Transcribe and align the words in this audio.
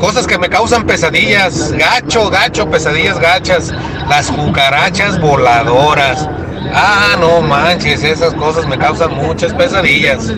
Cosas 0.00 0.26
que 0.26 0.38
me 0.38 0.48
causan 0.48 0.86
pesadillas, 0.86 1.72
gacho, 1.72 2.30
gacho, 2.30 2.70
pesadillas 2.70 3.20
gachas. 3.20 3.70
Las 4.08 4.30
cucarachas 4.30 5.20
voladoras. 5.20 6.26
Ah, 6.72 7.16
no 7.20 7.42
manches, 7.42 8.02
esas 8.02 8.32
cosas 8.34 8.66
me 8.66 8.78
causan 8.78 9.14
muchas 9.14 9.52
pesadillas. 9.52 10.32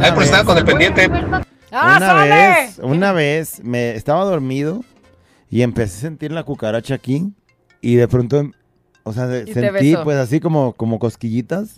Ay, 0.00 0.12
por 0.12 0.22
estar 0.22 0.44
con 0.44 0.56
el 0.56 0.64
pendiente. 0.64 1.10
¡Ah, 1.72 1.96
una 1.96 2.06
sale! 2.06 2.30
vez, 2.30 2.78
una 2.82 3.12
vez 3.12 3.60
me 3.64 3.96
estaba 3.96 4.24
dormido 4.24 4.84
y 5.50 5.62
empecé 5.62 5.98
a 5.98 6.00
sentir 6.02 6.30
la 6.30 6.44
cucaracha 6.44 6.94
aquí 6.94 7.32
y 7.80 7.96
de 7.96 8.06
pronto, 8.06 8.44
o 9.04 9.12
sea, 9.12 9.26
de- 9.26 9.52
sentí 9.52 9.96
pues 10.04 10.16
así 10.18 10.40
como, 10.40 10.72
como 10.72 10.98
cosquillitas 10.98 11.70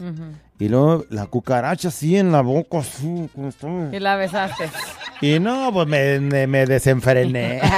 y 0.59 0.69
luego 0.69 1.05
la 1.11 1.27
cucaracha 1.27 1.89
así 1.89 2.17
en 2.17 2.31
la 2.33 2.41
boca, 2.43 2.79
así, 2.79 3.29
como 3.35 3.49
estaba. 3.49 3.89
Y 3.93 3.99
la 4.01 4.17
besaste. 4.17 4.71
Y 5.21 5.39
no, 5.41 5.71
pues 5.73 5.87
me, 5.89 6.21
me, 6.21 6.47
me 6.47 6.67
desenfrené. 6.67 7.61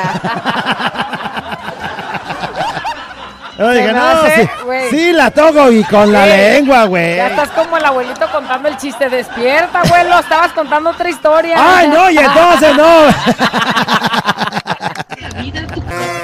Yo 3.57 3.71
dije, 3.71 3.93
no, 3.93 4.27
sí, 4.27 4.49
güey. 4.65 4.91
sí, 4.91 5.13
la 5.13 5.31
toco 5.31 5.71
y 5.71 5.85
con 5.85 6.11
la 6.11 6.27
lengua, 6.27 6.87
güey. 6.87 7.15
Ya 7.17 7.29
estás 7.29 7.51
como 7.51 7.77
el 7.77 7.85
abuelito 7.85 8.27
contando 8.33 8.69
el 8.69 8.77
chiste. 8.79 9.09
Despierta, 9.09 9.83
abuelo. 9.83 10.19
Estabas 10.19 10.53
contando 10.53 10.91
otra 10.91 11.09
historia. 11.09 11.55
Ay, 11.57 11.87
no, 11.87 12.11
y 12.11 12.19
entonces 12.19 12.77
no. 12.77 13.07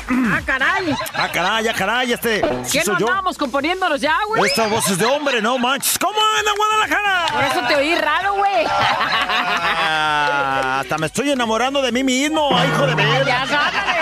Caray. 0.00 0.30
¡Ah, 0.32 0.40
caray! 0.44 0.96
Ah, 1.14 1.28
caray, 1.32 1.68
ah, 1.68 1.74
caray, 1.76 2.12
este. 2.12 2.40
sí 2.64 2.78
¿Qué 2.78 2.84
no 2.86 2.96
andábamos 2.96 3.36
componiéndonos 3.38 4.00
ya, 4.00 4.16
güey? 4.26 4.44
Esta 4.50 4.66
voz 4.66 4.88
es 4.88 4.98
de 4.98 5.06
hombre, 5.06 5.40
no 5.42 5.58
manches. 5.58 5.98
¿Cómo 5.98 6.18
anda 6.38 6.50
Por 6.56 6.66
Guadalajara? 6.66 7.46
eso 7.52 7.60
te 7.68 7.76
oí 7.76 7.94
raro, 7.94 8.34
güey. 8.34 8.66
Ah, 8.66 10.78
hasta 10.80 10.98
me 10.98 11.06
estoy 11.06 11.30
enamorando 11.30 11.80
de 11.82 11.92
mí 11.92 12.02
mismo, 12.04 12.50
hijo 12.64 12.86
de 12.86 12.94
ver. 12.94 13.26
Ya 13.26 13.46
sácale. 13.46 14.00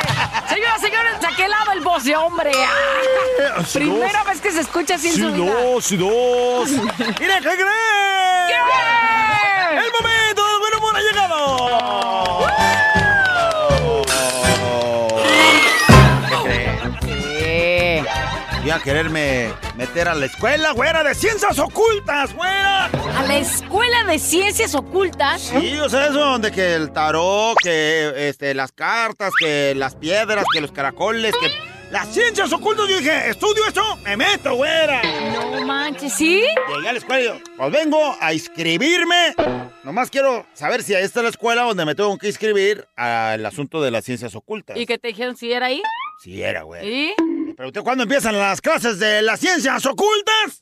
Señoras, 0.49 0.81
señores, 0.81 1.21
¿de 1.21 1.29
qué 1.37 1.49
lado 1.49 1.73
el 1.73 1.81
voz 1.81 2.05
de 2.05 2.17
hombre? 2.17 2.53
Ah, 2.55 3.63
Sí, 3.67 3.79
Primera 3.81 4.19
dos. 4.21 4.29
vez 4.29 4.41
que 4.41 4.51
se 4.51 4.61
escucha 4.61 4.95
en 4.95 5.01
Sí, 5.01 5.13
su 5.13 5.33
vida. 5.33 5.53
dos, 5.53 5.85
sí, 5.85 5.97
dos. 5.97 6.71
¡Mira, 7.21 7.37
qué 7.41 7.49
creen! 7.49 8.49
¿Qué? 8.49 8.55
¡El 9.73 9.91
momento 9.93 10.22
a 18.73 18.81
quererme 18.81 19.53
meter 19.77 20.09
a 20.09 20.15
la 20.15 20.25
escuela, 20.25 20.73
güera, 20.73 21.03
de 21.03 21.15
ciencias 21.15 21.59
ocultas, 21.59 22.35
güera. 22.35 22.87
A 22.87 23.23
la 23.25 23.37
Escuela 23.37 24.05
de 24.05 24.19
Ciencias 24.19 24.75
Ocultas. 24.75 25.43
Sí, 25.43 25.79
o 25.79 25.91
sea, 25.91 26.07
eso 26.07 26.21
donde 26.21 26.51
que 26.51 26.75
el 26.75 26.91
tarot, 26.91 27.55
que 27.63 28.29
este, 28.29 28.55
las 28.55 28.73
cartas, 28.73 29.33
que 29.39 29.75
las 29.75 29.95
piedras, 29.97 30.47
que 30.53 30.63
los 30.63 30.73
caracoles, 30.73 31.35
que 31.39 31.51
las 31.91 32.09
ciencias 32.09 32.51
ocultas. 32.53 32.89
Yo 32.89 32.97
dije, 32.97 33.29
estudio 33.29 33.63
esto, 33.67 33.83
me 34.05 34.17
meto, 34.17 34.55
güera. 34.55 35.03
No 35.35 35.67
manches, 35.67 36.15
¿sí? 36.15 36.43
Llegué 36.75 36.89
a 36.89 36.93
la 36.93 36.99
escuela 36.99 37.21
y 37.21 37.25
yo, 37.27 37.35
pues 37.59 37.73
vengo 37.73 38.17
a 38.21 38.33
inscribirme. 38.33 39.35
Nomás 39.85 40.09
quiero 40.09 40.47
saber 40.55 40.83
si 40.83 40.95
ahí 40.95 41.05
está 41.05 41.21
la 41.21 41.29
escuela 41.29 41.63
donde 41.63 41.85
me 41.85 41.95
tengo 41.95 42.17
que 42.17 42.29
inscribir 42.29 42.87
al 42.97 43.45
asunto 43.45 43.83
de 43.83 43.91
las 43.91 44.05
ciencias 44.05 44.35
ocultas. 44.35 44.79
¿Y 44.79 44.87
qué 44.87 44.97
te 44.97 45.09
dijeron 45.09 45.37
si 45.37 45.53
era 45.53 45.67
ahí? 45.67 45.83
Sí 46.23 46.43
era, 46.43 46.63
güey. 46.63 46.89
¿Y? 46.89 47.15
Me 47.53 47.57
pregunté 47.57 47.83
cuándo 47.83 48.05
empiezan 48.05 48.39
las 48.39 48.63
clases 48.63 48.99
de 48.99 49.21
las 49.21 49.39
ciencias 49.39 49.85
ocultas. 49.85 50.59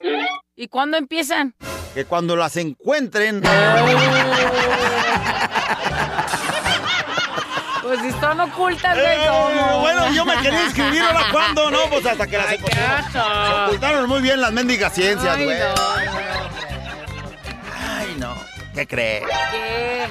¿Y 0.57 0.67
cuándo 0.67 0.97
empiezan? 0.97 1.55
Que 1.95 2.05
cuando 2.05 2.35
las 2.35 2.57
encuentren. 2.57 3.41
Pues 7.83 8.01
si 8.03 8.09
están 8.09 8.39
ocultas, 8.39 8.95
güey, 8.95 9.07
Eh, 9.09 9.79
bueno, 9.81 10.13
yo 10.13 10.25
me 10.25 10.37
quería 10.37 10.65
inscribir, 10.65 11.03
ahora 11.03 11.27
cuándo, 11.33 11.71
¿no? 11.73 11.79
Pues 11.91 12.07
hasta 12.07 12.25
que 12.27 12.37
las 12.37 12.47
qué 12.47 12.59
Se 12.59 13.19
ocultaron 13.65 14.09
muy 14.09 14.21
bien 14.21 14.41
las 14.41 14.53
mendigas 14.53 14.93
ciencias, 14.95 15.37
güey. 15.37 15.59
no, 15.59 15.69
no. 15.75 15.75
Ay, 17.99 18.15
no. 18.19 18.35
¿Qué 18.75 18.87
crees? 18.87 19.25
¿Qué? 19.51 20.05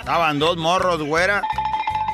Estaban 0.00 0.38
dos 0.38 0.56
morros, 0.58 1.00
güera. 1.02 1.40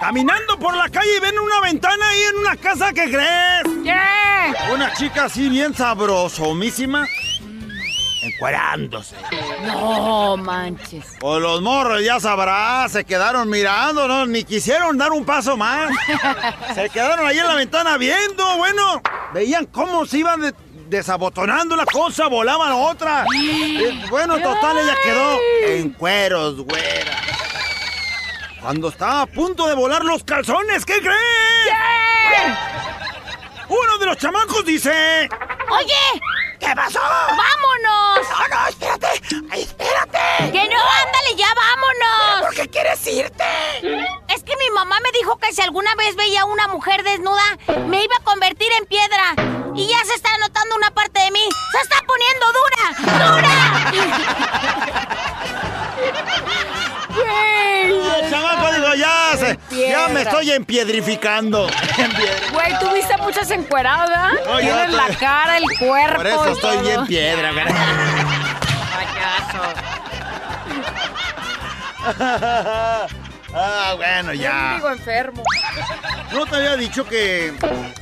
Caminando 0.02 0.58
por 0.58 0.76
la 0.76 0.88
calle 0.88 1.16
y 1.16 1.20
ven 1.20 1.38
una 1.38 1.60
ventana 1.60 2.08
ahí 2.08 2.22
en 2.22 2.38
una 2.38 2.56
casa, 2.56 2.92
¿qué 2.92 3.04
crees? 3.04 3.62
¿Qué? 3.84 4.72
Una 4.74 4.92
chica 4.94 5.26
así 5.26 5.48
bien 5.48 5.72
sabrosomísima. 5.76 7.06
Encuerándose. 8.24 9.14
No 9.64 10.36
manches. 10.36 11.04
Pues 11.20 11.40
los 11.40 11.62
morros, 11.62 12.02
ya 12.04 12.18
sabrás, 12.18 12.90
se 12.90 13.04
quedaron 13.04 13.48
mirando, 13.48 14.08
¿no? 14.08 14.26
Ni 14.26 14.42
quisieron 14.42 14.98
dar 14.98 15.12
un 15.12 15.24
paso 15.24 15.56
más. 15.56 15.92
se 16.74 16.90
quedaron 16.90 17.24
ahí 17.24 17.38
en 17.38 17.46
la 17.46 17.54
ventana 17.54 17.96
viendo, 17.96 18.56
bueno. 18.56 19.00
Veían 19.32 19.66
cómo 19.66 20.04
se 20.04 20.18
iban 20.18 20.40
de- 20.40 20.54
desabotonando 20.88 21.76
una 21.76 21.86
cosa, 21.86 22.26
volaban 22.26 22.72
otra. 22.72 23.24
Bueno, 24.10 24.36
total, 24.40 24.78
ella 24.78 24.96
quedó 25.04 25.38
en 25.64 25.90
cueros, 25.90 26.56
güera. 26.62 27.12
Cuando 28.62 28.90
estaba 28.90 29.22
a 29.22 29.26
punto 29.26 29.66
de 29.66 29.74
volar 29.74 30.04
los 30.04 30.22
calzones, 30.22 30.84
¿qué 30.84 31.00
crees? 31.00 32.58
Uno 33.68 33.98
de 33.98 34.06
los 34.06 34.16
chamacos 34.16 34.64
dice... 34.64 35.28
Oye, 35.68 36.22
¿Qué 36.60 36.68
pasó? 36.76 37.00
vámonos. 37.00 38.28
No, 38.30 38.48
no, 38.48 38.68
espérate. 38.68 39.08
Ay, 39.50 39.62
espérate. 39.62 40.52
Que 40.52 40.68
no, 40.68 40.78
ándale, 40.80 41.34
ya 41.36 41.48
vámonos. 41.54 42.40
¿Por 42.42 42.54
qué 42.54 42.68
quieres 42.68 43.04
irte? 43.08 43.44
Es 44.28 44.44
que 44.44 44.56
mi 44.56 44.70
mamá 44.70 44.96
me 45.02 45.10
dijo 45.18 45.36
que 45.38 45.52
si 45.52 45.60
alguna 45.60 45.92
vez 45.96 46.14
veía 46.14 46.42
a 46.42 46.44
una 46.44 46.68
mujer 46.68 47.02
desnuda, 47.02 47.58
me 47.88 48.04
iba 48.04 48.14
a 48.20 48.24
convertir 48.24 48.70
en 48.78 48.86
piedra. 48.86 49.34
Y 49.74 49.88
ya 49.88 50.04
se 50.04 50.14
está 50.14 50.30
notando 50.38 50.76
una 50.76 50.90
parte 50.92 51.20
de 51.20 51.30
mí. 51.32 51.48
Se 51.72 51.78
está 51.80 52.04
me 60.24 60.30
estoy 60.30 60.50
empiedrificando. 60.52 61.66
Güey, 62.52 62.78
tú 62.80 62.90
viste 62.92 63.16
muchas 63.18 63.50
encueradas. 63.50 64.34
No, 64.46 64.60
yo 64.60 64.74
Tienes 64.74 64.92
la 64.94 65.08
cara, 65.18 65.56
el 65.58 65.64
cuerpo. 65.78 66.16
Por 66.16 66.26
eso 66.26 66.48
y 66.48 66.52
estoy 66.52 66.76
todo. 66.76 66.82
bien 66.86 67.06
piedra. 67.06 67.50
Payaso. 68.92 69.62
Ah, 73.54 73.92
bueno, 73.98 74.32
ya. 74.32 74.76
Digo 74.76 74.88
enfermo. 74.90 75.42
No 76.32 76.46
te 76.46 76.56
había 76.56 76.74
dicho 76.76 77.04
que 77.06 77.52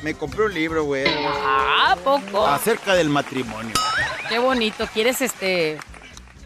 me 0.03 0.15
compré 0.15 0.45
un 0.45 0.55
libro, 0.55 0.85
güey, 0.85 1.05
Ah, 1.27 1.89
¿a 1.93 1.97
poco. 1.97 2.47
acerca 2.47 2.95
del 2.95 3.09
matrimonio. 3.09 3.75
Qué 4.29 4.39
bonito. 4.39 4.87
¿Quieres 4.95 5.21
este 5.21 5.77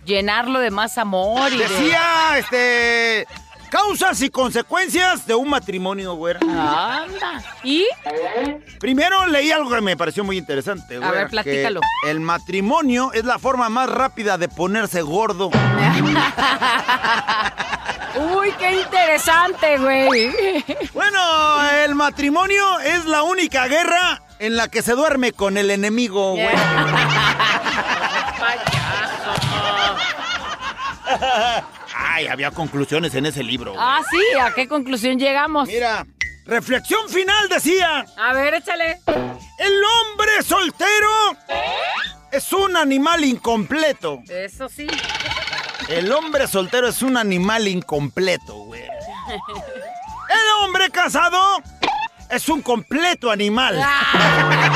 llenarlo 0.06 0.58
de 0.58 0.70
más 0.70 0.96
amor 0.96 1.52
y 1.52 1.58
de. 1.58 1.68
Decía, 1.68 2.38
este, 2.38 3.26
causas 3.74 4.22
y 4.22 4.30
consecuencias 4.30 5.26
de 5.26 5.34
un 5.34 5.50
matrimonio, 5.50 6.14
güera. 6.14 6.38
Anda. 6.40 7.42
¿Y? 7.64 7.84
Primero 8.78 9.26
leí 9.26 9.50
algo 9.50 9.68
que 9.68 9.80
me 9.80 9.96
pareció 9.96 10.22
muy 10.22 10.38
interesante, 10.38 10.98
güera. 10.98 11.10
ver, 11.10 11.24
que 11.24 11.30
platícalo. 11.30 11.80
El 12.06 12.20
matrimonio 12.20 13.10
es 13.12 13.24
la 13.24 13.40
forma 13.40 13.68
más 13.68 13.90
rápida 13.90 14.38
de 14.38 14.48
ponerse 14.48 15.02
gordo. 15.02 15.46
Uy, 18.36 18.52
qué 18.60 18.80
interesante, 18.80 19.76
güey. 19.78 20.30
Bueno, 20.92 21.68
el 21.84 21.96
matrimonio 21.96 22.78
es 22.78 23.04
la 23.06 23.24
única 23.24 23.66
guerra 23.66 24.22
en 24.38 24.56
la 24.56 24.68
que 24.68 24.82
se 24.82 24.92
duerme 24.92 25.32
con 25.32 25.58
el 25.58 25.72
enemigo, 25.72 26.30
güey. 26.34 26.46
Ay, 32.14 32.28
había 32.28 32.52
conclusiones 32.52 33.12
en 33.16 33.26
ese 33.26 33.42
libro. 33.42 33.74
Ah, 33.76 34.00
sí, 34.08 34.20
¿a 34.40 34.52
qué 34.54 34.68
conclusión 34.68 35.18
llegamos? 35.18 35.66
Mira, 35.66 36.06
reflexión 36.46 37.08
final 37.08 37.48
decía, 37.48 38.04
A 38.16 38.32
ver, 38.32 38.54
échale. 38.54 39.00
el 39.58 39.82
hombre 39.84 40.42
soltero 40.46 41.10
es 42.30 42.52
un 42.52 42.76
animal 42.76 43.24
incompleto. 43.24 44.20
Eso 44.28 44.68
sí. 44.68 44.86
El 45.88 46.12
hombre 46.12 46.46
soltero 46.46 46.86
es 46.88 47.02
un 47.02 47.16
animal 47.16 47.66
incompleto, 47.66 48.54
güey. 48.58 48.82
El 48.84 50.48
hombre 50.62 50.90
casado 50.90 51.60
es 52.30 52.48
un 52.48 52.62
completo 52.62 53.28
animal. 53.28 53.74
Toma, 53.74 54.70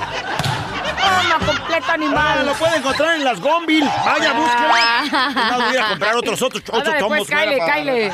completo 1.29 1.85
Ah, 1.89 1.93
animal. 1.93 2.45
lo 2.45 2.53
puede 2.53 2.77
encontrar 2.77 3.15
en 3.15 3.23
las 3.23 3.39
Gombil. 3.39 3.83
Vaya, 4.05 4.33
búsquela. 4.33 5.03
Es 5.03 5.11
más, 5.11 5.65
voy 5.69 5.77
a 5.77 5.87
comprar 5.89 6.15
otros, 6.15 6.41
otros 6.41 6.63
ocho 6.67 6.77
Ándale, 6.77 6.99
tomos. 6.99 7.17
pues, 7.19 7.29
cáele, 7.29 7.57
para- 7.57 7.71
cáele. 7.73 8.13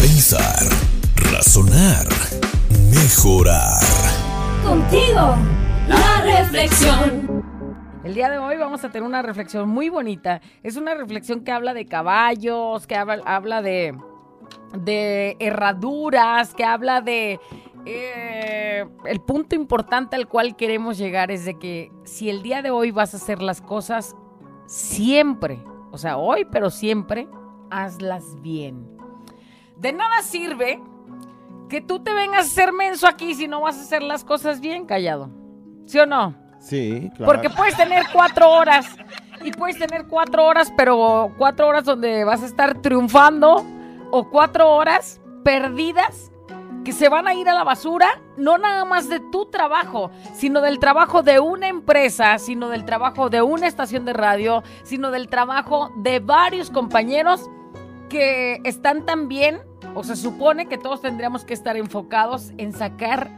Pensar, 0.00 0.64
razonar, 1.32 2.06
mejorar. 2.92 3.80
Contigo, 4.64 5.36
la 5.88 6.22
reflexión. 6.22 7.44
El 8.04 8.14
día 8.14 8.30
de 8.30 8.38
hoy 8.38 8.56
vamos 8.56 8.84
a 8.84 8.90
tener 8.90 9.06
una 9.06 9.22
reflexión 9.22 9.68
muy 9.68 9.88
bonita. 9.88 10.40
Es 10.62 10.76
una 10.76 10.94
reflexión 10.94 11.42
que 11.44 11.52
habla 11.52 11.74
de 11.74 11.86
caballos, 11.86 12.86
que 12.86 12.96
habla, 12.96 13.22
habla 13.26 13.60
de, 13.62 13.96
de 14.74 15.36
herraduras, 15.40 16.54
que 16.54 16.64
habla 16.64 17.00
de... 17.00 17.40
eh, 17.84 18.86
el 19.04 19.20
punto 19.20 19.56
importante 19.56 20.16
al 20.16 20.28
cual 20.28 20.56
queremos 20.56 20.96
llegar 20.98 21.30
es 21.30 21.44
de 21.44 21.58
que 21.58 21.90
si 22.04 22.30
el 22.30 22.42
día 22.42 22.62
de 22.62 22.70
hoy 22.70 22.90
vas 22.92 23.14
a 23.14 23.18
hacer 23.18 23.42
las 23.42 23.60
cosas 23.60 24.14
siempre, 24.66 25.62
o 25.90 25.98
sea, 25.98 26.16
hoy, 26.18 26.46
pero 26.50 26.70
siempre, 26.70 27.28
hazlas 27.70 28.40
bien. 28.42 28.97
De 29.78 29.92
nada 29.92 30.22
sirve 30.22 30.80
que 31.68 31.80
tú 31.80 32.00
te 32.00 32.12
vengas 32.12 32.46
a 32.46 32.48
hacer 32.48 32.72
menso 32.72 33.06
aquí 33.06 33.34
si 33.34 33.46
no 33.46 33.60
vas 33.60 33.76
a 33.78 33.82
hacer 33.82 34.02
las 34.02 34.24
cosas 34.24 34.60
bien, 34.60 34.86
callado. 34.86 35.30
¿Sí 35.86 35.98
o 35.98 36.06
no? 36.06 36.34
Sí, 36.58 37.10
claro. 37.16 37.32
Porque 37.32 37.50
puedes 37.50 37.76
tener 37.76 38.04
cuatro 38.12 38.50
horas 38.50 38.86
y 39.44 39.52
puedes 39.52 39.78
tener 39.78 40.06
cuatro 40.06 40.44
horas, 40.44 40.72
pero 40.76 41.32
cuatro 41.38 41.68
horas 41.68 41.84
donde 41.84 42.24
vas 42.24 42.42
a 42.42 42.46
estar 42.46 42.80
triunfando 42.80 43.64
o 44.10 44.28
cuatro 44.30 44.68
horas 44.74 45.20
perdidas 45.44 46.32
que 46.84 46.92
se 46.92 47.08
van 47.08 47.28
a 47.28 47.34
ir 47.34 47.48
a 47.48 47.54
la 47.54 47.64
basura, 47.64 48.06
no 48.36 48.56
nada 48.56 48.84
más 48.84 49.08
de 49.08 49.20
tu 49.20 49.46
trabajo, 49.46 50.10
sino 50.32 50.60
del 50.60 50.78
trabajo 50.78 51.22
de 51.22 51.38
una 51.38 51.68
empresa, 51.68 52.38
sino 52.38 52.70
del 52.70 52.84
trabajo 52.84 53.28
de 53.28 53.42
una 53.42 53.66
estación 53.66 54.04
de 54.04 54.14
radio, 54.14 54.62
sino 54.84 55.10
del 55.10 55.28
trabajo 55.28 55.90
de 55.96 56.20
varios 56.20 56.70
compañeros 56.70 57.50
que 58.08 58.60
están 58.64 59.04
también, 59.04 59.60
o 59.94 60.04
se 60.04 60.16
supone 60.16 60.66
que 60.66 60.78
todos 60.78 61.00
tendríamos 61.00 61.44
que 61.44 61.54
estar 61.54 61.76
enfocados 61.76 62.52
en 62.58 62.72
sacar 62.72 63.30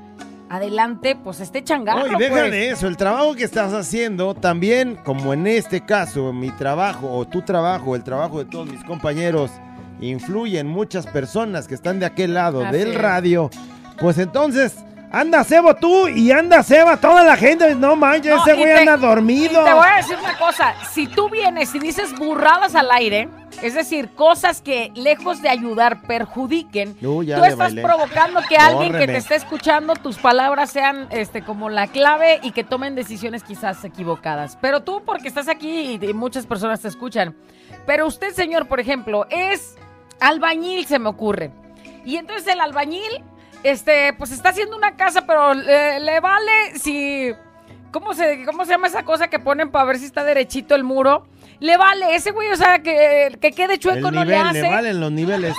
adelante, 0.49 1.17
pues 1.17 1.41
este 1.41 1.63
changarro. 1.63 2.07
No, 2.09 2.17
y 2.17 2.19
deja 2.19 2.41
pues. 2.41 2.51
de 2.51 2.71
eso, 2.71 2.89
el 2.89 2.97
trabajo 2.97 3.35
que 3.35 3.45
estás 3.45 3.73
haciendo 3.73 4.35
también, 4.35 4.97
como 5.05 5.33
en 5.33 5.47
este 5.47 5.81
caso, 5.83 6.33
mi 6.33 6.51
trabajo 6.51 7.11
o 7.11 7.25
tu 7.27 7.43
trabajo, 7.43 7.95
el 7.95 8.03
trabajo 8.03 8.41
de 8.41 8.47
todos 8.47 8.69
mis 8.69 8.83
compañeros, 8.85 9.51
influye 10.01 10.59
en 10.59 10.67
muchas 10.67 11.07
personas 11.07 11.69
que 11.69 11.75
están 11.75 12.01
de 12.01 12.07
aquel 12.07 12.35
lado 12.35 12.65
Así 12.65 12.77
del 12.79 12.89
es. 12.93 12.99
radio, 12.99 13.49
pues 14.01 14.19
entonces, 14.19 14.75
anda 15.11 15.45
Sebo 15.45 15.75
tú 15.75 16.09
y 16.09 16.31
anda 16.33 16.63
Seba 16.63 16.97
toda 16.97 17.25
la 17.25 17.37
gente, 17.37 17.75
no 17.75 17.97
manches, 17.97 18.35
No, 18.35 18.43
ese 18.43 18.55
güey 18.55 18.73
anda 18.73 18.97
dormido. 18.97 19.63
Y 19.63 19.65
te 19.65 19.73
voy 19.75 19.87
a 19.93 19.97
decir 19.97 20.17
una 20.19 20.39
cosa, 20.39 20.75
si 20.93 21.07
tú 21.07 21.29
vienes 21.29 21.75
y 21.75 21.79
dices 21.79 22.17
burradas 22.17 22.75
al 22.75 22.91
aire, 22.91 23.29
es 23.63 23.75
decir, 23.75 24.11
cosas 24.15 24.63
que 24.63 24.91
lejos 24.95 25.43
de 25.43 25.49
ayudar 25.49 26.03
perjudiquen, 26.03 26.97
Uh, 27.03 27.23
ya 27.23 27.37
tú 27.37 27.45
estás 27.45 27.59
bailé. 27.59 27.83
provocando 27.83 28.41
que 28.49 28.57
alguien 28.57 28.93
que 28.93 29.07
te 29.07 29.17
esté 29.17 29.35
escuchando, 29.35 29.95
tus 29.95 30.17
palabras 30.19 30.71
sean 30.71 31.09
este, 31.11 31.43
como 31.43 31.69
la 31.69 31.89
clave 31.89 32.39
y 32.43 32.53
que 32.53 32.65
tomen 32.65 32.95
decisiones 32.95 33.43
quizás 33.43 33.85
equivocadas. 33.85 34.57
Pero 34.61 34.83
tú, 34.83 35.03
porque 35.05 35.29
estás 35.29 35.49
aquí 35.49 35.99
y, 36.01 36.05
y 36.05 36.15
muchas 36.15 36.47
personas 36.47 36.81
te 36.81 36.89
escuchan. 36.89 37.37
Pero 37.87 38.07
usted, 38.07 38.33
señor, 38.33 38.67
por 38.69 38.79
ejemplo, 38.81 39.27
es 39.31 39.77
albañil, 40.21 40.87
se 40.87 40.99
me 40.99 41.09
ocurre. 41.09 41.51
Y 42.05 42.17
entonces 42.17 42.47
el 42.47 42.61
albañil, 42.61 43.23
este, 43.63 44.13
pues 44.15 44.31
está 44.33 44.51
haciendo 44.51 44.77
una 44.77 44.97
casa, 44.97 45.27
pero 45.27 45.55
le, 45.55 46.01
le 46.01 46.21
vale 46.21 46.79
si... 46.79 47.33
¿Cómo 47.93 48.15
se, 48.15 48.45
¿Cómo 48.45 48.65
se 48.65 48.71
llama 48.71 48.87
esa 48.87 49.03
cosa 49.03 49.29
que 49.29 49.41
ponen 49.41 49.73
para 49.73 49.85
ver 49.85 49.99
si 49.99 50.05
está 50.05 50.23
derechito 50.23 50.77
el 50.77 50.85
muro? 50.85 51.27
Le 51.59 51.77
vale, 51.77 52.15
ese 52.15 52.31
güey, 52.31 52.49
o 52.53 52.57
sea, 52.57 52.79
que, 52.79 53.37
que 53.41 53.51
quede 53.51 53.79
chueco 53.79 54.09
el 54.09 54.15
no 54.15 54.25
le 54.25 54.37
hace. 54.37 54.63
le 54.63 54.71
valen 54.71 55.01
los 55.01 55.11
niveles. 55.11 55.57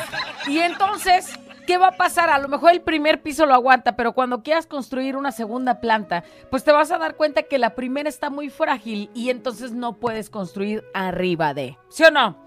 Y 0.47 0.59
entonces, 0.59 1.37
¿qué 1.67 1.77
va 1.77 1.87
a 1.87 1.91
pasar? 1.91 2.29
A 2.29 2.39
lo 2.39 2.47
mejor 2.47 2.71
el 2.71 2.81
primer 2.81 3.21
piso 3.21 3.45
lo 3.45 3.53
aguanta, 3.53 3.97
pero 3.97 4.13
cuando 4.13 4.43
quieras 4.43 4.65
construir 4.65 5.17
una 5.17 5.33
segunda 5.33 5.81
planta, 5.81 6.23
pues 6.49 6.63
te 6.63 6.71
vas 6.71 6.89
a 6.91 6.97
dar 6.97 7.15
cuenta 7.15 7.43
que 7.43 7.57
la 7.57 7.75
primera 7.75 8.07
está 8.07 8.29
muy 8.29 8.49
frágil 8.49 9.09
y 9.13 9.29
entonces 9.29 9.73
no 9.73 9.97
puedes 9.97 10.29
construir 10.29 10.85
arriba 10.93 11.53
de. 11.53 11.77
¿Sí 11.89 12.03
o 12.05 12.11
no? 12.11 12.40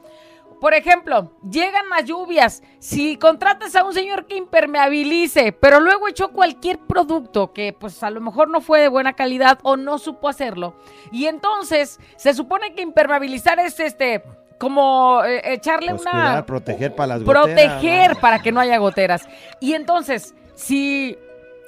Por 0.65 0.73
ejemplo, 0.73 1.31
llegan 1.43 1.91
las 1.91 2.07
lluvias. 2.07 2.63
Si 2.79 3.19
contratas 3.19 3.77
a 3.77 3.85
un 3.85 3.93
señor 3.93 4.25
que 4.25 4.39
impermeabilice, 4.39 5.53
pero 5.53 5.79
luego 5.79 6.09
echó 6.09 6.31
cualquier 6.33 6.79
producto 6.79 7.53
que 7.53 7.75
pues 7.79 8.03
a 8.03 8.09
lo 8.09 8.23
mejor 8.23 8.49
no 8.49 8.63
fue 8.63 8.81
de 8.81 8.89
buena 8.89 9.13
calidad 9.13 9.59
o 9.63 9.77
no 9.77 9.99
supo 9.99 10.27
hacerlo, 10.27 10.75
y 11.13 11.27
entonces 11.27 12.01
se 12.17 12.33
supone 12.33 12.73
que 12.75 12.81
impermeabilizar 12.81 13.59
es 13.59 13.79
este 13.79 14.25
como 14.59 15.23
eh, 15.23 15.53
echarle 15.53 15.91
Pues 15.91 16.01
una 16.01 16.11
cuidar, 16.11 16.47
proteger 16.47 16.95
para 16.95 17.09
las 17.09 17.25
goteras. 17.25 17.45
proteger 17.45 18.17
para 18.17 18.39
que 18.39 18.51
no 18.51 18.59
haya 18.59 18.79
goteras. 18.79 19.29
Y 19.61 19.75
entonces, 19.75 20.35
si, 20.55 21.19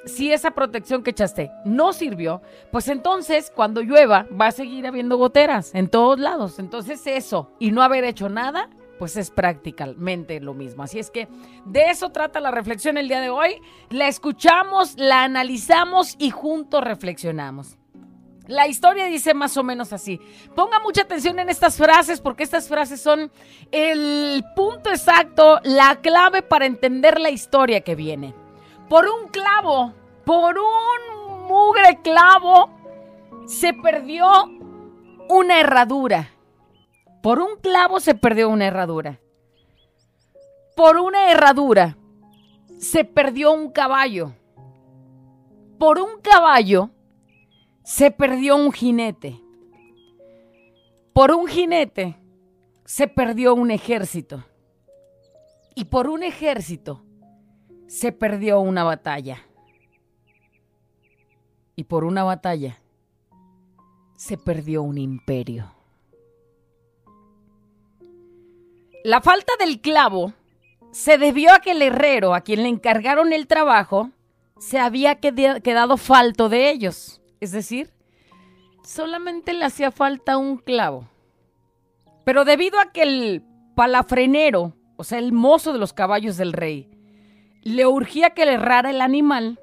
si 0.07 0.33
esa 0.33 0.53
protección 0.53 1.03
que 1.03 1.11
echaste 1.11 1.51
no 1.67 1.93
sirvió, 1.93 2.41
pues 2.71 2.89
entonces 2.89 3.53
cuando 3.55 3.83
llueva 3.83 4.27
va 4.41 4.47
a 4.47 4.53
seguir 4.53 4.87
habiendo 4.87 5.19
goteras 5.19 5.75
en 5.75 5.89
todos 5.89 6.19
lados. 6.19 6.59
Entonces 6.59 7.07
eso 7.07 7.51
y 7.59 7.73
no 7.73 7.83
haber 7.83 8.03
hecho 8.05 8.31
nada, 8.31 8.71
pues 8.99 9.17
es 9.17 9.31
prácticamente 9.31 10.41
lo 10.41 10.55
mismo. 10.55 10.83
Así 10.83 10.99
es 10.99 11.11
que 11.11 11.29
de 11.65 11.91
eso 11.91 12.11
trata 12.11 12.41
la 12.41 12.51
reflexión 12.51 12.99
el 12.99 13.09
día 13.09 13.21
de 13.21 13.31
hoy. 13.31 13.61
La 13.91 14.09
escuchamos, 14.09 14.95
la 14.97 15.25
analizamos 15.25 16.17
y 16.19 16.31
juntos 16.31 16.83
reflexionamos. 16.83 17.79
La 18.47 18.69
historia 18.69 19.07
dice 19.07 19.35
más 19.35 19.57
o 19.57 19.65
menos 19.65 19.93
así. 19.93 20.21
Ponga 20.55 20.79
mucha 20.79 21.03
atención 21.03 21.39
en 21.39 21.49
estas 21.49 21.77
frases 21.77 22.21
porque 22.21 22.45
estas 22.45 22.69
frases 22.69 23.01
son 23.01 23.31
el 23.73 24.45
punto 24.55 24.91
exacto, 24.91 25.59
la 25.65 25.97
clave 25.97 26.43
para 26.43 26.67
entender 26.67 27.21
la 27.21 27.31
historia 27.31 27.81
que 27.81 27.97
viene. 27.97 28.35
Por 28.89 29.07
un 29.09 29.29
clavo, 29.29 29.93
por 30.25 30.57
un 30.59 31.47
mugre 31.49 32.01
clavo, 32.03 32.71
se 33.47 33.73
perdió 33.73 34.29
una 35.29 35.61
herradura. 35.61 36.31
Por 37.27 37.41
un 37.41 37.57
clavo 37.57 37.99
se 37.99 38.15
perdió 38.15 38.49
una 38.49 38.69
herradura. 38.69 39.19
Por 40.77 40.97
una 40.99 41.29
herradura 41.33 41.99
se 42.79 43.03
perdió 43.03 43.51
un 43.51 43.73
caballo. 43.73 44.33
Por 45.77 45.99
un 45.99 46.21
caballo 46.23 46.91
se 47.83 48.13
perdió 48.13 48.55
un 48.55 48.71
jinete. 48.71 49.41
Por 51.13 51.33
un 51.33 51.49
jinete 51.49 52.17
se 52.85 53.09
perdió 53.09 53.57
un 53.57 53.73
ejército. 53.73 54.45
Y 55.75 55.87
por 55.87 56.07
un 56.09 56.23
ejército 56.23 57.03
se 57.89 58.13
perdió 58.13 58.61
una 58.61 58.85
batalla. 58.85 59.39
Y 61.75 61.83
por 61.83 62.05
una 62.05 62.23
batalla 62.23 62.81
se 64.15 64.39
perdió 64.39 64.85
un 64.85 64.99
imperio. 64.99 65.76
La 69.07 69.21
falta 69.21 69.53
del 69.61 69.81
clavo 69.81 70.33
se 70.91 71.17
debió 71.17 71.53
a 71.53 71.61
que 71.61 71.71
el 71.71 71.83
herrero, 71.83 72.35
a 72.35 72.41
quien 72.41 72.65
le 72.65 72.69
encargaron 72.69 73.33
el 73.33 73.47
trabajo, 73.47 74.11
se 74.59 74.81
había 74.81 75.21
quedado 75.21 75.97
falto 75.97 76.49
de 76.49 76.71
ellos. 76.71 77.21
Es 77.39 77.53
decir, 77.53 77.93
solamente 78.83 79.53
le 79.53 79.65
hacía 79.65 79.93
falta 79.93 80.39
un 80.39 80.57
clavo. 80.57 81.09
Pero 82.25 82.45
debido 82.45 82.81
a 82.81 82.91
que 82.91 83.03
el 83.03 83.45
palafrenero, 83.77 84.73
o 84.97 85.05
sea, 85.05 85.21
el 85.21 85.31
mozo 85.31 85.73
de 85.73 85.79
los 85.79 85.93
caballos 85.93 86.37
del 86.37 86.53
rey, 86.53 86.91
le 87.63 87.87
urgía 87.87 88.31
que 88.31 88.45
le 88.45 88.55
errara 88.55 88.91
el 88.91 89.01
animal, 89.01 89.61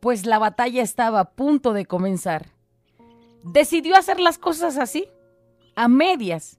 pues 0.00 0.26
la 0.26 0.40
batalla 0.40 0.82
estaba 0.82 1.20
a 1.20 1.30
punto 1.30 1.74
de 1.74 1.86
comenzar. 1.86 2.48
Decidió 3.44 3.94
hacer 3.94 4.18
las 4.18 4.36
cosas 4.36 4.78
así, 4.78 5.06
a 5.76 5.86
medias, 5.86 6.58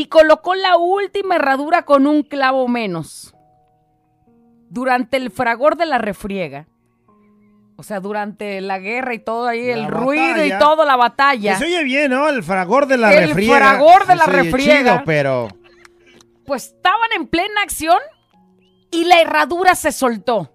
y 0.00 0.06
colocó 0.06 0.54
la 0.54 0.76
última 0.76 1.34
herradura 1.34 1.82
con 1.84 2.06
un 2.06 2.22
clavo 2.22 2.68
menos. 2.68 3.34
Durante 4.70 5.16
el 5.16 5.32
fragor 5.32 5.76
de 5.76 5.86
la 5.86 5.98
refriega, 5.98 6.68
o 7.74 7.82
sea, 7.82 7.98
durante 7.98 8.60
la 8.60 8.78
guerra 8.78 9.14
y 9.14 9.18
todo 9.18 9.48
ahí, 9.48 9.66
La 9.66 9.72
el 9.72 9.88
ruido 9.88 10.44
y 10.44 10.56
todo, 10.56 10.84
la 10.84 10.94
batalla. 10.94 11.56
Se 11.58 11.64
oye 11.64 11.82
bien, 11.82 12.12
¿no? 12.12 12.28
El 12.28 12.44
fragor 12.44 12.86
de 12.86 12.96
la 12.96 13.12
El 13.12 13.28
refriega. 13.30 13.56
fragor 13.58 14.06
de 14.06 14.14
la 14.14 14.24
Se 14.26 14.30
refriega. 14.30 14.92
chido, 14.98 15.02
pero 15.04 15.48
pues 16.46 16.66
estaban 16.66 17.10
en 17.16 17.26
plena 17.26 17.60
acción 17.62 17.98
y 18.92 19.04
la 19.04 19.20
herradura 19.20 19.74
se 19.74 19.90
soltó. 19.90 20.52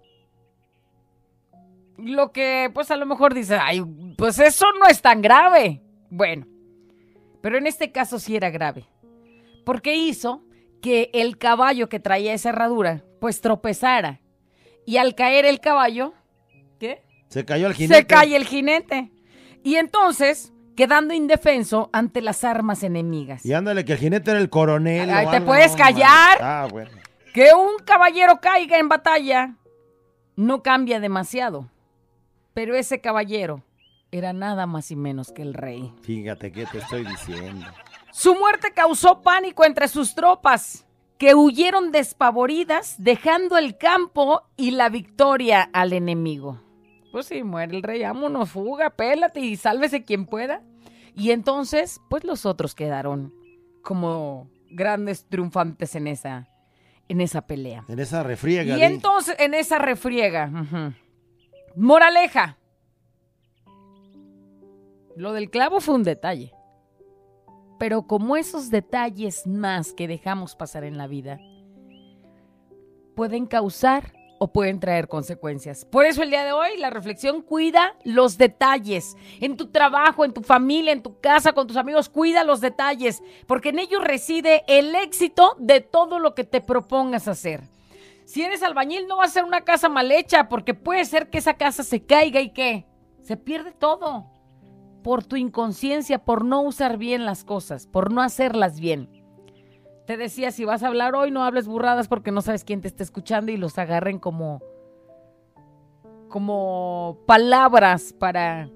Lo 1.97 2.31
que, 2.31 2.71
pues 2.73 2.91
a 2.91 2.95
lo 2.95 3.05
mejor 3.05 3.33
dice, 3.33 3.57
ay, 3.61 3.83
pues 4.17 4.39
eso 4.39 4.67
no 4.79 4.87
es 4.87 5.01
tan 5.01 5.21
grave. 5.21 5.81
Bueno, 6.09 6.47
pero 7.41 7.57
en 7.57 7.67
este 7.67 7.91
caso 7.91 8.19
sí 8.19 8.37
era 8.37 8.49
grave. 8.49 8.85
Porque 9.63 9.95
hizo 9.95 10.43
que 10.81 11.09
el 11.13 11.37
caballo 11.37 11.89
que 11.89 11.99
traía 11.99 12.33
esa 12.33 12.49
herradura, 12.49 13.03
pues 13.19 13.41
tropezara. 13.41 14.21
Y 14.85 14.97
al 14.97 15.15
caer 15.15 15.45
el 15.45 15.59
caballo, 15.59 16.13
¿qué? 16.79 17.03
se 17.29 17.45
cayó 17.45 17.67
el 17.67 17.73
jinete. 17.73 17.95
Se 17.95 18.05
cae 18.05 18.35
el 18.35 18.45
jinete. 18.45 19.11
Y 19.63 19.77
entonces, 19.77 20.53
quedando 20.75 21.13
indefenso 21.13 21.89
ante 21.93 22.21
las 22.21 22.43
armas 22.43 22.83
enemigas. 22.83 23.45
Y 23.45 23.53
ándale, 23.53 23.85
que 23.85 23.93
el 23.93 23.99
jinete 23.99 24.31
era 24.31 24.39
el 24.39 24.49
coronel. 24.49 25.09
Ay, 25.09 25.25
o 25.25 25.29
¿te 25.29 25.37
algo, 25.37 25.47
puedes 25.47 25.71
no, 25.71 25.77
callar? 25.77 26.37
Ah, 26.41 26.67
bueno. 26.69 26.91
Que 27.33 27.49
un 27.53 27.83
caballero 27.83 28.39
caiga 28.39 28.77
en 28.77 28.89
batalla 28.89 29.55
no 30.35 30.61
cambia 30.61 30.99
demasiado. 30.99 31.69
Pero 32.53 32.75
ese 32.75 33.01
caballero 33.01 33.63
era 34.11 34.33
nada 34.33 34.67
más 34.67 34.91
y 34.91 34.95
menos 34.95 35.31
que 35.31 35.41
el 35.41 35.55
rey. 35.55 35.91
Fíjate 36.03 36.51
qué 36.51 36.67
te 36.67 36.77
estoy 36.77 37.03
diciendo. 37.03 37.65
Su 38.13 38.35
muerte 38.35 38.71
causó 38.75 39.21
pánico 39.23 39.65
entre 39.65 39.87
sus 39.87 40.13
tropas, 40.13 40.85
que 41.17 41.33
huyeron 41.33 41.91
despavoridas, 41.91 42.93
dejando 42.99 43.57
el 43.57 43.75
campo 43.75 44.43
y 44.55 44.69
la 44.69 44.89
victoria 44.89 45.67
al 45.73 45.93
enemigo. 45.93 46.61
Pues 47.11 47.25
sí, 47.25 47.41
muere 47.41 47.75
el 47.75 47.81
rey, 47.81 48.03
vámonos, 48.03 48.51
fuga, 48.51 48.91
pélate 48.91 49.39
y 49.39 49.57
sálvese 49.57 50.03
quien 50.03 50.27
pueda. 50.27 50.61
Y 51.15 51.31
entonces, 51.31 52.01
pues 52.07 52.23
los 52.23 52.45
otros 52.45 52.75
quedaron 52.75 53.33
como 53.81 54.47
grandes 54.69 55.25
triunfantes 55.27 55.95
en 55.95 56.05
esa, 56.05 56.47
en 57.09 57.19
esa 57.19 57.41
pelea. 57.47 57.83
En 57.87 57.97
esa 57.97 58.21
refriega. 58.21 58.77
Y 58.77 58.83
entonces, 58.83 59.35
en 59.39 59.55
esa 59.55 59.79
refriega, 59.79 60.51
ujú. 60.53 60.93
moraleja. 61.75 62.59
Lo 65.15 65.33
del 65.33 65.49
clavo 65.49 65.79
fue 65.79 65.95
un 65.95 66.03
detalle. 66.03 66.52
Pero 67.83 68.03
como 68.03 68.37
esos 68.37 68.69
detalles 68.69 69.45
más 69.45 69.91
que 69.91 70.07
dejamos 70.07 70.55
pasar 70.55 70.85
en 70.85 70.97
la 70.97 71.05
vida, 71.05 71.41
pueden 73.13 73.45
causar 73.45 74.13
o 74.39 74.53
pueden 74.53 74.79
traer 74.79 75.09
consecuencias. 75.09 75.83
Por 75.83 76.05
eso 76.05 76.23
el 76.23 76.29
día 76.29 76.45
de 76.45 76.53
hoy 76.53 76.77
la 76.77 76.91
reflexión 76.91 77.41
cuida 77.41 77.97
los 78.05 78.37
detalles. 78.37 79.17
En 79.41 79.57
tu 79.57 79.67
trabajo, 79.67 80.23
en 80.23 80.31
tu 80.31 80.43
familia, 80.43 80.93
en 80.93 81.03
tu 81.03 81.19
casa, 81.19 81.51
con 81.51 81.67
tus 81.67 81.75
amigos, 81.75 82.07
cuida 82.07 82.45
los 82.45 82.61
detalles, 82.61 83.21
porque 83.47 83.67
en 83.67 83.79
ellos 83.79 84.01
reside 84.01 84.63
el 84.69 84.95
éxito 84.95 85.57
de 85.59 85.81
todo 85.81 86.19
lo 86.19 86.35
que 86.35 86.45
te 86.45 86.61
propongas 86.61 87.27
hacer. 87.27 87.63
Si 88.23 88.43
eres 88.43 88.63
albañil 88.63 89.07
no 89.07 89.17
va 89.17 89.25
a 89.25 89.27
ser 89.27 89.43
una 89.43 89.65
casa 89.65 89.89
mal 89.89 90.09
hecha, 90.09 90.47
porque 90.47 90.73
puede 90.73 91.03
ser 91.03 91.29
que 91.29 91.39
esa 91.39 91.55
casa 91.55 91.83
se 91.83 92.05
caiga 92.05 92.39
y 92.39 92.53
qué, 92.53 92.85
se 93.23 93.35
pierde 93.35 93.73
todo. 93.73 94.32
Por 95.03 95.23
tu 95.23 95.35
inconsciencia, 95.35 96.19
por 96.19 96.45
no 96.45 96.61
usar 96.61 96.97
bien 96.97 97.25
las 97.25 97.43
cosas, 97.43 97.87
por 97.87 98.11
no 98.11 98.21
hacerlas 98.21 98.79
bien. 98.79 99.09
Te 100.05 100.17
decía, 100.17 100.51
si 100.51 100.65
vas 100.65 100.83
a 100.83 100.87
hablar 100.87 101.15
hoy, 101.15 101.31
no 101.31 101.43
hables 101.43 101.67
burradas 101.67 102.07
porque 102.07 102.31
no 102.31 102.41
sabes 102.41 102.63
quién 102.63 102.81
te 102.81 102.87
está 102.87 103.03
escuchando 103.03 103.51
y 103.51 103.57
los 103.57 103.77
agarren 103.77 104.19
como, 104.19 104.61
como 106.29 107.19
palabras 107.25 108.13
para, 108.13 108.69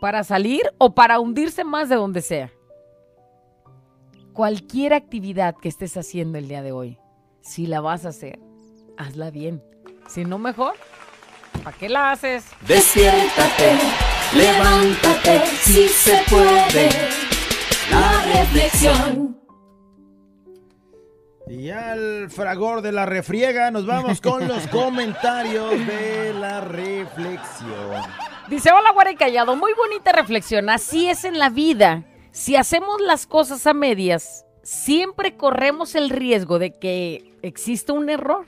para 0.00 0.24
salir 0.24 0.62
o 0.78 0.94
para 0.94 1.20
hundirse 1.20 1.62
más 1.62 1.88
de 1.88 1.96
donde 1.96 2.20
sea. 2.20 2.50
Cualquier 4.32 4.94
actividad 4.94 5.54
que 5.54 5.68
estés 5.68 5.96
haciendo 5.96 6.38
el 6.38 6.48
día 6.48 6.62
de 6.62 6.72
hoy, 6.72 6.98
si 7.42 7.66
la 7.66 7.80
vas 7.80 8.04
a 8.04 8.08
hacer, 8.08 8.40
hazla 8.96 9.30
bien. 9.30 9.62
Si 10.08 10.24
no, 10.24 10.38
mejor, 10.38 10.74
¿para 11.62 11.76
qué 11.76 11.88
la 11.88 12.10
haces? 12.10 12.44
Despiértate, 12.66 13.78
levántate, 14.34 15.46
si 15.62 15.88
se 15.88 16.22
puede. 16.28 16.88
La 17.90 18.40
reflexión. 18.40 19.40
Y 21.48 21.70
al 21.70 22.30
fragor 22.30 22.80
de 22.80 22.92
la 22.92 23.06
refriega 23.06 23.72
nos 23.72 23.84
vamos 23.84 24.20
con 24.20 24.46
los 24.46 24.66
comentarios 24.68 25.70
de 25.70 26.32
la 26.34 26.60
reflexión. 26.60 28.02
Dice, 28.48 28.70
hola, 28.70 29.10
y 29.10 29.16
callado. 29.16 29.56
Muy 29.56 29.72
bonita 29.74 30.12
reflexión. 30.12 30.70
Así 30.70 31.08
es 31.08 31.24
en 31.24 31.38
la 31.38 31.50
vida. 31.50 32.04
Si 32.30 32.54
hacemos 32.54 33.00
las 33.00 33.26
cosas 33.26 33.66
a 33.66 33.74
medias, 33.74 34.44
siempre 34.62 35.36
corremos 35.36 35.94
el 35.96 36.10
riesgo 36.10 36.58
de 36.58 36.78
que 36.78 37.36
exista 37.42 37.92
un 37.92 38.08
error. 38.08 38.46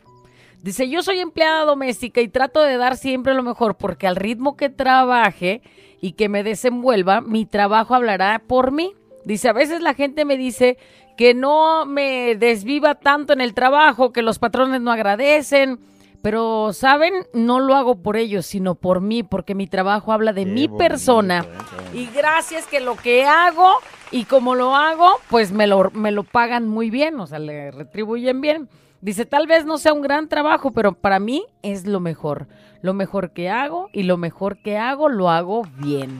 Dice, 0.62 0.88
yo 0.88 1.02
soy 1.02 1.18
empleada 1.18 1.64
doméstica 1.64 2.20
y 2.20 2.28
trato 2.28 2.62
de 2.62 2.76
dar 2.76 2.96
siempre 2.96 3.34
lo 3.34 3.42
mejor 3.42 3.76
porque 3.76 4.06
al 4.06 4.14
ritmo 4.16 4.56
que 4.56 4.70
trabaje 4.70 5.60
y 6.00 6.12
que 6.12 6.28
me 6.28 6.42
desenvuelva, 6.44 7.20
mi 7.20 7.46
trabajo 7.46 7.94
hablará 7.94 8.40
por 8.46 8.70
mí. 8.70 8.94
Dice, 9.24 9.48
a 9.48 9.52
veces 9.52 9.80
la 9.82 9.94
gente 9.94 10.24
me 10.24 10.36
dice 10.36 10.78
que 11.16 11.34
no 11.34 11.84
me 11.84 12.36
desviva 12.36 12.94
tanto 12.94 13.32
en 13.32 13.40
el 13.40 13.54
trabajo, 13.54 14.12
que 14.12 14.22
los 14.22 14.38
patrones 14.38 14.80
no 14.80 14.90
agradecen, 14.92 15.80
pero, 16.22 16.72
¿saben? 16.72 17.12
No 17.34 17.58
lo 17.58 17.74
hago 17.74 17.96
por 17.96 18.16
ellos, 18.16 18.46
sino 18.46 18.76
por 18.76 19.00
mí, 19.00 19.24
porque 19.24 19.56
mi 19.56 19.66
trabajo 19.66 20.12
habla 20.12 20.32
de 20.32 20.44
Qué 20.44 20.50
mi 20.50 20.66
bonito, 20.68 20.78
persona. 20.78 21.44
eh, 21.92 21.98
Y 21.98 22.06
gracias 22.14 22.66
que 22.66 22.78
lo 22.80 22.96
que 22.96 23.24
hago 23.24 23.68
y 24.12 24.24
como 24.26 24.54
lo 24.54 24.76
hago, 24.76 25.08
pues 25.28 25.50
me 25.50 25.66
lo, 25.66 25.90
me 25.92 26.12
lo 26.12 26.22
pagan 26.22 26.68
muy 26.68 26.90
bien, 26.90 27.18
o 27.18 27.26
sea, 27.26 27.40
le 27.40 27.72
retribuyen 27.72 28.40
bien. 28.40 28.68
Dice, 29.02 29.26
tal 29.26 29.46
vez 29.48 29.66
no 29.66 29.78
sea 29.78 29.92
un 29.92 30.00
gran 30.00 30.28
trabajo, 30.28 30.70
pero 30.72 30.92
para 30.92 31.18
mí 31.18 31.44
es 31.62 31.86
lo 31.86 31.98
mejor. 32.00 32.46
Lo 32.82 32.94
mejor 32.94 33.32
que 33.32 33.50
hago 33.50 33.90
y 33.92 34.04
lo 34.04 34.16
mejor 34.16 34.62
que 34.62 34.78
hago 34.78 35.08
lo 35.08 35.28
hago 35.28 35.62
bien. 35.76 36.18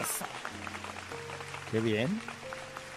Eso. 0.00 0.24
Qué 1.70 1.78
bien. 1.80 2.20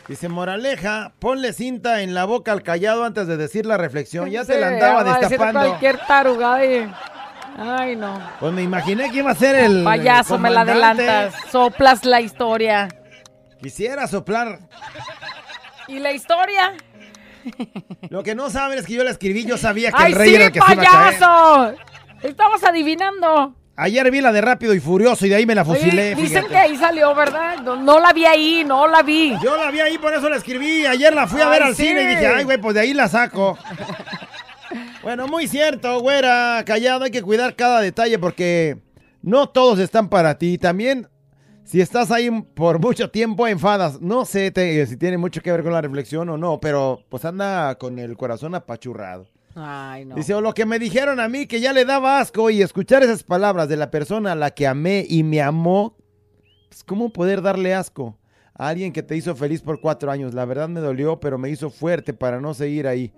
Dice 0.07 0.27
Moraleja, 0.29 1.11
ponle 1.19 1.53
cinta 1.53 2.01
en 2.01 2.15
la 2.15 2.25
boca 2.25 2.51
al 2.51 2.63
callado 2.63 3.03
antes 3.05 3.27
de 3.27 3.37
decir 3.37 3.67
la 3.67 3.77
reflexión. 3.77 4.29
Ya 4.31 4.43
Sí, 4.43 4.53
la 4.59 4.69
andaba 4.69 5.03
destapando. 5.19 5.59
cualquier 5.61 5.99
tarugada 6.07 6.65
y- 6.65 6.91
Ay, 7.57 7.95
no. 7.95 8.19
Pues 8.39 8.51
me 8.53 8.63
imaginé 8.63 9.11
que 9.11 9.17
iba 9.19 9.31
a 9.31 9.35
ser 9.35 9.55
el 9.55 9.83
Payaso, 9.83 10.39
me 10.39 10.49
la 10.49 10.61
adelantas. 10.61 11.35
Soplas 11.51 12.03
la 12.05 12.21
historia. 12.21 12.87
Quisiera 13.61 14.07
soplar. 14.07 14.59
¿Y 15.87 15.99
la 15.99 16.11
historia? 16.13 16.73
Lo 18.09 18.23
que 18.23 18.35
no 18.35 18.49
saben 18.49 18.79
es 18.79 18.85
que 18.85 18.93
yo 18.93 19.03
la 19.03 19.11
escribí, 19.11 19.45
yo 19.45 19.57
sabía 19.57 19.91
que 19.91 19.97
¡Ay, 20.03 20.11
el 20.11 20.17
rey 20.17 20.29
sí, 20.29 20.35
era 20.35 20.45
el 20.45 20.51
que 20.51 20.59
payaso! 20.59 21.73
Estabas 22.21 22.63
adivinando. 22.63 23.55
Ayer 23.81 24.11
vi 24.11 24.19
la 24.19 24.33
de 24.33 24.41
Rápido 24.41 24.73
y 24.73 24.81
Furioso 24.81 25.25
y 25.25 25.29
de 25.29 25.35
ahí 25.35 25.45
me 25.45 25.55
la 25.55 25.63
fusilé. 25.63 26.09
dicen 26.13 26.27
fíjate. 26.27 26.47
que 26.49 26.57
ahí 26.57 26.75
salió, 26.75 27.15
¿verdad? 27.15 27.59
No, 27.63 27.77
no 27.77 27.97
la 28.01 28.11
vi 28.11 28.25
ahí, 28.25 28.63
no 28.65 28.89
la 28.89 29.03
vi. 29.03 29.33
Yo 29.41 29.55
la 29.55 29.71
vi 29.71 29.79
ahí, 29.79 29.97
por 29.97 30.13
eso 30.13 30.27
la 30.27 30.35
escribí. 30.35 30.85
Ayer 30.85 31.13
la 31.13 31.27
fui 31.27 31.39
a 31.39 31.47
ver 31.47 31.63
al 31.63 31.75
sí. 31.77 31.87
cine 31.87 32.03
y 32.03 32.07
dije, 32.07 32.27
ay, 32.27 32.43
güey, 32.43 32.57
pues 32.57 32.75
de 32.75 32.81
ahí 32.81 32.93
la 32.93 33.07
saco. 33.07 33.57
bueno, 35.01 35.29
muy 35.29 35.47
cierto, 35.47 36.01
güera. 36.01 36.61
Callado, 36.65 37.05
hay 37.05 37.11
que 37.11 37.21
cuidar 37.21 37.55
cada 37.55 37.79
detalle 37.79 38.19
porque 38.19 38.79
no 39.21 39.47
todos 39.47 39.79
están 39.79 40.09
para 40.09 40.37
ti. 40.37 40.57
También, 40.57 41.07
si 41.69 41.81
estás 41.81 42.09
ahí 42.09 42.31
por 42.55 42.79
mucho 42.79 43.11
tiempo, 43.11 43.47
enfadas. 43.47 44.01
No 44.01 44.25
sé 44.25 44.49
te- 44.49 44.87
si 44.87 44.97
tiene 44.97 45.19
mucho 45.19 45.39
que 45.41 45.51
ver 45.51 45.61
con 45.61 45.71
la 45.71 45.81
reflexión 45.81 46.27
o 46.29 46.35
no, 46.37 46.59
pero 46.59 47.03
pues 47.09 47.25
anda 47.25 47.75
con 47.75 47.99
el 47.99 48.17
corazón 48.17 48.55
apachurrado. 48.55 49.27
Ay, 49.53 50.05
no. 50.05 50.15
Dice, 50.15 50.33
o 50.33 50.41
lo 50.41 50.53
que 50.55 50.65
me 50.65 50.79
dijeron 50.79 51.19
a 51.19 51.29
mí 51.29 51.45
que 51.45 51.59
ya 51.59 51.71
le 51.71 51.85
daba 51.85 52.19
asco 52.19 52.49
y 52.49 52.63
escuchar 52.63 53.03
esas 53.03 53.21
palabras 53.21 53.69
de 53.69 53.77
la 53.77 53.91
persona 53.91 54.31
a 54.31 54.35
la 54.35 54.49
que 54.51 54.65
amé 54.65 55.05
y 55.07 55.21
me 55.21 55.41
amó, 55.43 55.95
pues 56.69 56.83
¿cómo 56.83 57.13
poder 57.13 57.43
darle 57.43 57.75
asco 57.75 58.17
a 58.55 58.69
alguien 58.69 58.91
que 58.91 59.03
te 59.03 59.15
hizo 59.15 59.35
feliz 59.35 59.61
por 59.61 59.79
cuatro 59.79 60.09
años? 60.11 60.33
La 60.33 60.45
verdad 60.45 60.69
me 60.69 60.79
dolió, 60.79 61.19
pero 61.19 61.37
me 61.37 61.49
hizo 61.51 61.69
fuerte 61.69 62.13
para 62.15 62.41
no 62.41 62.55
seguir 62.55 62.87
ahí. 62.87 63.13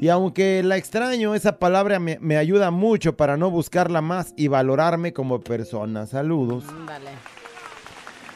Y 0.00 0.08
aunque 0.08 0.62
la 0.64 0.76
extraño, 0.76 1.36
esa 1.36 1.60
palabra 1.60 2.00
me, 2.00 2.18
me 2.20 2.36
ayuda 2.36 2.72
mucho 2.72 3.16
para 3.16 3.36
no 3.36 3.48
buscarla 3.50 4.00
más 4.00 4.34
y 4.36 4.48
valorarme 4.48 5.12
como 5.12 5.38
persona. 5.40 6.06
Saludos. 6.06 6.64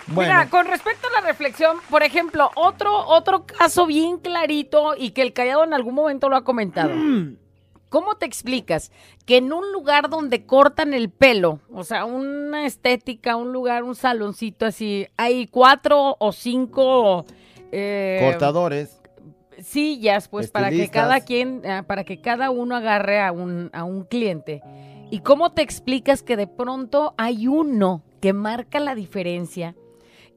Bueno, 0.09 0.33
Mira, 0.33 0.49
con 0.49 0.67
respecto 0.67 1.09
a 1.09 1.21
la 1.21 1.27
reflexión, 1.27 1.79
por 1.91 2.03
ejemplo, 2.03 2.51
otro, 2.55 3.07
otro 3.07 3.45
caso 3.45 3.87
bien 3.87 4.19
clarito 4.19 4.95
y 4.97 5.11
que 5.11 5.23
el 5.23 5.33
callado 5.33 5.65
en 5.65 5.75
algún 5.75 5.95
momento 5.95 6.29
lo 6.29 6.37
ha 6.37 6.45
comentado. 6.45 6.93
¿Cómo 7.89 8.17
te 8.17 8.27
explicas 8.27 8.93
que 9.25 9.39
en 9.39 9.53
un 9.53 9.73
lugar 9.73 10.09
donde 10.09 10.45
cortan 10.45 10.93
el 10.93 11.11
pelo, 11.11 11.61
o 11.73 11.83
sea, 11.83 12.05
una 12.05 12.67
estética, 12.67 13.37
un 13.37 13.53
lugar, 13.53 13.85
un 13.85 13.95
saloncito 13.95 14.67
así, 14.67 15.07
hay 15.17 15.47
cuatro 15.47 16.17
o 16.19 16.33
cinco 16.33 17.25
eh, 17.73 18.21
cortadores. 18.23 19.01
sillas, 19.59 20.29
pues 20.29 20.51
para 20.51 20.71
que 20.71 20.89
cada 20.89 21.21
quien, 21.21 21.63
ah, 21.65 21.85
para 21.87 22.05
que 22.05 22.21
cada 22.21 22.51
uno 22.51 22.77
agarre 22.77 23.21
a 23.21 23.33
un, 23.33 23.71
a 23.73 23.85
un 23.85 24.05
cliente. 24.05 24.63
¿Y 25.11 25.21
cómo 25.21 25.53
te 25.53 25.63
explicas 25.63 26.23
que 26.23 26.37
de 26.37 26.49
pronto 26.49 27.15
hay 27.17 27.47
uno 27.47 28.03
que 28.21 28.33
marca 28.33 28.81
la 28.81 28.97
diferencia? 28.97 29.77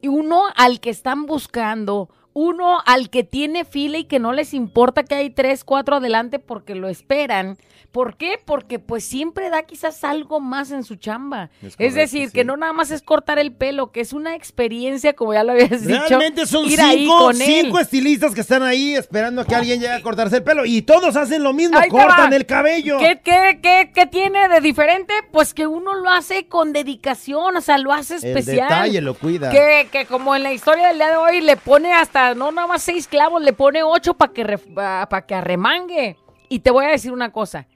Uno 0.04 0.46
al 0.56 0.80
que 0.80 0.90
están 0.90 1.26
buscando, 1.26 2.10
uno 2.34 2.80
al 2.86 3.10
que 3.10 3.24
tiene 3.24 3.66
fila 3.66 3.98
y 3.98 4.04
que 4.06 4.20
no 4.20 4.34
les 4.34 4.54
importa 4.54 5.04
que 5.04 5.16
hay 5.16 5.30
tres, 5.30 5.64
cuatro 5.64 5.98
adelante 5.98 6.40
porque 6.40 6.76
lo 6.76 6.88
esperan. 6.88 7.58
¿Por 7.92 8.18
qué? 8.18 8.40
Porque 8.46 8.78
pues 8.78 9.04
siempre 9.04 9.50
da 9.50 9.64
quizás 9.64 10.04
algo 10.04 10.40
más 10.40 10.70
en 10.70 10.84
su 10.84 10.96
chamba. 10.96 11.50
Es 11.80 11.96
decir, 11.96 12.28
sí. 12.28 12.34
que 12.34 12.44
no 12.44 12.56
nada 12.56 12.72
más 12.72 12.92
es 12.92 13.02
cortar 13.02 13.40
el 13.40 13.52
pelo, 13.52 13.92
que 13.92 14.02
es 14.02 14.14
una 14.14 14.36
experiencia, 14.36 15.14
como 15.14 15.34
ya 15.34 15.44
lo 15.44 15.54
habías 15.54 15.88
dicho. 15.88 16.00
Realmente 16.08 16.46
son 16.46 16.66
ir 16.66 16.80
cinco, 16.80 17.34
cinco 17.34 17.80
estilistas 17.80 18.36
que 18.36 18.42
están 18.42 18.62
ahí 18.62 18.94
esperando 18.94 19.42
a 19.42 19.46
que 19.46 19.56
alguien 19.56 19.80
llegue 19.80 19.94
a 19.94 20.04
cortarse 20.04 20.38
el 20.38 20.44
pelo. 20.44 20.66
Y 20.66 20.84
todos 20.84 21.16
hacen 21.16 21.42
lo 21.42 21.52
mismo, 21.52 21.80
Ahí 21.80 21.90
cortan 21.90 22.32
el 22.34 22.46
cabello. 22.46 23.00
¿Qué, 23.00 23.22
qué, 23.24 23.60
qué, 23.62 23.92
qué 23.94 24.06
tiene 24.06 24.48
de 24.50 24.62
diferente? 24.62 25.14
Pues 25.32 25.56
que 25.56 25.66
uno 25.66 25.96
lo 25.96 26.12
hace 26.12 26.46
con 26.46 26.74
dedicación, 26.74 27.58
o 27.58 27.62
sea, 27.62 27.80
lo 27.80 27.92
hace 27.92 28.18
El 28.18 28.38
especial. 28.38 28.70
detalle 28.70 29.02
lo 29.02 29.16
cuida. 29.16 29.50
Que, 29.50 29.88
que 29.92 30.06
como 30.06 30.36
en 30.36 30.44
la 30.44 30.54
historia 30.54 30.90
del 30.90 30.98
día 30.98 31.10
de 31.10 31.16
hoy 31.16 31.42
le 31.42 31.58
pone 31.58 31.92
hasta, 31.92 32.19
no 32.36 32.52
nada 32.52 32.68
más 32.68 32.84
seis 32.84 33.08
clavos, 33.08 33.42
le 33.42 33.54
pone 33.54 33.84
ocho 33.84 34.14
para 34.14 34.34
que, 34.34 34.58
para 34.74 35.26
que 35.26 35.36
arremangue. 35.36 36.18
Y 36.50 36.60
te 36.60 36.72
voy 36.72 36.86
a 36.86 36.90
decir 36.90 37.12
una 37.12 37.32
cosa. 37.32 37.68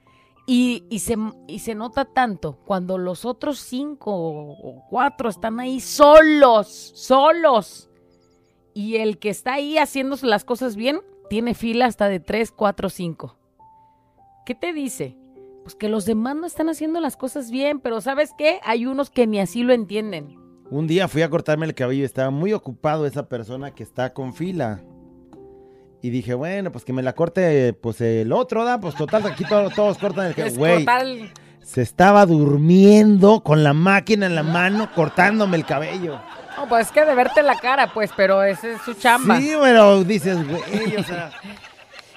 Y, 0.46 0.84
y, 0.90 0.98
se, 0.98 1.16
y 1.46 1.60
se 1.60 1.74
nota 1.74 2.04
tanto 2.04 2.58
cuando 2.66 2.98
los 2.98 3.24
otros 3.24 3.58
cinco 3.58 4.12
o 4.14 4.84
cuatro 4.90 5.30
están 5.30 5.58
ahí 5.60 5.80
solos, 5.80 6.68
solos. 6.94 7.88
Y 8.74 8.96
el 8.96 9.18
que 9.18 9.30
está 9.30 9.54
ahí 9.54 9.78
haciéndose 9.78 10.26
las 10.26 10.44
cosas 10.44 10.76
bien, 10.76 11.00
tiene 11.30 11.54
fila 11.54 11.86
hasta 11.86 12.08
de 12.08 12.20
tres, 12.20 12.52
cuatro, 12.52 12.90
cinco. 12.90 13.38
¿Qué 14.44 14.54
te 14.54 14.72
dice? 14.72 15.16
Pues 15.62 15.74
que 15.74 15.88
los 15.88 16.04
demás 16.04 16.36
no 16.36 16.46
están 16.46 16.68
haciendo 16.68 17.00
las 17.00 17.16
cosas 17.16 17.50
bien, 17.50 17.80
pero 17.80 18.02
¿sabes 18.02 18.32
qué? 18.36 18.60
Hay 18.64 18.84
unos 18.84 19.08
que 19.08 19.26
ni 19.26 19.40
así 19.40 19.62
lo 19.62 19.72
entienden. 19.72 20.43
Un 20.70 20.86
día 20.86 21.08
fui 21.08 21.22
a 21.22 21.30
cortarme 21.30 21.66
el 21.66 21.74
cabello 21.74 22.02
y 22.02 22.04
estaba 22.04 22.30
muy 22.30 22.52
ocupado 22.52 23.06
esa 23.06 23.28
persona 23.28 23.70
que 23.72 23.82
está 23.82 24.12
con 24.12 24.34
fila. 24.34 24.80
Y 26.02 26.10
dije, 26.10 26.34
bueno, 26.34 26.70
pues 26.72 26.84
que 26.84 26.92
me 26.92 27.02
la 27.02 27.14
corte 27.14 27.72
pues 27.74 28.00
el 28.00 28.32
otro, 28.32 28.64
¿da? 28.64 28.78
Pues 28.80 28.94
total, 28.94 29.24
aquí 29.26 29.44
to- 29.44 29.70
todos 29.70 29.96
cortan 29.98 30.26
el 30.26 30.34
cabello. 30.34 30.58
Güey, 30.58 30.86
se 31.62 31.80
estaba 31.80 32.26
durmiendo 32.26 33.42
con 33.42 33.64
la 33.64 33.72
máquina 33.72 34.26
en 34.26 34.34
la 34.34 34.42
mano 34.42 34.90
cortándome 34.94 35.56
el 35.56 35.64
cabello. 35.64 36.20
No, 36.56 36.68
pues 36.68 36.86
es 36.86 36.92
que 36.92 37.04
de 37.04 37.14
verte 37.14 37.42
la 37.42 37.56
cara, 37.56 37.90
pues, 37.92 38.10
pero 38.16 38.42
esa 38.42 38.68
es 38.72 38.82
su 38.82 38.94
chamba. 38.94 39.38
Sí, 39.40 39.52
pero 39.60 40.04
dices, 40.04 40.38
güey, 40.46 40.96
o 40.96 41.02
sea... 41.02 41.30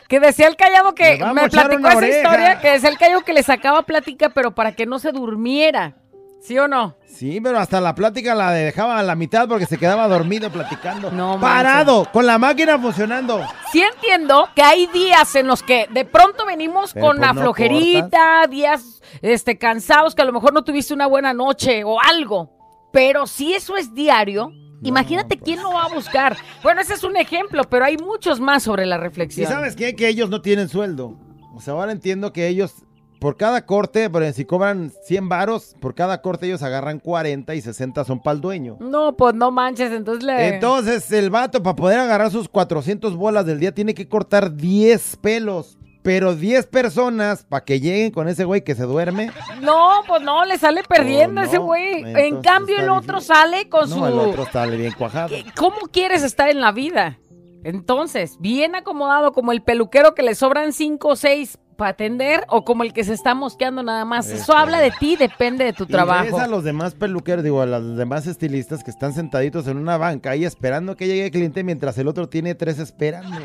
Que 0.07 0.21
decía 0.21 0.47
el 0.47 0.55
callado 0.55 0.95
que 0.95 1.21
me 1.33 1.49
platicó 1.49 1.85
esa 1.89 1.97
oreja. 1.97 2.17
historia, 2.21 2.59
que 2.61 2.71
decía 2.71 2.87
el 2.87 2.97
callado 2.97 3.21
que 3.25 3.33
le 3.33 3.43
sacaba 3.43 3.81
plática, 3.83 4.29
pero 4.29 4.55
para 4.55 4.71
que 4.71 4.85
no 4.85 4.99
se 4.99 5.11
durmiera. 5.11 5.97
¿Sí 6.39 6.57
o 6.57 6.67
no? 6.67 6.95
Sí, 7.05 7.41
pero 7.41 7.59
hasta 7.59 7.81
la 7.81 7.95
plática 7.95 8.35
la 8.35 8.51
dejaba 8.51 8.99
a 8.99 9.03
la 9.03 9.15
mitad 9.15 9.47
porque 9.47 9.65
se 9.65 9.77
quedaba 9.77 10.07
dormido 10.07 10.49
platicando. 10.51 11.11
No 11.17 11.39
Parado, 11.39 12.07
con 12.11 12.25
la 12.25 12.37
máquina 12.37 12.77
funcionando. 12.77 13.41
Sí 13.71 13.81
entiendo 13.81 14.47
que 14.55 14.61
hay 14.61 14.87
días 14.87 15.35
en 15.35 15.47
los 15.47 15.63
que 15.63 15.87
de 15.91 16.05
pronto 16.05 16.45
venimos 16.45 16.93
Pero 16.93 17.07
con 17.07 17.17
pues 17.17 17.27
la 17.27 17.33
no 17.33 17.41
flojerita, 17.41 18.47
días 18.49 19.01
este, 19.21 19.57
cansados, 19.57 20.13
que 20.15 20.21
a 20.21 20.25
lo 20.25 20.33
mejor 20.33 20.53
no 20.53 20.63
tuviste 20.63 20.93
una 20.93 21.07
buena 21.07 21.33
noche 21.33 21.83
o 21.83 21.99
algo. 22.01 22.51
Pero 22.93 23.27
si 23.27 23.53
eso 23.53 23.75
es 23.75 23.93
diario, 23.93 24.51
imagínate 24.83 25.35
pues. 25.37 25.43
quién 25.43 25.61
lo 25.63 25.73
va 25.73 25.85
a 25.85 25.93
buscar. 25.93 26.37
Bueno, 26.63 26.81
ese 26.81 26.93
es 26.93 27.03
un 27.03 27.17
ejemplo, 27.17 27.63
pero 27.65 27.83
hay 27.85 27.97
muchos 27.97 28.39
más 28.39 28.63
sobre 28.63 28.85
la 28.85 28.95
¿Y 28.97 28.99
reflexión. 28.99 29.51
sabes 29.51 29.75
qué? 29.75 29.95
Que 29.95 30.07
ellos 30.07 30.29
no 30.29 30.41
tienen 30.41 30.69
sueldo. 30.69 31.17
O 31.55 31.59
sea, 31.61 31.73
ahora 31.73 31.91
entiendo 31.91 32.31
que 32.31 32.47
ellos, 32.47 32.85
por 33.19 33.37
cada 33.37 33.65
corte, 33.65 34.09
si 34.33 34.45
cobran 34.45 34.91
100 35.05 35.29
varos, 35.29 35.75
por 35.79 35.95
cada 35.95 36.21
corte 36.21 36.45
ellos 36.45 36.61
agarran 36.63 36.99
40 36.99 37.55
y 37.55 37.61
60 37.61 38.03
son 38.05 38.21
para 38.21 38.35
el 38.35 38.41
dueño. 38.41 38.77
No, 38.79 39.15
pues 39.17 39.33
no 39.33 39.51
manches, 39.51 39.91
entonces 39.91 40.23
le... 40.23 40.47
Entonces, 40.55 41.11
el 41.11 41.29
vato, 41.29 41.63
para 41.63 41.75
poder 41.75 41.99
agarrar 41.99 42.31
sus 42.31 42.47
400 42.47 43.15
bolas 43.15 43.45
del 43.45 43.59
día, 43.59 43.73
tiene 43.73 43.93
que 43.93 44.07
cortar 44.07 44.55
10 44.55 45.17
pelos. 45.17 45.77
Pero 46.03 46.35
10 46.35 46.67
personas, 46.67 47.43
para 47.43 47.65
que 47.65 47.81
lleguen 47.81 48.11
con 48.11 48.29
ese 48.29 48.45
güey 48.45 48.63
que 48.63 48.75
se 48.75 48.83
duerme. 48.83 49.29
No, 49.61 50.03
pues 50.07 50.21
no, 50.21 50.45
le 50.45 50.57
sale 50.57 50.81
perdiendo 50.87 51.41
Oh, 51.41 51.43
ese 51.43 51.57
no. 51.57 51.65
güey. 51.65 52.01
En 52.17 52.41
cambio, 52.41 52.79
el 52.79 52.87
otro 52.89 53.17
difícil. 53.17 53.35
sale 53.35 53.67
con 53.67 53.89
su... 53.89 54.05
El 54.05 54.13
otro 54.13 54.43
está 54.43 54.65
bien 54.67 54.93
cuajado. 54.97 55.35
¿Cómo 55.57 55.75
quieres 55.91 56.23
estar 56.23 56.49
en 56.49 56.61
la 56.61 56.71
vida? 56.71 57.19
Entonces, 57.65 58.37
bien 58.39 58.75
acomodado 58.75 59.33
como 59.33 59.51
el 59.51 59.61
peluquero 59.61 60.15
que 60.15 60.23
le 60.23 60.35
sobran 60.35 60.71
cinco 60.71 61.09
o 61.09 61.15
seis 61.17 61.57
para 61.77 61.91
atender 61.91 62.43
o 62.49 62.65
como 62.65 62.83
el 62.83 62.91
que 62.91 63.03
se 63.03 63.13
está 63.13 63.35
mosqueando 63.35 63.83
nada 63.83 64.03
más. 64.03 64.27
Eso 64.29 64.57
habla 64.57 64.79
de 64.79 64.91
ti, 64.91 65.15
depende 65.15 65.63
de 65.63 65.73
tu 65.73 65.83
Y 65.83 65.87
trabajo. 65.87 66.23
ves 66.25 66.33
a 66.33 66.47
los 66.47 66.63
demás 66.63 66.95
peluqueros, 66.95 67.43
digo, 67.43 67.61
a 67.61 67.65
los 67.67 67.95
demás 67.95 68.25
estilistas 68.27 68.83
que 68.83 68.91
están 68.91 69.13
sentaditos 69.13 69.67
en 69.67 69.77
una 69.77 69.97
banca 69.97 70.31
ahí 70.31 70.43
esperando 70.43 70.97
que 70.97 71.07
llegue 71.07 71.25
el 71.25 71.31
cliente 71.31 71.63
mientras 71.63 71.97
el 71.99 72.07
otro 72.07 72.27
tiene 72.27 72.55
tres 72.55 72.79
esperando. 72.79 73.37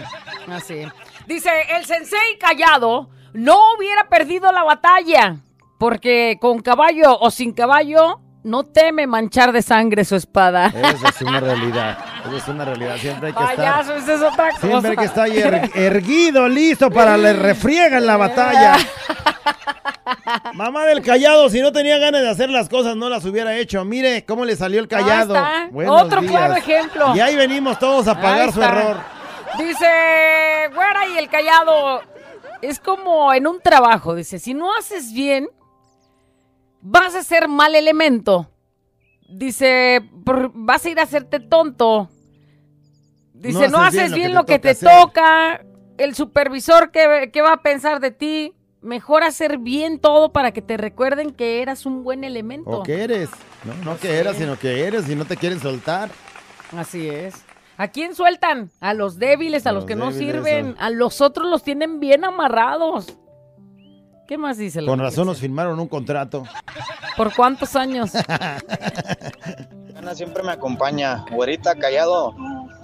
Así. 0.49 0.83
Dice, 1.29 1.51
el 1.77 1.85
sensei 1.85 2.39
callado 2.41 3.11
no 3.35 3.59
hubiera 3.77 4.09
perdido 4.09 4.51
la 4.51 4.65
batalla 4.65 5.37
porque 5.79 6.39
con 6.41 6.61
caballo 6.61 7.19
o 7.21 7.31
sin 7.31 7.53
caballo 7.53 8.22
no 8.45 8.65
teme 8.65 9.07
manchar 9.07 9.53
de 9.53 9.63
sangre 9.63 10.05
su 10.05 10.17
espada. 10.17 10.67
Esa 10.67 11.09
es 11.09 11.23
una 11.23 11.41
realidad. 11.41 11.99
Esa 12.27 12.37
es 12.37 12.49
una 12.49 12.65
realidad. 12.65 12.97
Siempre 12.97 13.29
hay 13.29 13.35
que 13.35 13.41
estar. 13.43 13.57
Payaso, 13.57 13.95
esa 13.95 14.15
es 14.15 14.21
otra 14.23 14.51
cosa. 14.51 14.61
Siempre 14.67 14.91
hay 14.91 14.97
que 14.97 15.05
estar 15.05 15.29
er- 15.29 15.71
erguido, 15.77 16.49
listo 16.49 16.91
para 16.91 17.17
le 17.17 17.33
refriega 17.33 17.99
en 17.99 18.07
la 18.07 18.17
batalla. 18.17 18.77
Mamá 20.55 20.85
del 20.87 21.03
callado, 21.03 21.49
si 21.49 21.61
no 21.61 21.73
tenía 21.73 21.99
ganas 21.99 22.23
de 22.23 22.29
hacer 22.31 22.51
las 22.51 22.69
cosas, 22.69 22.97
no 22.97 23.09
las 23.09 23.25
hubiera 23.25 23.57
hecho. 23.57 23.85
Mire 23.85 24.25
cómo 24.25 24.45
le 24.45 24.57
salió 24.57 24.81
el 24.81 24.89
callado. 24.89 25.35
Ahí 25.37 25.43
está. 25.63 25.69
Buenos 25.71 26.03
Otro 26.03 26.21
días. 26.21 26.33
claro 26.33 26.55
ejemplo. 26.57 27.17
Y 27.17 27.21
ahí 27.21 27.37
venimos 27.37 27.79
todos 27.79 28.07
a 28.09 28.21
pagar 28.21 28.53
su 28.53 28.63
error. 28.63 28.97
Dice, 29.59 29.87
güera 30.75 31.07
y 31.15 31.19
el 31.19 31.29
callado, 31.29 32.01
es 32.63 32.79
como 32.81 33.33
en 33.35 33.47
un 33.47 33.61
trabajo, 33.61 34.15
dice, 34.15 34.39
si 34.39 34.55
no 34.55 34.75
haces 34.77 35.13
bien, 35.13 35.49
vas 36.83 37.15
a 37.15 37.23
ser 37.23 37.49
mal 37.49 37.75
elemento. 37.75 38.51
Dice, 39.29 40.01
vas 40.13 40.85
a 40.85 40.91
ir 40.91 41.01
a 41.01 41.05
hacerte 41.05 41.41
tonto. 41.41 42.11
Dice, 43.33 43.69
no, 43.69 43.79
haces 43.79 44.13
bien, 44.13 44.35
lo 44.35 44.45
que 44.45 44.59
te, 44.59 44.71
hacer". 44.71 44.89
toca, 44.89 45.65
el 45.97 46.15
supervisor, 46.15 46.91
¿qué, 46.91 47.31
qué 47.33 47.41
va 47.41 47.55
a 47.55 47.63
pensar 47.63 48.01
de 48.01 48.11
ti? 48.11 48.53
Mejor 48.83 49.23
hacer 49.23 49.59
bien 49.59 50.01
todo 50.01 50.33
para 50.33 50.53
que 50.53 50.61
te 50.61 50.77
recuerden 50.77 51.33
que 51.33 51.63
eras 51.63 51.87
un 51.87 52.05
buen 52.05 52.25
elemento. 52.25 52.71
¿O 52.71 52.83
qué 52.83 53.05
eres? 53.05 53.31
No, 53.65 53.75
no 53.85 53.99
que 53.99 54.17
eras, 54.17 54.37
sino 54.37 54.59
que 54.59 54.85
eres 54.85 55.09
y 55.09 55.15
no 55.15 55.25
te 55.25 55.37
quieren 55.37 55.61
soltar. 55.61 56.11
Así 56.77 57.09
es. 57.09 57.45
¿A 57.77 57.89
quién 57.89 58.15
sueltan? 58.15 58.71
A 58.81 58.93
los 58.93 59.19
débiles, 59.19 59.67
a, 59.67 59.71
A 59.71 59.73
los 59.73 59.83
los 59.83 59.89
que 59.89 59.97
no 59.97 60.13
sirven. 60.13 60.75
A 60.79 60.91
los 60.91 61.21
otros 61.21 61.49
los 61.49 61.63
tienen 61.63 62.01
bien 62.01 62.25
amarrados. 62.25 63.17
¿Qué 64.27 64.39
más 64.39 64.57
dice 64.59 64.81
la 64.81 64.87
Con 64.91 64.99
razón 65.01 65.27
nos 65.27 65.39
firmaron 65.39 65.79
un 65.79 65.89
contrato. 65.89 66.45
¿Por 67.17 67.35
cuántos 67.35 67.77
años? 67.77 68.13
Ana 69.97 70.15
siempre 70.15 70.43
me 70.43 70.53
acompaña. 70.53 71.25
Güerita, 71.33 71.75
callado. 71.75 72.35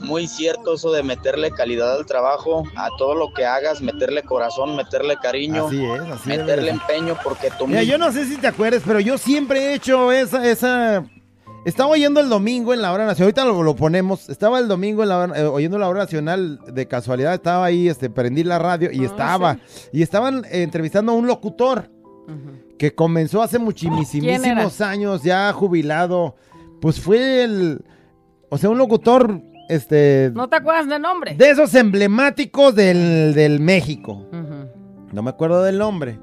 Muy 0.01 0.29
cierto 0.29 0.75
eso 0.75 0.93
de 0.93 1.03
meterle 1.03 1.51
calidad 1.51 1.97
al 1.97 2.07
trabajo, 2.07 2.63
a 2.77 2.89
todo 2.99 3.15
lo 3.17 3.33
que 3.35 3.45
hagas, 3.45 3.81
meterle 3.81 4.23
corazón, 4.23 4.77
meterle 4.77 5.17
cariño, 5.17 5.67
Así 5.67 5.85
es, 5.85 6.01
así 6.03 6.29
meterle 6.29 6.71
empeño, 6.71 7.17
porque 7.25 7.51
tú 7.59 7.67
Mira, 7.67 7.81
mismo- 7.81 7.93
yo 7.93 7.99
no 7.99 8.13
sé 8.13 8.25
si 8.27 8.37
te 8.37 8.47
acuerdas, 8.47 8.83
pero 8.87 9.01
yo 9.01 9.19
siempre 9.19 9.59
he 9.61 9.75
hecho 9.75 10.13
esa, 10.13 10.47
esa... 10.49 11.05
Estaba 11.69 11.91
oyendo 11.91 12.21
el 12.21 12.29
domingo 12.29 12.73
en 12.73 12.81
la 12.83 12.93
hora 12.93 13.05
nacional, 13.05 13.27
ahorita 13.27 13.45
lo, 13.45 13.63
lo 13.63 13.77
ponemos, 13.77 14.29
estaba 14.29 14.59
el 14.59 14.69
domingo 14.69 15.03
en 15.03 15.09
la 15.11 15.19
hora- 15.19 15.39
eh, 15.39 15.45
oyendo 15.45 15.79
la 15.79 15.89
hora 15.89 16.01
nacional, 16.01 16.59
de 16.73 16.87
casualidad 16.89 17.35
estaba 17.35 17.65
ahí, 17.67 17.89
este, 17.89 18.09
prendí 18.11 18.43
la 18.43 18.59
radio 18.59 18.91
y 18.91 19.01
Ah, 19.03 19.05
estaba, 19.07 19.59
y 19.93 20.03
estaban 20.03 20.45
eh, 20.47 20.63
entrevistando 20.63 21.13
a 21.13 21.15
un 21.15 21.27
locutor 21.27 21.91
que 22.79 22.95
comenzó 22.95 23.43
hace 23.43 23.57
¿Quién 23.57 23.65
muchísimos 23.65 24.81
años, 24.81 25.23
ya 25.23 25.53
jubilado, 25.53 26.37
pues 26.81 27.01
fue 27.01 27.43
el, 27.45 27.85
o 28.51 28.57
sea, 28.59 28.71
un 28.71 28.79
locutor, 28.79 29.41
este, 29.69 30.31
¿No 30.35 30.49
te 30.49 30.57
acuerdas 30.57 30.89
del 30.89 31.03
nombre? 31.03 31.35
de 31.35 31.51
esos 31.51 31.75
emblemáticos 31.75 32.75
del, 32.75 33.35
del 33.35 33.61
México. 33.61 34.27
No 35.13 35.23
me 35.23 35.31
acuerdo 35.31 35.63
del 35.65 35.77
nombre. 35.79 36.19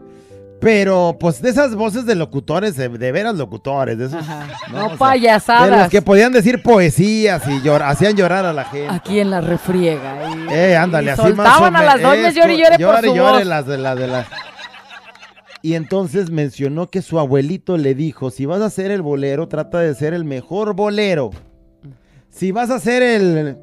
Pero, 0.62 1.18
pues, 1.20 1.42
de 1.42 1.50
esas 1.50 1.76
voces 1.76 2.06
de 2.06 2.16
locutores, 2.16 2.76
de, 2.76 2.90
de 2.90 3.12
veras 3.12 3.36
locutores, 3.36 3.98
de 3.98 4.06
esos. 4.06 4.26
No 4.72 4.88
sea, 4.90 4.98
payasadas. 4.98 5.70
De 5.70 5.78
los 5.78 5.90
que 5.90 6.02
podían 6.02 6.32
decir 6.32 6.64
poesías 6.64 7.46
y 7.48 7.60
llor- 7.62 7.84
hacían 7.84 8.16
llorar 8.16 8.46
a 8.46 8.54
la 8.54 8.64
gente. 8.66 8.94
Aquí 8.94 9.20
en 9.20 9.30
la 9.30 9.42
refriega. 9.42 10.16
y- 10.50 10.54
Eh, 10.54 10.76
ándale, 10.78 11.08
y 11.08 11.10
así 11.10 11.34
más 11.34 11.62
a 11.62 11.70
las 11.72 12.02
doñas 12.02 12.34
llore 12.34 12.54
y 12.54 12.58
llore 12.58 12.72
por 12.72 12.80
llore, 12.80 13.08
su 13.10 13.16
llore 13.16 13.38
voz. 13.40 13.46
las 13.46 13.68
de 13.68 13.78
la 13.78 13.96
de 13.96 14.08
la. 14.08 14.26
Y 15.62 15.74
entonces 15.76 16.30
mencionó 16.32 16.90
que 16.90 17.02
su 17.02 17.20
abuelito 17.20 17.78
le 17.78 17.94
dijo, 17.96 18.30
si 18.32 18.46
vas 18.46 18.62
a 18.62 18.66
hacer 18.66 18.92
el 18.92 19.02
bolero, 19.02 19.48
trata 19.48 19.80
de 19.80 19.94
ser 19.96 20.14
el 20.14 20.24
mejor 20.24 20.74
bolero. 20.76 21.32
Si 22.30 22.52
vas 22.52 22.70
a 22.70 22.76
hacer 22.76 23.02
el... 23.04 23.58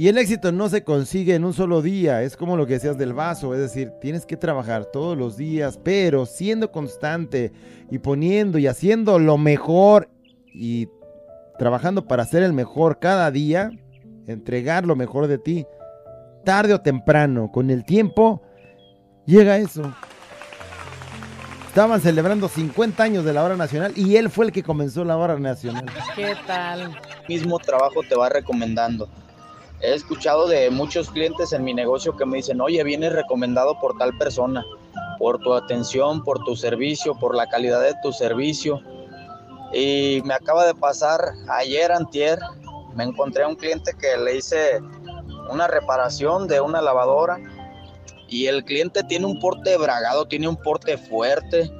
Y 0.00 0.08
el 0.08 0.16
éxito 0.16 0.50
no 0.50 0.70
se 0.70 0.82
consigue 0.82 1.34
en 1.34 1.44
un 1.44 1.52
solo 1.52 1.82
día, 1.82 2.22
es 2.22 2.34
como 2.34 2.56
lo 2.56 2.64
que 2.66 2.72
decías 2.72 2.96
del 2.96 3.12
vaso, 3.12 3.52
es 3.52 3.60
decir, 3.60 3.90
tienes 4.00 4.24
que 4.24 4.38
trabajar 4.38 4.86
todos 4.86 5.14
los 5.14 5.36
días, 5.36 5.78
pero 5.84 6.24
siendo 6.24 6.72
constante 6.72 7.52
y 7.90 7.98
poniendo 7.98 8.56
y 8.56 8.66
haciendo 8.66 9.18
lo 9.18 9.36
mejor 9.36 10.08
y 10.54 10.88
trabajando 11.58 12.08
para 12.08 12.24
ser 12.24 12.42
el 12.44 12.54
mejor 12.54 12.98
cada 12.98 13.30
día, 13.30 13.72
entregar 14.26 14.86
lo 14.86 14.96
mejor 14.96 15.26
de 15.26 15.36
ti, 15.36 15.66
tarde 16.46 16.72
o 16.72 16.80
temprano, 16.80 17.52
con 17.52 17.68
el 17.68 17.84
tiempo, 17.84 18.40
llega 19.26 19.58
eso. 19.58 19.94
Estaban 21.68 22.00
celebrando 22.00 22.48
50 22.48 23.02
años 23.02 23.26
de 23.26 23.34
la 23.34 23.44
hora 23.44 23.56
nacional 23.58 23.92
y 23.94 24.16
él 24.16 24.30
fue 24.30 24.46
el 24.46 24.52
que 24.52 24.62
comenzó 24.62 25.04
la 25.04 25.18
hora 25.18 25.38
nacional. 25.38 25.84
¿Qué 26.16 26.34
tal? 26.46 26.98
mismo 27.28 27.58
trabajo 27.58 28.00
te 28.08 28.16
va 28.16 28.28
recomendando. 28.28 29.08
He 29.82 29.94
escuchado 29.94 30.46
de 30.46 30.70
muchos 30.70 31.10
clientes 31.10 31.52
en 31.52 31.64
mi 31.64 31.72
negocio 31.72 32.14
que 32.14 32.26
me 32.26 32.36
dicen, 32.36 32.60
oye, 32.60 32.84
vienes 32.84 33.12
recomendado 33.12 33.78
por 33.80 33.96
tal 33.96 34.16
persona, 34.18 34.62
por 35.18 35.38
tu 35.38 35.54
atención, 35.54 36.22
por 36.22 36.44
tu 36.44 36.54
servicio, 36.54 37.14
por 37.14 37.34
la 37.34 37.48
calidad 37.48 37.80
de 37.80 37.94
tu 38.02 38.12
servicio. 38.12 38.82
Y 39.72 40.20
me 40.24 40.34
acaba 40.34 40.66
de 40.66 40.74
pasar 40.74 41.32
ayer, 41.48 41.92
antier, 41.92 42.38
me 42.94 43.04
encontré 43.04 43.44
a 43.44 43.48
un 43.48 43.56
cliente 43.56 43.92
que 43.98 44.18
le 44.18 44.36
hice 44.36 44.80
una 45.50 45.66
reparación 45.66 46.46
de 46.46 46.60
una 46.60 46.82
lavadora 46.82 47.38
y 48.28 48.46
el 48.46 48.64
cliente 48.64 49.02
tiene 49.04 49.26
un 49.26 49.38
porte 49.40 49.76
bragado, 49.78 50.26
tiene 50.26 50.46
un 50.46 50.56
porte 50.56 50.98
fuerte. 50.98 51.70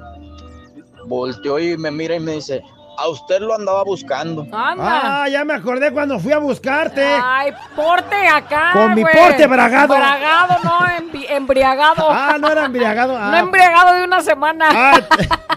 Volteó 1.05 1.59
y 1.59 1.77
me 1.77 1.91
mira 1.91 2.15
y 2.15 2.19
me 2.19 2.33
dice, 2.33 2.63
a 3.01 3.07
usted 3.09 3.39
lo 3.39 3.55
andaba 3.55 3.83
buscando. 3.83 4.43
Anda. 4.51 5.23
Ah, 5.23 5.29
ya 5.29 5.43
me 5.43 5.53
acordé 5.53 5.91
cuando 5.91 6.19
fui 6.19 6.31
a 6.31 6.37
buscarte. 6.37 7.03
Ay, 7.03 7.51
porte 7.75 8.27
acá. 8.27 8.71
Con 8.73 8.93
mi 8.93 9.01
güey. 9.01 9.13
porte 9.15 9.47
bragado. 9.47 9.95
Bragado, 9.95 10.57
no 10.63 10.79
embriagado. 11.29 12.07
Ah, 12.09 12.37
no 12.39 12.51
era 12.51 12.65
embriagado. 12.65 13.13
No 13.17 13.17
Ah, 13.17 13.39
embriagado 13.39 13.93
de 13.95 14.03
una 14.03 14.21
semana. 14.21 14.69
ah, 14.71 14.99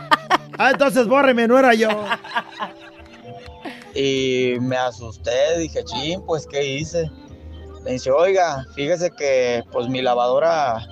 ah, 0.58 0.70
entonces 0.70 1.06
bórreme, 1.06 1.46
no 1.46 1.58
era 1.58 1.74
yo. 1.74 1.88
Y 3.94 4.54
me 4.60 4.76
asusté, 4.76 5.58
dije, 5.58 5.84
ching, 5.84 6.24
pues, 6.24 6.46
¿qué 6.46 6.64
hice? 6.64 7.10
Le 7.84 7.92
dice, 7.92 8.10
oiga, 8.10 8.64
fíjese 8.74 9.10
que, 9.10 9.62
pues, 9.70 9.88
mi 9.88 10.00
lavadora 10.02 10.84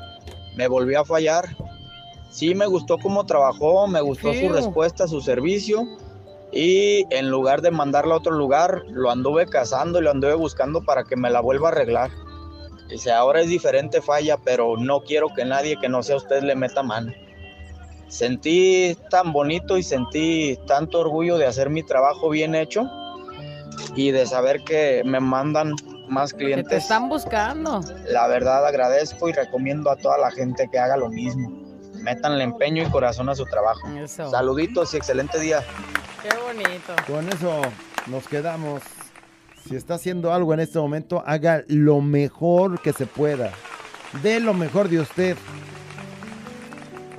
me 0.56 0.68
volvió 0.68 1.00
a 1.00 1.04
fallar. 1.04 1.56
Sí, 2.30 2.54
me 2.54 2.66
gustó 2.66 2.98
cómo 2.98 3.24
trabajó, 3.26 3.86
me 3.86 4.00
gustó 4.00 4.32
su 4.34 4.48
respuesta, 4.50 5.08
su 5.08 5.20
servicio. 5.20 5.86
Y 6.52 7.06
en 7.10 7.30
lugar 7.30 7.62
de 7.62 7.70
mandarla 7.70 8.14
a 8.14 8.18
otro 8.18 8.32
lugar, 8.32 8.82
lo 8.90 9.10
anduve 9.10 9.46
cazando 9.46 9.98
y 9.98 10.02
lo 10.02 10.10
anduve 10.10 10.34
buscando 10.34 10.82
para 10.84 11.04
que 11.04 11.16
me 11.16 11.30
la 11.30 11.40
vuelva 11.40 11.68
a 11.68 11.72
arreglar. 11.72 12.10
Dice, 12.88 13.10
ahora 13.10 13.40
es 13.40 13.48
diferente 13.48 14.02
falla, 14.02 14.36
pero 14.36 14.76
no 14.76 15.00
quiero 15.00 15.28
que 15.34 15.46
nadie 15.46 15.78
que 15.80 15.88
no 15.88 16.02
sea 16.02 16.16
usted 16.16 16.42
le 16.42 16.54
meta 16.54 16.82
mano. 16.82 17.10
Sentí 18.08 18.94
tan 19.08 19.32
bonito 19.32 19.78
y 19.78 19.82
sentí 19.82 20.58
tanto 20.66 21.00
orgullo 21.00 21.38
de 21.38 21.46
hacer 21.46 21.70
mi 21.70 21.82
trabajo 21.82 22.28
bien 22.28 22.54
hecho 22.54 22.86
y 23.96 24.10
de 24.10 24.26
saber 24.26 24.62
que 24.64 25.02
me 25.06 25.20
mandan 25.20 25.72
más 26.08 26.32
Que 26.32 26.38
te 26.38 26.44
clientes. 26.44 26.82
están 26.82 27.08
buscando. 27.08 27.80
La 28.08 28.26
verdad 28.26 28.66
agradezco 28.66 29.30
y 29.30 29.32
recomiendo 29.32 29.90
a 29.90 29.96
toda 29.96 30.18
la 30.18 30.30
gente 30.30 30.68
que 30.70 30.78
haga 30.78 30.98
lo 30.98 31.08
mismo. 31.08 31.61
Métanle 32.02 32.44
empeño 32.44 32.82
y 32.82 32.90
corazón 32.90 33.28
a 33.28 33.34
su 33.34 33.44
trabajo. 33.44 33.88
Eso. 33.96 34.28
Saluditos 34.30 34.92
y 34.94 34.96
excelente 34.96 35.38
día. 35.38 35.64
Qué 36.22 36.30
bonito. 36.36 36.94
Con 37.06 37.28
eso 37.28 37.62
nos 38.06 38.26
quedamos. 38.26 38.82
Si 39.68 39.76
está 39.76 39.94
haciendo 39.94 40.32
algo 40.32 40.52
en 40.52 40.60
este 40.60 40.78
momento, 40.78 41.22
haga 41.24 41.62
lo 41.68 42.00
mejor 42.00 42.80
que 42.80 42.92
se 42.92 43.06
pueda. 43.06 43.52
Dé 44.22 44.40
lo 44.40 44.52
mejor 44.52 44.88
de 44.88 44.98
usted. 45.00 45.36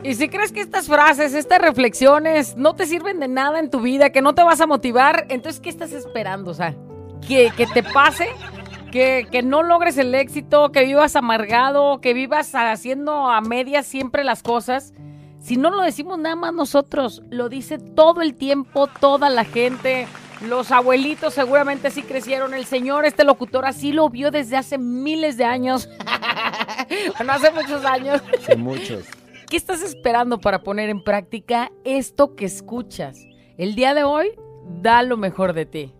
Y 0.04 0.15
si 0.15 0.28
crees 0.28 0.52
que 0.52 0.60
estas 0.60 0.88
frases, 0.88 1.34
estas 1.34 1.62
reflexiones 1.62 2.58
no 2.58 2.76
te 2.76 2.86
sirven 2.86 3.22
de 3.22 3.30
nada 3.30 3.60
en 3.60 3.69
tu 3.69 3.80
vida, 3.80 4.10
que 4.10 4.22
no 4.22 4.36
te 4.36 4.43
vas 4.43 4.60
a 4.60 4.67
motivar, 4.67 5.26
entonces 5.30 5.62
¿qué 5.62 5.69
estás 5.69 5.93
esperando? 5.93 6.52
O 6.52 6.54
sea, 6.54 6.76
que, 7.26 7.52
que 7.56 7.65
te 7.67 7.84
pase, 7.84 8.28
que, 8.94 9.28
que 9.32 9.42
no 9.42 9.64
logres 9.64 9.98
el 9.98 10.14
éxito, 10.14 10.72
que 10.72 10.86
vivas 10.86 11.16
amargado, 11.16 12.00
que 12.00 12.14
vivas 12.14 12.54
haciendo 12.54 13.28
a 13.28 13.42
medias 13.42 13.88
siempre 13.88 14.24
las 14.24 14.44
cosas. 14.44 14.94
Si 15.40 15.58
no 15.58 15.72
lo 15.72 15.82
decimos 15.82 16.20
nada 16.20 16.36
más 16.36 16.54
nosotros, 16.54 17.24
lo 17.32 17.50
dice 17.50 17.80
todo 17.80 18.22
el 18.22 18.36
tiempo, 18.36 18.86
toda 18.86 19.32
la 19.32 19.46
gente. 19.46 20.06
Los 20.48 20.72
abuelitos 20.72 21.34
seguramente 21.34 21.90
sí 21.90 22.04
crecieron. 22.04 22.54
El 22.54 22.66
señor, 22.66 23.06
este 23.06 23.24
locutor, 23.24 23.66
así 23.66 23.94
lo 23.94 24.10
vio 24.10 24.30
desde 24.30 24.58
hace 24.58 24.78
miles 24.78 25.38
de 25.38 25.46
años. 25.46 25.90
bueno, 27.18 27.34
hace 27.34 27.50
muchos 27.50 27.84
años. 27.86 28.22
Muchos. 28.56 29.06
¿Qué 29.50 29.58
estás 29.58 29.82
esperando 29.82 30.40
para 30.40 30.62
poner 30.62 30.90
en 30.90 31.04
práctica 31.04 31.72
esto 31.84 32.36
que 32.36 32.46
escuchas? 32.46 33.18
El 33.58 33.74
día 33.74 33.96
de 33.96 34.04
hoy, 34.04 34.34
da 34.84 35.02
lo 35.02 35.18
mejor 35.18 35.54
de 35.54 35.66
ti. 35.66 35.94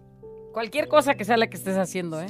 Cualquier 0.54 0.88
cosa 0.88 1.16
que 1.16 1.26
sea 1.26 1.36
la 1.36 1.48
que 1.48 1.58
estés 1.58 1.76
haciendo, 1.78 2.22
¿eh? 2.22 2.28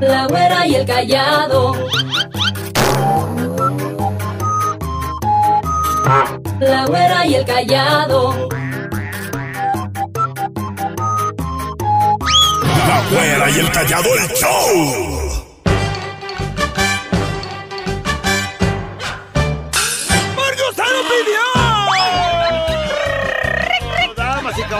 La 0.00 0.26
güera 0.26 0.66
y 0.66 0.74
el 0.74 0.84
callado. 0.84 1.74
La 6.58 6.86
güera 6.86 7.26
y 7.26 7.34
el 7.36 7.44
callado. 7.44 8.48
La 12.88 13.08
güera 13.12 13.50
y 13.50 13.60
el 13.60 13.70
callado 13.70 14.08
el 14.16 14.28
show. 14.34 15.19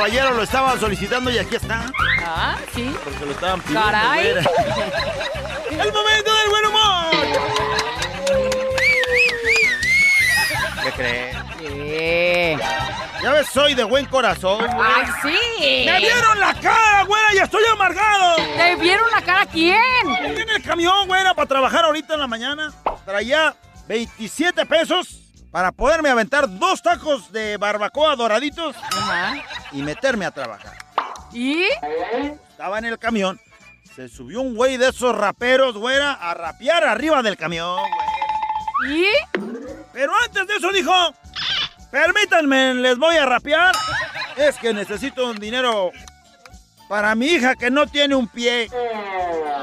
Caballeros 0.01 0.35
lo 0.35 0.43
estaban 0.45 0.81
solicitando 0.81 1.31
y 1.31 1.37
aquí 1.37 1.57
está. 1.57 1.93
Ah, 2.25 2.57
sí. 2.75 2.91
Porque 3.05 3.27
lo 3.27 3.33
estaban 3.33 3.61
pidiendo. 3.61 3.83
Caray. 3.83 4.29
¡El 5.73 5.93
momento 5.93 6.35
del 6.37 6.49
buen 6.49 6.67
humor! 6.69 7.11
¿Qué 10.83 10.93
crees? 10.93 11.37
Sí. 11.59 12.57
Ya 13.23 13.31
ves, 13.31 13.49
soy 13.53 13.75
de 13.75 13.85
buen 13.85 14.07
corazón. 14.07 14.65
¡Ay, 14.71 15.05
sí! 15.21 15.85
¡Me 15.85 15.99
vieron 15.99 16.41
la 16.41 16.55
cara, 16.55 17.05
güera! 17.05 17.35
¡Y 17.35 17.39
estoy 17.41 17.63
amargado! 17.71 18.37
¿Te 18.57 18.77
vieron 18.77 19.11
la 19.11 19.21
cara 19.21 19.43
a 19.43 19.47
quién? 19.47 19.83
En 20.19 20.49
el 20.49 20.63
camión, 20.63 21.09
güera, 21.09 21.35
para 21.35 21.47
trabajar 21.47 21.85
ahorita 21.85 22.15
en 22.15 22.21
la 22.21 22.27
mañana. 22.27 22.73
Traía 23.05 23.55
27 23.87 24.65
pesos 24.65 25.30
para 25.51 25.73
poderme 25.73 26.09
aventar 26.11 26.49
dos 26.59 26.83
tacos 26.83 27.33
de 27.33 27.57
barbacoa 27.57 28.17
doraditos 28.17 28.77
Ajá. 28.77 29.35
y 29.73 29.83
meterme 29.83 30.25
a 30.27 30.31
trabajar. 30.31 30.77
¿Y? 31.33 31.65
Estaba 32.51 32.79
en 32.79 32.85
el 32.87 32.99
camión. 32.99 33.41
Se 33.95 34.09
subió 34.09 34.41
un 34.41 34.55
güey 34.55 34.77
de 34.77 34.89
esos 34.89 35.17
raperos, 35.17 35.77
güera, 35.77 36.13
a 36.13 36.35
rapear 36.35 36.85
arriba 36.85 37.23
del 37.23 37.37
camión, 37.37 37.77
güey. 37.77 39.03
¿Y? 39.03 39.07
Pero 39.93 40.13
antes 40.25 40.47
de 40.47 40.57
eso 40.57 40.71
dijo, 40.71 40.93
permítanme, 41.91 42.75
les 42.75 42.97
voy 42.99 43.17
a 43.17 43.27
rapear. 43.27 43.75
Es 44.37 44.57
que 44.57 44.73
necesito 44.73 45.27
un 45.27 45.37
dinero 45.39 45.91
para 46.91 47.15
mi 47.15 47.27
hija 47.27 47.55
que 47.55 47.71
no 47.71 47.87
tiene 47.87 48.17
un 48.17 48.27
pie. 48.27 48.69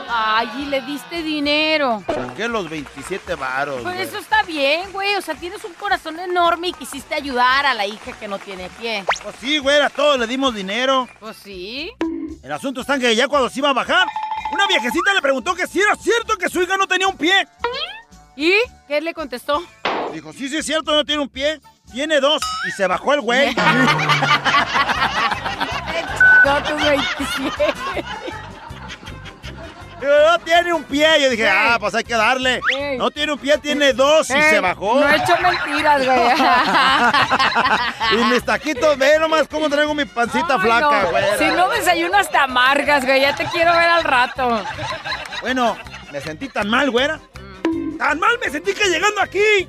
Ay, 0.09 0.49
y 0.59 0.65
le 0.67 0.79
diste 0.79 1.21
dinero. 1.21 2.01
Saqué 2.07 2.47
los 2.47 2.69
27 2.69 3.35
varos. 3.35 3.81
Pues 3.81 3.95
güey. 3.95 4.07
eso 4.07 4.17
está 4.17 4.43
bien, 4.43 4.93
güey. 4.93 5.13
O 5.15 5.21
sea, 5.21 5.35
tienes 5.35 5.61
un 5.65 5.73
corazón 5.73 6.17
enorme 6.21 6.69
y 6.69 6.73
quisiste 6.73 7.15
ayudar 7.15 7.65
a 7.65 7.73
la 7.73 7.85
hija 7.85 8.13
que 8.13 8.29
no 8.29 8.39
tiene 8.39 8.69
pie. 8.79 9.03
Pues 9.21 9.35
sí, 9.41 9.57
güera, 9.57 9.89
todos 9.89 10.17
le 10.17 10.25
dimos 10.25 10.55
dinero. 10.55 11.09
Pues 11.19 11.35
sí. 11.35 11.91
El 12.41 12.51
asunto 12.53 12.79
está 12.79 12.95
en 12.95 13.01
que 13.01 13.13
ya 13.13 13.27
cuando 13.27 13.49
se 13.49 13.59
iba 13.59 13.71
a 13.71 13.73
bajar, 13.73 14.07
una 14.53 14.65
viejecita 14.65 15.13
le 15.13 15.21
preguntó 15.21 15.53
que 15.53 15.67
si 15.67 15.81
era 15.81 15.97
cierto 15.97 16.37
que 16.37 16.47
su 16.47 16.61
hija 16.61 16.77
no 16.77 16.87
tenía 16.87 17.09
un 17.09 17.17
pie. 17.17 17.45
¿Y? 18.37 18.53
¿Qué 18.87 19.01
le 19.01 19.13
contestó? 19.13 19.61
Dijo, 20.13 20.31
sí, 20.31 20.47
sí 20.47 20.55
es 20.55 20.65
cierto, 20.65 20.95
no 20.95 21.03
tiene 21.03 21.23
un 21.23 21.29
pie. 21.29 21.59
Tiene 21.91 22.21
dos. 22.21 22.41
Y 22.69 22.71
se 22.71 22.87
bajó 22.87 23.13
el 23.15 23.19
güey. 23.19 23.53
No, 26.47 26.63
tus 26.63 26.81
27. 26.81 27.73
Digo, 29.99 30.13
no 30.31 30.39
tiene 30.39 30.73
un 30.73 30.83
pie. 30.83 31.07
Yo 31.21 31.29
dije, 31.29 31.49
ah, 31.49 31.77
pues 31.79 31.93
hay 31.95 32.03
que 32.05 32.13
darle. 32.13 32.61
No 32.97 33.11
tiene 33.11 33.33
un 33.33 33.39
pie, 33.39 33.57
tiene 33.57 33.91
dos 33.93 34.29
y 34.29 34.41
se 34.41 34.59
bajó. 34.61 35.01
No 35.01 35.09
he 35.09 35.15
hecho 35.17 35.35
mentiras, 35.41 36.05
güey. 36.05 36.19
Y 38.13 38.17
mis 38.31 38.43
taquitos, 38.45 38.97
ve 38.97 39.19
nomás 39.19 39.47
cómo 39.49 39.69
traigo 39.69 39.93
mi 39.93 40.05
pancita 40.05 40.55
Ay, 40.55 40.59
flaca, 40.61 41.01
no. 41.03 41.09
güey. 41.09 41.23
Si 41.37 41.45
no 41.45 41.67
desayunas 41.67 42.29
te 42.29 42.37
amargas, 42.37 43.03
güey. 43.05 43.19
Ya 43.21 43.35
te 43.35 43.43
quiero 43.45 43.73
ver 43.73 43.89
al 43.89 44.03
rato. 44.05 44.63
Bueno, 45.41 45.75
me 46.11 46.21
sentí 46.21 46.47
tan 46.47 46.69
mal, 46.69 46.89
güera. 46.89 47.19
Tan 47.97 48.19
mal 48.19 48.39
me 48.39 48.49
sentí 48.49 48.73
que 48.73 48.85
llegando 48.85 49.19
aquí. 49.21 49.67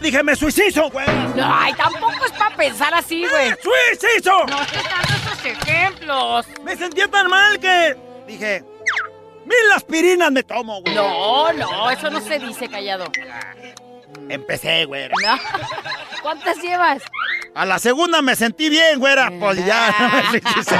Dije, 0.00 0.22
me 0.24 0.34
suicizo, 0.34 0.90
güera. 0.90 1.12
Ay, 1.44 1.74
tampoco 1.74 2.24
es 2.24 2.32
para 2.32 2.56
pensar 2.56 2.92
así, 2.94 3.24
güey. 3.28 3.54
¡Suicizo! 3.62 4.46
No 4.46 4.56
ejemplos. 5.44 6.46
Me 6.64 6.76
sentía 6.76 7.08
tan 7.08 7.28
mal 7.28 7.58
que 7.58 7.96
dije, 8.26 8.64
mil 9.44 9.72
aspirinas 9.74 10.30
me 10.30 10.42
tomo, 10.42 10.80
güey. 10.82 10.94
No, 10.94 11.52
no, 11.52 11.90
eso 11.90 12.10
no 12.10 12.20
se 12.20 12.38
dice, 12.38 12.68
callado. 12.68 13.10
Empecé, 14.28 14.84
güera. 14.84 15.14
No. 15.22 15.38
¿Cuántas 16.22 16.58
llevas? 16.58 17.02
A 17.54 17.64
la 17.64 17.78
segunda 17.78 18.22
me 18.22 18.36
sentí 18.36 18.68
bien, 18.68 18.98
güera. 19.00 19.30
Pues 19.40 19.64
ya, 19.64 19.94
no 19.98 20.08
me 20.08 20.22
suicicé. 20.30 20.76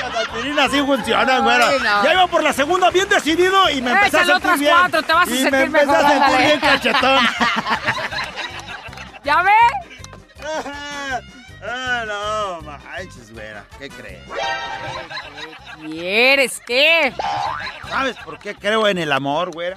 Las 0.00 0.14
aspirinas 0.16 0.70
sí 0.70 0.80
funcionan, 0.80 1.44
güera. 1.44 1.70
No. 1.78 2.04
Ya 2.04 2.12
iba 2.12 2.26
por 2.26 2.42
la 2.42 2.52
segunda 2.52 2.90
bien 2.90 3.08
decidido 3.08 3.68
y 3.70 3.82
me 3.82 3.92
empecé 3.92 4.18
a 4.18 4.24
sentir 4.24 4.58
bien. 4.58 4.74
cuatro, 4.78 5.02
te 5.02 5.12
vas 5.12 5.28
a 5.28 5.30
y 5.30 5.36
sentir 5.36 5.52
me 5.52 5.62
empecé 5.62 5.86
mejor, 5.86 6.04
a 6.04 6.08
sentir 6.08 6.46
bien 6.46 6.60
cachetón. 6.60 7.28
¿Ya 9.24 9.42
ve? 9.42 9.52
ah, 11.62 12.04
no, 12.06 12.60
manches, 12.62 13.32
güera. 13.32 13.64
¿Qué 13.78 13.88
crees? 13.88 14.22
¿Quieres 15.80 16.60
qué? 16.66 17.12
¿Sabes 17.88 18.16
por 18.24 18.38
qué 18.38 18.54
creo 18.54 18.86
en 18.88 18.98
el 18.98 19.12
amor, 19.12 19.50
güera? 19.52 19.76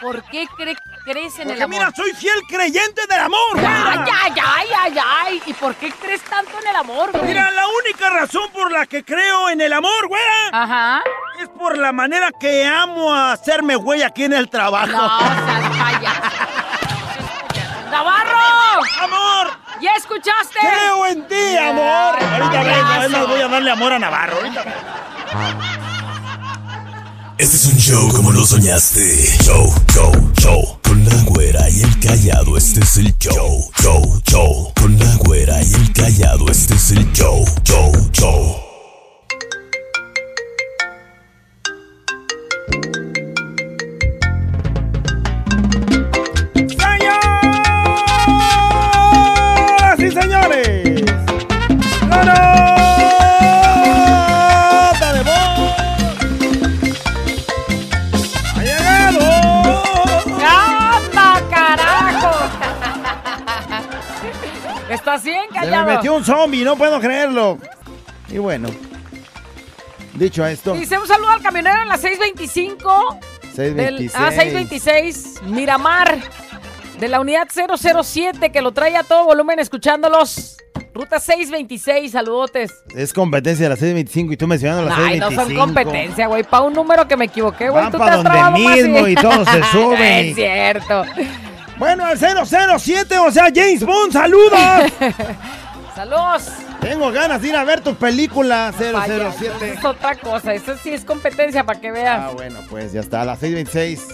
¿Por 0.00 0.22
qué 0.24 0.46
cre- 0.56 0.78
crees 1.04 1.34
en 1.38 1.44
Porque 1.48 1.54
el 1.54 1.62
amor? 1.62 1.78
mira, 1.78 1.92
soy 1.96 2.12
fiel 2.12 2.38
creyente 2.48 3.02
del 3.08 3.18
amor, 3.20 3.38
Ay, 3.56 3.62
güera. 3.62 4.06
ay, 4.22 4.32
ay, 4.40 4.66
ay, 4.78 4.98
ay. 5.04 5.42
¿Y 5.46 5.52
por 5.54 5.74
qué 5.74 5.90
crees 5.90 6.22
tanto 6.22 6.52
en 6.60 6.68
el 6.68 6.76
amor, 6.76 7.10
güey? 7.10 7.24
Mira, 7.24 7.50
la 7.50 7.64
única 7.66 8.08
razón 8.10 8.48
por 8.52 8.70
la 8.70 8.86
que 8.86 9.04
creo 9.04 9.48
en 9.50 9.60
el 9.60 9.72
amor, 9.72 10.06
güera, 10.06 10.48
Ajá. 10.52 11.02
es 11.40 11.48
por 11.48 11.76
la 11.76 11.90
manera 11.92 12.30
que 12.38 12.64
amo 12.64 13.12
a 13.12 13.32
hacerme 13.32 13.74
güey 13.74 14.02
aquí 14.02 14.24
en 14.24 14.34
el 14.34 14.48
trabajo. 14.48 14.86
No, 14.92 15.18
seas 15.18 15.76
payaso. 15.76 16.36
¿Ya 19.80 19.92
escuchaste? 19.96 20.58
¡Creo 20.60 21.06
en 21.06 21.28
ti, 21.28 21.56
amor! 21.56 22.16
Ahorita 22.20 22.62
vengo, 23.08 23.26
voy 23.28 23.40
a 23.40 23.48
darle 23.48 23.70
amor 23.70 23.92
a 23.92 23.98
Navarro. 23.98 24.36
Ahorita 24.36 24.62
vengo. 24.62 24.76
Este 27.38 27.56
es 27.56 27.66
un 27.66 27.78
show 27.78 28.08
como 28.12 28.32
lo 28.32 28.44
soñaste. 28.44 29.00
Show, 29.44 29.72
show, 29.92 30.32
show. 30.40 30.80
Con 30.82 31.04
la 31.04 31.14
güera 31.22 31.70
y 31.70 31.82
el 31.82 32.00
callado, 32.00 32.56
este 32.56 32.80
es 32.80 32.96
el 32.96 33.16
show. 33.18 33.70
Show, 33.80 34.20
show. 34.24 34.72
Con 34.80 34.98
la 34.98 35.14
güera 35.18 35.62
y 35.62 35.72
el 35.74 35.92
callado, 35.92 36.50
este 36.50 36.74
es 36.74 36.90
el 36.90 37.12
show. 37.12 37.44
Show, 37.62 37.92
show. 38.12 38.68
Y 50.08 50.12
señores! 50.12 51.02
¡La 52.08 52.24
nota 54.94 55.12
de 55.12 55.22
voz! 55.22 55.74
¡Ha 58.56 58.62
llegado! 58.62 59.20
¡Anda, 60.40 61.42
carajo! 61.50 62.32
¿Estás 64.90 65.22
bien, 65.24 65.42
Se 65.52 65.60
me 65.60 65.66
callado? 65.66 65.90
metió 65.96 66.14
un 66.14 66.24
zombie, 66.24 66.64
no 66.64 66.76
puedo 66.76 66.98
creerlo. 67.00 67.58
Y 68.28 68.38
bueno, 68.38 68.68
dicho 70.14 70.44
esto, 70.46 70.72
Dice 70.74 70.98
un 70.98 71.06
saludo 71.06 71.30
al 71.30 71.42
camionero 71.42 71.82
en 71.82 71.88
la 71.88 71.98
625. 71.98 73.18
del- 73.54 73.98
626. 73.98 74.14
ah, 74.16 74.30
626. 74.30 75.42
Miramar. 75.44 76.18
De 76.98 77.08
la 77.08 77.20
unidad 77.20 77.46
007 77.48 78.50
que 78.50 78.60
lo 78.60 78.72
trae 78.72 78.96
a 78.96 79.02
todo 79.04 79.24
volumen 79.24 79.58
escuchándolos. 79.60 80.56
Ruta 80.94 81.20
626, 81.20 82.10
saludotes. 82.10 82.72
Es 82.96 83.12
competencia 83.12 83.64
de 83.66 83.70
las 83.70 83.78
625 83.78 84.32
y 84.32 84.36
tú 84.36 84.48
mencionando 84.48 84.84
las 84.84 84.98
Ay, 84.98 85.20
no 85.20 85.28
625. 85.28 85.44
son 85.44 85.74
competencia, 85.74 86.26
güey. 86.26 86.42
Para 86.42 86.64
un 86.64 86.72
número 86.72 87.06
que 87.06 87.16
me 87.16 87.26
equivoqué, 87.26 87.68
güey. 87.70 87.88
Tú 87.90 87.98
pa' 87.98 88.04
te 88.06 88.10
has 88.10 88.16
donde 88.16 88.30
trabado 88.30 88.58
más 88.58 88.76
mismo 88.76 89.06
y 89.06 89.14
todos 89.14 89.48
se 89.48 89.62
suben 89.72 90.26
y- 90.26 90.28
es 90.30 90.34
cierto. 90.34 91.04
Bueno, 91.78 92.08
el 92.10 92.18
007, 92.18 93.16
o 93.18 93.30
sea, 93.30 93.44
James 93.54 93.84
Bond, 93.84 94.12
saludos. 94.12 94.58
Saludos. 95.94 96.48
Tengo 96.80 97.10
ganas 97.10 97.42
de 97.42 97.48
ir 97.48 97.56
a 97.56 97.64
ver 97.64 97.80
tu 97.80 97.94
película 97.96 98.72
Vaya, 98.92 99.32
007. 99.32 99.74
Es 99.78 99.84
otra 99.84 100.14
cosa. 100.16 100.54
Eso 100.54 100.76
sí 100.80 100.90
es 100.90 101.04
competencia 101.04 101.64
para 101.64 101.80
que 101.80 101.90
veas. 101.90 102.20
Ah, 102.20 102.30
bueno, 102.34 102.60
pues 102.70 102.92
ya 102.92 103.00
está, 103.00 103.22
a 103.22 103.24
las 103.24 103.40
626. 103.40 104.06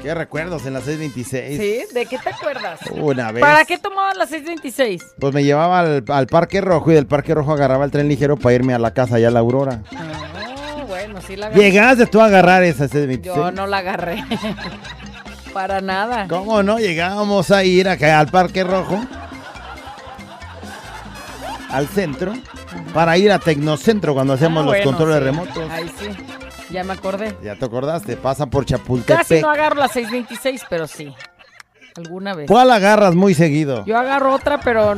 ¿Qué 0.00 0.14
recuerdos 0.14 0.66
en 0.66 0.72
las 0.74 0.84
626? 0.84 1.58
¿Sí? 1.88 1.94
¿De 1.94 2.06
qué 2.06 2.18
te 2.18 2.30
acuerdas? 2.30 2.80
Una 2.92 3.30
vez. 3.32 3.40
¿Para 3.40 3.64
qué 3.64 3.78
tomaban 3.78 4.16
las 4.18 4.30
626? 4.30 5.14
Pues 5.18 5.32
me 5.34 5.44
llevaba 5.44 5.80
al, 5.80 6.04
al 6.08 6.26
Parque 6.26 6.60
Rojo 6.60 6.90
y 6.90 6.94
del 6.94 7.06
Parque 7.06 7.34
Rojo 7.34 7.52
agarraba 7.52 7.84
el 7.84 7.90
tren 7.90 8.08
ligero 8.08 8.36
para 8.36 8.54
irme 8.54 8.74
a 8.74 8.78
la 8.78 8.92
casa 8.92 9.16
allá 9.16 9.28
a 9.28 9.30
la 9.30 9.40
Aurora. 9.40 9.82
Ah, 9.94 10.84
bueno, 10.88 11.20
sí 11.26 11.36
la 11.36 11.50
¿Llegaste 11.50 12.06
tú 12.06 12.20
a 12.20 12.26
agarrar 12.26 12.62
esa 12.64 12.88
626? 12.88 13.24
Yo 13.36 13.50
no 13.52 13.66
la 13.66 13.78
agarré. 13.78 14.24
Para 15.52 15.80
nada. 15.82 16.26
¿Cómo 16.28 16.62
no? 16.62 16.78
Llegábamos 16.78 17.50
a 17.50 17.62
ir 17.62 17.86
acá 17.88 18.18
al 18.18 18.28
Parque 18.28 18.64
Rojo, 18.64 18.98
al 21.70 21.86
centro, 21.88 22.32
para 22.94 23.16
ir 23.18 23.30
a 23.30 23.38
Tecnocentro 23.38 24.14
cuando 24.14 24.32
hacemos 24.32 24.62
Ah, 24.62 24.66
los 24.66 24.74
bueno, 24.76 24.84
controles 24.84 25.18
sí. 25.18 25.24
remotos. 25.24 25.70
Ahí 25.70 25.90
sí. 25.98 26.08
Ya 26.72 26.82
me 26.84 26.92
acordé. 26.94 27.36
Ya 27.42 27.54
te 27.56 27.64
acordaste, 27.66 28.16
pasa 28.16 28.46
por 28.46 28.64
Casi 28.64 28.74
Chapultepec. 28.74 29.42
no 29.42 29.50
agarro 29.50 29.76
la 29.76 29.88
626, 29.88 30.62
pero 30.70 30.86
sí. 30.86 31.14
Alguna 31.96 32.34
vez. 32.34 32.46
¿Cuál 32.48 32.70
agarras 32.70 33.14
muy 33.14 33.34
seguido? 33.34 33.84
Yo 33.84 33.98
agarro 33.98 34.32
otra, 34.34 34.58
pero. 34.60 34.94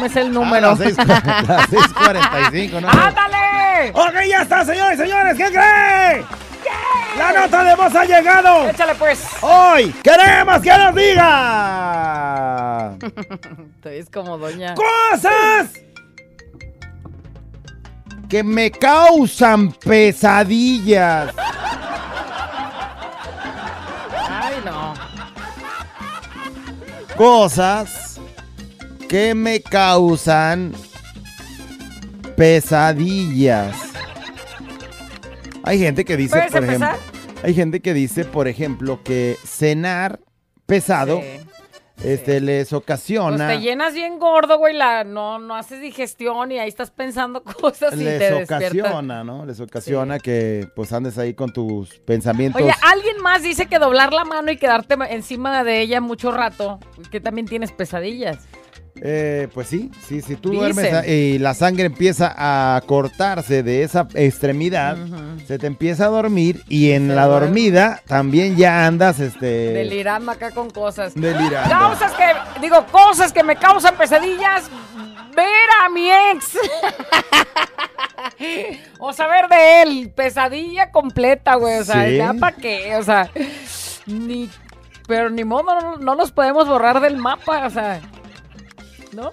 me 0.00 0.08
sé 0.08 0.22
el 0.22 0.28
Ah, 0.28 0.30
número. 0.30 0.70
la 0.70 0.76
seis- 0.76 0.96
la 1.06 1.66
645, 1.68 2.80
¿no? 2.80 2.88
¡Ándale! 2.88 3.90
Ok, 3.94 4.14
ya 4.28 4.42
está, 4.42 4.64
señores 4.64 4.98
y 4.98 5.02
señores, 5.02 5.36
¿qué 5.36 5.44
cree? 5.46 6.24
La 7.16 7.32
nota 7.32 7.62
de 7.64 7.74
voz 7.76 7.94
ha 7.94 8.04
llegado. 8.04 8.68
Échale 8.68 8.94
pues. 8.96 9.24
Hoy 9.40 9.90
queremos 10.02 10.60
que 10.60 10.76
nos 10.76 10.94
diga 10.94 12.96
Es 13.84 14.10
como 14.10 14.36
doña. 14.36 14.74
cosas 14.74 15.70
que 18.28 18.42
me 18.42 18.70
causan 18.70 19.72
pesadillas. 19.72 21.32
Ay, 24.28 24.54
no. 24.64 24.94
Cosas 27.16 28.20
que 29.08 29.34
me 29.34 29.60
causan 29.60 30.72
pesadillas. 32.36 33.76
Hay 35.62 35.78
gente 35.78 36.04
que 36.04 36.16
dice, 36.16 36.36
¿Puedes 36.36 36.52
por 36.52 36.64
ejemplo, 36.64 36.88
hay 37.42 37.54
gente 37.54 37.80
que 37.80 37.94
dice, 37.94 38.24
por 38.24 38.46
ejemplo, 38.48 39.02
que 39.02 39.36
cenar 39.44 40.20
pesado 40.66 41.20
Sí. 41.20 41.46
Este 42.02 42.40
les 42.40 42.68
Pues 42.68 42.82
ocasiona 42.82 43.48
te 43.48 43.60
llenas 43.60 43.94
bien 43.94 44.18
gordo, 44.18 44.58
güey. 44.58 44.74
La, 44.74 45.04
no, 45.04 45.38
no 45.38 45.54
haces 45.54 45.80
digestión 45.80 46.52
y 46.52 46.58
ahí 46.58 46.68
estás 46.68 46.90
pensando 46.90 47.42
cosas 47.60 47.94
y 47.94 48.04
les 48.04 48.18
te 48.18 48.42
ocasiona, 48.42 49.24
¿no? 49.24 49.46
Les 49.46 49.60
ocasiona 49.60 50.18
que 50.18 50.68
pues 50.74 50.92
andes 50.92 51.18
ahí 51.18 51.34
con 51.34 51.52
tus 51.52 51.98
pensamientos. 52.00 52.60
Oye, 52.60 52.72
alguien 52.82 53.20
más 53.22 53.42
dice 53.42 53.66
que 53.66 53.78
doblar 53.78 54.12
la 54.12 54.24
mano 54.24 54.50
y 54.50 54.56
quedarte 54.56 54.96
encima 55.10 55.64
de 55.64 55.80
ella 55.80 56.00
mucho 56.00 56.32
rato, 56.32 56.78
que 57.10 57.20
también 57.20 57.46
tienes 57.46 57.72
pesadillas. 57.72 58.46
Eh, 59.02 59.48
pues 59.52 59.68
sí, 59.68 59.90
sí, 60.08 60.22
si 60.22 60.36
tú 60.36 60.50
Dicen. 60.50 60.74
duermes 60.74 61.08
y 61.08 61.38
la 61.38 61.52
sangre 61.54 61.84
empieza 61.84 62.34
a 62.36 62.80
cortarse 62.86 63.62
de 63.62 63.82
esa 63.82 64.08
extremidad, 64.14 64.96
se 65.46 65.58
te 65.58 65.66
empieza 65.66 66.06
a 66.06 66.08
dormir 66.08 66.62
y 66.68 66.92
en 66.92 67.14
la 67.14 67.26
duerme. 67.26 67.46
dormida 67.46 68.00
también 68.06 68.56
ya 68.56 68.86
andas 68.86 69.20
este 69.20 69.46
Delirando 69.46 70.32
acá 70.32 70.50
con 70.52 70.70
cosas. 70.70 71.14
delirando. 71.14 71.68
Causas 71.68 72.12
que, 72.12 72.60
digo, 72.60 72.84
cosas 72.90 73.32
que 73.32 73.42
me 73.42 73.56
causan 73.56 73.94
pesadillas. 73.96 74.70
Ver 75.36 75.46
a 75.84 75.90
mi 75.90 76.08
ex. 76.10 76.56
o 78.98 79.12
saber 79.12 79.48
de 79.48 79.82
él. 79.82 80.12
Pesadilla 80.14 80.90
completa, 80.90 81.56
güey. 81.56 81.80
O 81.80 81.84
sea, 81.84 82.06
Sí. 82.08 82.16
ya 82.16 82.32
para 82.34 82.56
qué. 82.56 82.96
O 82.96 83.02
sea, 83.02 83.30
ni. 84.06 84.48
Pero 85.06 85.28
ni 85.30 85.44
modo, 85.44 85.78
no, 85.80 85.96
no 85.98 86.14
nos 86.14 86.32
podemos 86.32 86.66
borrar 86.66 87.00
del 87.00 87.16
mapa. 87.18 87.66
O 87.66 87.70
sea, 87.70 88.00
¿no? 89.12 89.32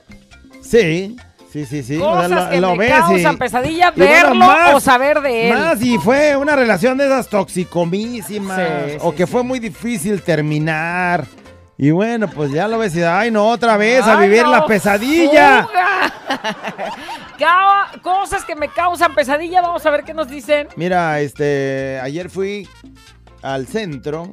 Sí, 0.61 1.15
Sí, 1.51 1.67
sí, 1.67 1.83
sí. 1.83 1.99
Cosas 1.99 2.25
o 2.25 2.29
sea, 2.29 2.43
lo- 2.45 2.49
que 2.49 2.61
lo 2.61 2.71
me 2.71 2.77
ves 2.79 2.91
causan 2.99 3.35
y- 3.35 3.37
pesadilla, 3.37 3.91
bueno, 3.95 4.11
verlo 4.11 4.33
más- 4.35 4.73
o 4.73 4.79
saber 4.79 5.21
de 5.21 5.49
él. 5.51 5.55
Más 5.55 5.79
y 5.83 5.99
fue 5.99 6.35
una 6.35 6.55
relación 6.55 6.97
de 6.97 7.05
esas 7.05 7.29
toxicomísimas. 7.29 8.59
Sí, 8.59 8.97
o 9.01 9.11
sí, 9.11 9.17
que 9.17 9.27
sí. 9.27 9.31
fue 9.31 9.43
muy 9.43 9.59
difícil 9.59 10.23
terminar. 10.23 11.25
Y 11.77 11.91
bueno, 11.91 12.27
pues 12.27 12.49
ya 12.51 12.67
lo 12.67 12.79
ves 12.79 12.95
y 12.95 13.03
ay 13.03 13.29
no, 13.29 13.47
otra 13.49 13.77
vez 13.77 14.01
a 14.03 14.15
vivir 14.19 14.43
no, 14.43 14.49
la 14.51 14.65
pesadilla. 14.65 15.67
Cosas 18.01 18.45
que 18.45 18.55
me 18.55 18.69
causan 18.69 19.13
pesadilla, 19.13 19.61
vamos 19.61 19.85
a 19.85 19.91
ver 19.91 20.03
qué 20.03 20.13
nos 20.13 20.29
dicen. 20.29 20.67
Mira, 20.75 21.19
este, 21.19 21.99
ayer 22.01 22.29
fui 22.29 22.67
al 23.41 23.67
centro 23.67 24.31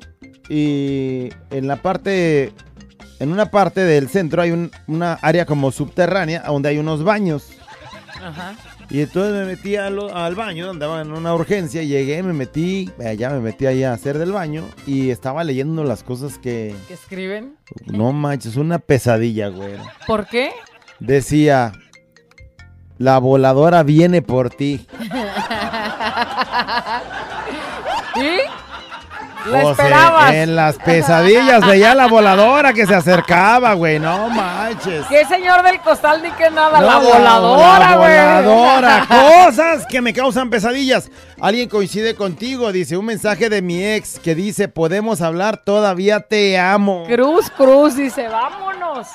y 0.48 1.28
en 1.50 1.66
la 1.66 1.76
parte, 1.76 2.52
en 3.20 3.30
una 3.32 3.46
parte 3.50 3.80
del 3.84 4.08
centro 4.08 4.42
hay 4.42 4.50
un- 4.50 4.70
una 4.88 5.12
área 5.22 5.46
como 5.46 5.70
subterránea 5.70 6.42
donde 6.46 6.70
hay 6.70 6.78
unos 6.78 7.04
baños. 7.04 7.50
Ajá. 8.22 8.54
Y 8.90 9.02
entonces 9.02 9.32
me 9.32 9.44
metí 9.46 9.76
lo- 9.76 10.14
al 10.14 10.34
baño, 10.34 10.68
andaba 10.68 11.00
en 11.00 11.12
una 11.12 11.32
urgencia, 11.32 11.82
llegué, 11.84 12.22
me 12.24 12.32
metí, 12.32 12.90
allá 13.06 13.30
me 13.30 13.38
metí 13.40 13.66
ahí 13.66 13.84
a 13.84 13.92
hacer 13.92 14.18
del 14.18 14.32
baño 14.32 14.64
y 14.84 15.10
estaba 15.10 15.44
leyendo 15.44 15.84
las 15.84 16.02
cosas 16.02 16.38
que, 16.38 16.74
¿Qué 16.88 16.94
escriben? 16.94 17.54
no 17.86 18.12
manches, 18.12 18.56
una 18.56 18.80
pesadilla, 18.80 19.46
güey. 19.48 19.74
¿Por 20.08 20.26
qué? 20.26 20.50
Decía, 20.98 21.72
la 22.98 23.18
voladora 23.18 23.84
viene 23.84 24.22
por 24.22 24.50
ti. 24.50 24.86
¿Y? 28.16 28.69
La 29.46 29.60
sea, 29.62 29.70
esperabas. 29.70 30.34
en 30.34 30.56
las 30.56 30.76
pesadillas 30.76 31.66
veía 31.66 31.94
la 31.94 32.06
voladora 32.06 32.72
que 32.72 32.86
se 32.86 32.94
acercaba, 32.94 33.74
güey, 33.74 33.98
no 33.98 34.28
manches. 34.28 35.06
¿Qué 35.08 35.24
señor 35.26 35.62
del 35.62 35.80
costal 35.80 36.22
ni 36.22 36.30
que 36.32 36.50
nada? 36.50 36.80
No, 36.80 36.86
la 36.86 36.98
voladora, 36.98 37.78
la 37.90 37.96
güey. 37.96 38.10
voladora, 38.18 39.06
cosas 39.46 39.86
que 39.86 40.00
me 40.00 40.12
causan 40.12 40.50
pesadillas. 40.50 41.10
Alguien 41.40 41.68
coincide 41.68 42.14
contigo, 42.14 42.70
dice 42.72 42.96
un 42.96 43.06
mensaje 43.06 43.48
de 43.48 43.62
mi 43.62 43.84
ex 43.84 44.18
que 44.18 44.34
dice, 44.34 44.68
podemos 44.68 45.20
hablar, 45.22 45.58
todavía 45.64 46.20
te 46.20 46.58
amo. 46.58 47.04
Cruz, 47.06 47.50
cruz, 47.50 47.96
dice, 47.96 48.28
vámonos. 48.28 49.08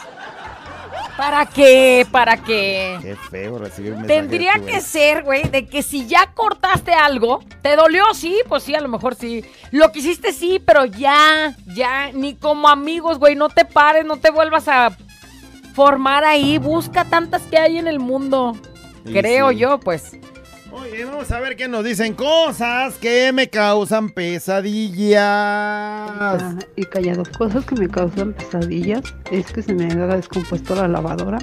¿Para 1.17 1.45
qué? 1.45 2.05
¿Para 2.11 2.37
qué? 2.37 2.97
Qué 3.01 3.15
feo 3.15 3.57
recibir. 3.57 3.95
Tendría 4.05 4.53
que 4.65 4.81
ser, 4.81 5.23
güey, 5.23 5.43
de 5.49 5.65
que 5.65 5.81
si 5.81 6.07
ya 6.07 6.31
cortaste 6.33 6.93
algo, 6.93 7.41
¿te 7.61 7.75
dolió? 7.75 8.03
Sí, 8.13 8.41
pues 8.49 8.63
sí, 8.63 8.75
a 8.75 8.81
lo 8.81 8.89
mejor 8.89 9.15
sí. 9.15 9.45
Lo 9.71 9.91
que 9.91 9.99
hiciste 9.99 10.33
sí, 10.33 10.61
pero 10.63 10.83
ya, 10.85 11.55
ya, 11.67 12.11
ni 12.11 12.35
como 12.35 12.67
amigos, 12.67 13.17
güey, 13.17 13.35
no 13.35 13.49
te 13.49 13.63
pares, 13.63 14.05
no 14.05 14.17
te 14.17 14.29
vuelvas 14.29 14.67
a 14.67 14.95
formar 15.73 16.25
ahí. 16.25 16.57
Busca 16.57 17.05
tantas 17.05 17.43
que 17.43 17.57
hay 17.57 17.77
en 17.77 17.87
el 17.87 17.99
mundo. 17.99 18.53
Sí, 19.05 19.13
Creo 19.13 19.51
sí. 19.51 19.57
yo, 19.57 19.79
pues. 19.79 20.17
Oye, 20.77 21.05
vamos 21.05 21.31
a 21.31 21.39
ver 21.39 21.55
qué 21.55 21.69
nos 21.69 21.85
dicen 21.85 22.13
cosas 22.13 22.95
que 22.95 23.31
me 23.31 23.49
causan 23.49 24.09
pesadillas. 24.09 25.21
Ah, 25.21 26.55
y 26.75 26.83
callado, 26.83 27.23
cosas 27.37 27.63
que 27.63 27.75
me 27.75 27.87
causan 27.87 28.33
pesadillas 28.33 29.01
es 29.31 29.53
que 29.53 29.61
se 29.61 29.73
me 29.73 29.85
haga 29.85 30.17
descompuesto 30.17 30.75
la 30.75 30.89
lavadora. 30.89 31.39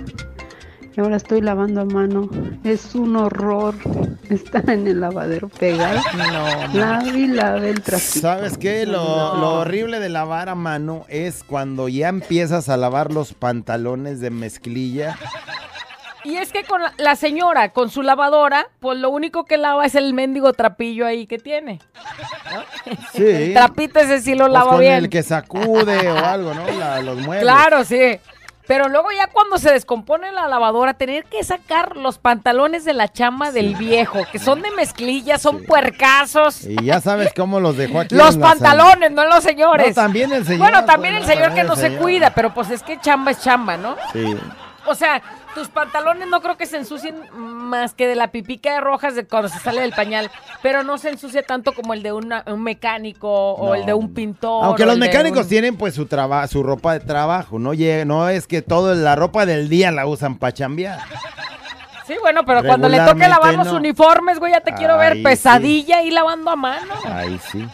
Y 0.94 1.00
ahora 1.00 1.16
estoy 1.16 1.40
lavando 1.40 1.80
a 1.80 1.84
mano. 1.86 2.28
Es 2.62 2.94
un 2.94 3.16
horror 3.16 3.74
estar 4.28 4.68
en 4.68 4.86
el 4.86 5.00
lavadero 5.00 5.48
pegado. 5.48 5.98
No, 6.14 6.78
Lave 6.78 7.18
y 7.18 7.26
lave 7.28 7.70
el 7.70 7.80
trapito. 7.80 8.20
¿Sabes 8.20 8.58
qué? 8.58 8.84
Lo, 8.84 9.36
lo 9.38 9.60
horrible 9.60 9.98
de 9.98 10.10
lavar 10.10 10.50
a 10.50 10.54
mano 10.54 11.06
es 11.08 11.42
cuando 11.42 11.88
ya 11.88 12.10
empiezas 12.10 12.68
a 12.68 12.76
lavar 12.76 13.10
los 13.10 13.32
pantalones 13.32 14.20
de 14.20 14.28
mezclilla. 14.28 15.16
Y 16.24 16.36
es 16.36 16.52
que 16.52 16.62
con 16.64 16.82
la, 16.82 16.92
la 16.98 17.16
señora, 17.16 17.70
con 17.70 17.90
su 17.90 18.02
lavadora, 18.02 18.68
pues 18.80 18.98
lo 18.98 19.10
único 19.10 19.44
que 19.44 19.56
lava 19.56 19.84
es 19.86 19.94
el 19.96 20.14
mendigo 20.14 20.52
trapillo 20.52 21.06
ahí 21.06 21.26
que 21.26 21.38
tiene. 21.38 21.80
Sí. 23.12 23.22
El 23.24 23.52
trapito 23.54 24.00
ese 24.00 24.20
sí 24.20 24.34
lo 24.34 24.44
Pues 24.44 24.52
lava 24.52 24.70
con 24.72 24.80
bien. 24.80 24.94
el 24.94 25.08
que 25.10 25.22
sacude 25.22 26.10
o 26.10 26.16
algo, 26.24 26.52
¿no? 26.54 26.66
La- 26.78 27.00
los 27.00 27.16
muebles. 27.18 27.42
Claro, 27.42 27.84
sí. 27.84 28.18
Pero 28.66 28.88
luego 28.88 29.08
ya 29.16 29.26
cuando 29.26 29.58
se 29.58 29.72
descompone 29.72 30.30
la 30.32 30.46
lavadora, 30.48 30.94
tener 30.94 31.24
que 31.24 31.42
sacar 31.44 31.96
los 31.96 32.18
pantalones 32.18 32.84
de 32.84 32.92
la 32.92 33.08
chama 33.08 33.50
del 33.50 33.74
viejo, 33.74 34.20
que 34.30 34.38
son 34.38 34.62
de 34.62 34.70
mezclilla, 34.70 35.36
son 35.38 35.64
puercazos. 35.64 36.64
Y 36.64 36.76
ya 36.84 37.00
sabes 37.00 37.32
cómo 37.36 37.60
los 37.60 37.76
dejó 37.76 38.00
aquí. 38.00 38.14
Los 38.14 38.36
pantalones, 38.38 39.10
no 39.10 39.26
los 39.26 39.42
señores. 39.42 39.88
No, 39.88 39.94
también 40.02 40.32
el 40.32 40.44
señor, 40.46 40.58
Bueno, 40.70 40.84
también 40.84 41.14
pues, 41.16 41.24
el 41.28 41.32
señor 41.34 41.48
también 41.48 41.66
que 41.66 41.68
no 41.70 41.76
se 41.76 41.82
señor. 41.88 42.02
cuida, 42.02 42.30
pero 42.34 42.54
pues 42.54 42.70
es 42.70 42.82
que 42.82 42.98
chamba 43.00 43.32
es 43.32 43.40
chamba, 43.40 43.76
¿no? 43.76 43.96
Sí. 44.12 44.36
O 44.86 44.94
sea, 44.96 45.22
tus 45.54 45.68
pantalones 45.68 46.26
no 46.28 46.40
creo 46.40 46.56
que 46.56 46.66
se 46.66 46.76
ensucien 46.76 47.14
más 47.34 47.94
que 47.94 48.08
de 48.08 48.16
la 48.16 48.32
pipica 48.32 48.74
de 48.74 48.80
rojas 48.80 49.14
de 49.14 49.24
cuando 49.26 49.48
se 49.48 49.58
sale 49.60 49.80
del 49.80 49.92
pañal, 49.92 50.30
pero 50.60 50.82
no 50.82 50.98
se 50.98 51.10
ensucia 51.10 51.42
tanto 51.44 51.72
como 51.72 51.94
el 51.94 52.02
de 52.02 52.12
una- 52.12 52.42
un 52.46 52.62
mecánico 52.64 53.28
o 53.54 53.68
No. 53.68 53.74
el 53.76 53.86
de 53.86 53.94
un 53.94 54.12
pintor. 54.12 54.64
Aunque 54.64 54.82
o 54.82 54.86
los 54.86 54.94
el 54.96 55.00
de 55.00 55.06
mecánicos 55.06 55.42
un- 55.44 55.48
tienen 55.48 55.76
pues 55.76 55.94
su 55.94 56.06
traba- 56.06 56.46
su 56.48 56.62
ropa 56.64 56.94
de 56.94 57.00
trabajo, 57.00 57.58
no 57.60 57.74
Lle- 57.74 58.04
no 58.04 58.28
es 58.28 58.46
que 58.48 58.60
toda 58.60 58.94
la 58.96 59.14
ropa 59.14 59.46
del 59.46 59.68
día 59.68 59.92
la 59.92 60.06
usan 60.06 60.36
para 60.36 60.52
chambear. 60.52 60.98
Sí, 62.06 62.14
bueno, 62.20 62.44
pero 62.44 62.64
cuando 62.64 62.88
le 62.88 62.96
toque 62.98 63.10
Regularmente 63.12 63.28
lavar 63.28 63.54
los 63.54 63.66
no. 63.72 63.78
uniformes, 63.78 64.40
güey, 64.40 64.52
ya 64.52 64.60
te 64.60 64.72
quiero 64.74 64.98
ver 64.98 65.12
Ay, 65.12 65.18
sí. 65.18 65.22
pesadilla 65.24 66.02
y 66.02 66.10
lavando 66.10 66.50
a 66.50 66.56
mano. 66.56 66.92
Ay, 67.04 67.38
sí. 67.50 67.64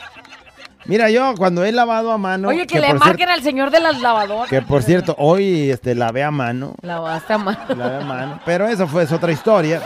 Mira, 0.89 1.11
yo 1.11 1.35
cuando 1.37 1.65
he 1.65 1.71
lavado 1.71 2.11
a 2.11 2.19
mano. 2.19 2.49
Oye, 2.49 2.67
que, 2.67 2.81
le 2.81 2.95
marquen 2.95 3.17
cierto- 3.17 3.35
al 3.35 3.43
señor 3.43 3.71
de 3.71 3.79
las 3.79 4.01
lavadoras. 4.01 4.49
Que 4.49 4.63
por 4.63 4.83
cierto, 4.83 5.15
hoy 5.19 5.71
este, 5.71 5.95
lavé 5.95 6.25
a 6.25 6.31
mano. 6.31 6.75
Lavaste 6.81 7.35
a 7.35 7.39
mano. 7.39 7.61
Lavé 7.77 7.97
a 7.97 8.01
mano. 8.07 8.41
Pero 8.47 8.67
eso 8.67 8.89
fue 8.89 9.03
es 9.05 9.13
otra 9.13 9.31
historia. 9.31 9.83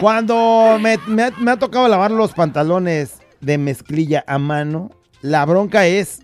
Cuando 0.00 0.78
me, 0.80 0.98
me 1.06 1.50
ha 1.50 1.56
tocado 1.58 1.86
lavar 1.86 2.10
los 2.10 2.32
pantalones 2.32 3.18
de 3.40 3.58
mezclilla 3.58 4.24
a 4.26 4.38
mano, 4.38 4.90
la 5.20 5.44
bronca 5.44 5.86
es 5.86 6.22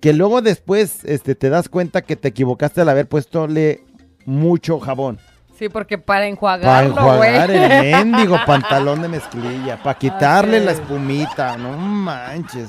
que 0.00 0.12
luego 0.12 0.40
después 0.40 1.04
este, 1.04 1.34
te 1.34 1.48
das 1.48 1.68
cuenta 1.68 2.02
que 2.02 2.16
te 2.16 2.28
equivocaste 2.28 2.80
al 2.80 2.88
haber 2.88 3.08
puestole 3.08 3.84
mucho 4.26 4.78
jabón. 4.80 5.18
Sí, 5.62 5.68
porque 5.68 5.96
para 5.96 6.06
Para 6.22 6.26
enjuagarlo, 6.26 6.92
güey. 6.92 7.36
enjuagar 7.36 7.50
el 7.52 7.92
mendigo 8.04 8.36
pantalón 8.44 9.00
de 9.00 9.06
mezclilla. 9.06 9.80
Para 9.80 9.96
quitarle 9.96 10.58
la 10.58 10.72
espumita. 10.72 11.56
No 11.56 11.76
manches. 11.76 12.68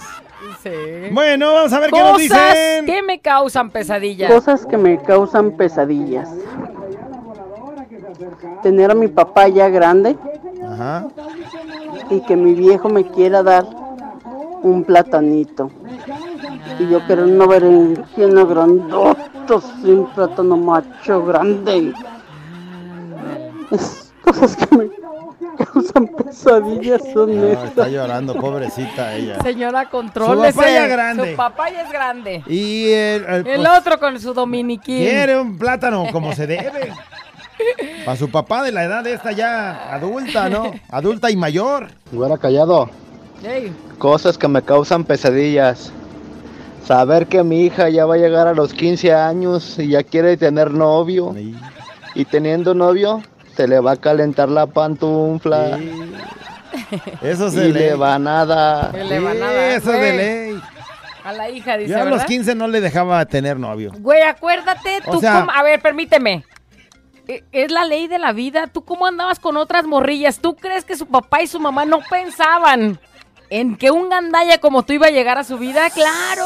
Sí. 0.62 0.70
Bueno, 1.12 1.52
vamos 1.54 1.74
a 1.74 1.80
ver 1.80 1.90
qué 1.90 2.00
nos 2.00 2.12
Cosas 2.12 2.20
dicen. 2.54 2.86
que 2.86 3.02
me 3.02 3.20
causan 3.20 3.72
pesadillas. 3.72 4.32
Cosas 4.32 4.68
que 4.68 4.78
me 4.78 5.02
causan 5.02 5.54
pesadillas. 5.54 6.30
Tener 8.62 8.92
a 8.92 8.94
mi 8.94 9.08
papá 9.08 9.48
ya 9.48 9.70
grande 9.70 10.16
Ajá. 10.72 11.08
y 12.12 12.22
que 12.22 12.36
mi 12.36 12.54
viejo 12.54 12.90
me 12.90 13.06
quiera 13.08 13.42
dar 13.42 13.66
un 14.62 14.84
platanito. 14.84 15.72
Y 16.78 16.90
yo 16.90 17.00
quiero 17.08 17.26
no 17.26 17.48
ver 17.48 17.64
en 17.64 18.06
lleno 18.16 18.46
grandoto, 18.46 19.62
sin 19.82 20.06
plátano 20.06 20.58
macho 20.58 21.26
grande. 21.26 21.92
Cosas 24.22 24.56
que 24.56 24.78
me 24.78 24.90
causan 25.58 26.08
pesadillas 26.08 27.02
son 27.14 27.36
No, 27.42 27.48
está 27.48 27.66
estas. 27.66 27.92
llorando, 27.92 28.36
pobrecita 28.36 29.16
ella. 29.16 29.42
Señora, 29.42 29.90
contrólese. 29.90 30.52
Su 30.54 30.58
papá 30.60 30.72
ya 30.72 30.88
grande. 30.88 31.32
Su 31.32 31.36
papá 31.38 31.70
ya 31.70 31.82
es 31.82 31.92
grande. 31.92 32.44
Y 32.48 32.86
el, 32.92 33.24
el, 33.26 33.48
El 33.48 33.62
pues, 33.62 33.70
otro 33.80 34.00
con 34.00 34.20
su 34.20 34.34
dominiquín. 34.34 34.98
quiere 34.98 35.38
un 35.40 35.58
plátano 35.58 36.06
como 36.12 36.34
se 36.34 36.48
debe. 36.48 36.94
Para 38.06 38.18
su 38.18 38.30
papá 38.32 38.64
de 38.64 38.72
la 38.72 38.84
edad 38.86 39.04
de 39.04 39.14
esta 39.14 39.32
ya 39.32 39.94
adulta, 39.94 40.50
¿no? 40.50 40.72
Adulta 40.90 41.30
y 41.30 41.36
mayor. 41.36 41.90
Güera 42.12 42.38
callado. 42.38 42.90
Cosas 43.98 44.38
que 44.38 44.48
me 44.48 44.62
causan 44.62 45.04
pesadillas. 45.04 45.92
Saber 46.86 47.28
que 47.28 47.44
mi 47.44 47.62
hija 47.66 47.90
ya 47.90 48.06
va 48.06 48.16
a 48.16 48.18
llegar 48.18 48.48
a 48.48 48.54
los 48.54 48.74
15 48.74 49.14
años 49.14 49.78
y 49.80 49.90
ya 49.90 50.04
quiere 50.04 50.36
tener 50.38 50.72
novio. 50.72 51.34
Sí, 51.36 51.56
Y 52.16 52.26
teniendo 52.26 52.74
novio, 52.74 53.22
se 53.56 53.68
le 53.68 53.80
va 53.80 53.92
a 53.94 53.96
calentar 53.98 54.50
la 54.50 54.66
pantufla. 54.68 55.78
sí. 55.78 56.14
Eso 57.22 57.48
Y 57.48 57.52
se 57.52 57.70
le 57.70 57.96
va 57.96 58.18
nada. 58.20 58.92
que 58.92 59.04
le 59.04 59.20
va 59.20 59.34
nada, 59.34 59.76
Eso 59.76 59.92
de 59.92 60.14
ley. 60.14 60.62
A 61.24 61.32
la 61.34 61.50
hija, 61.50 61.78
dice, 61.78 61.92
Yo 61.92 61.98
a 61.98 62.04
los 62.06 62.12
¿verdad? 62.12 62.28
15 62.28 62.56
no 62.56 62.68
le 62.68 62.82
dejaba 62.82 63.24
tener 63.26 63.58
novio. 63.58 63.92
Güey, 64.00 64.22
acuérdate, 64.24 65.00
O 65.06 65.14
tú 65.14 65.20
sea- 65.22 65.40
cómo- 65.40 65.52
A 65.52 65.64
ver, 65.64 65.80
permíteme. 65.82 66.44
E- 67.28 67.44
Es 67.54 67.72
la 67.72 67.86
ley 67.86 68.08
de 68.08 68.20
la 68.20 68.34
vida. 68.34 68.68
¿Tú 68.68 68.84
cómo 68.84 69.06
andabas 69.06 69.40
con 69.40 69.56
otras 69.56 69.86
morrillas? 69.86 70.40
¿Tú 70.40 70.56
crees 70.56 70.84
que 70.84 70.98
su 70.98 71.06
papá 71.06 71.42
y 71.42 71.48
su 71.48 71.60
mamá 71.60 71.86
no 71.86 72.00
pensaban 72.10 73.00
en 73.50 73.78
que 73.78 73.92
un 73.92 74.10
gandalla 74.10 74.58
como 74.58 74.84
tú 74.84 74.92
iba 74.94 75.08
a 75.08 75.12
llegar 75.12 75.38
a 75.38 75.44
su 75.46 75.58
vida? 75.58 75.90
¡Claro! 75.92 76.46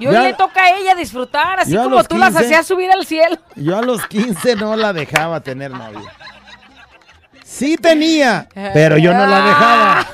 Y 0.00 0.06
hoy 0.06 0.16
le 0.16 0.32
toca 0.32 0.64
a 0.64 0.76
ella 0.76 0.94
disfrutar, 0.94 1.60
así 1.60 1.76
como 1.76 2.02
tú 2.04 2.16
las 2.16 2.30
15 2.30 2.44
hacías 2.46 2.66
subir 2.66 2.90
al 2.90 3.04
cielo. 3.04 3.36
Yo 3.54 3.76
a 3.76 3.82
los 3.82 4.06
15 4.06 4.56
no 4.56 4.74
la 4.74 4.94
dejaba 4.94 5.40
tener 5.40 5.70
novio. 5.70 6.00
Sí 7.44 7.76
tenía, 7.76 8.48
pero 8.72 8.96
yo 8.96 9.12
no 9.12 9.26
la 9.26 9.44
dejaba. 9.44 10.06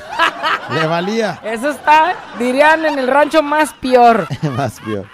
Le 0.75 0.87
valía. 0.89 1.39
Eso 1.45 1.71
está, 1.71 2.15
dirían, 2.39 2.85
en 2.85 2.99
el 2.99 3.07
rancho 3.07 3.43
más 3.43 3.73
peor. 3.75 4.27
Más 4.57 4.81
peor. 4.81 5.07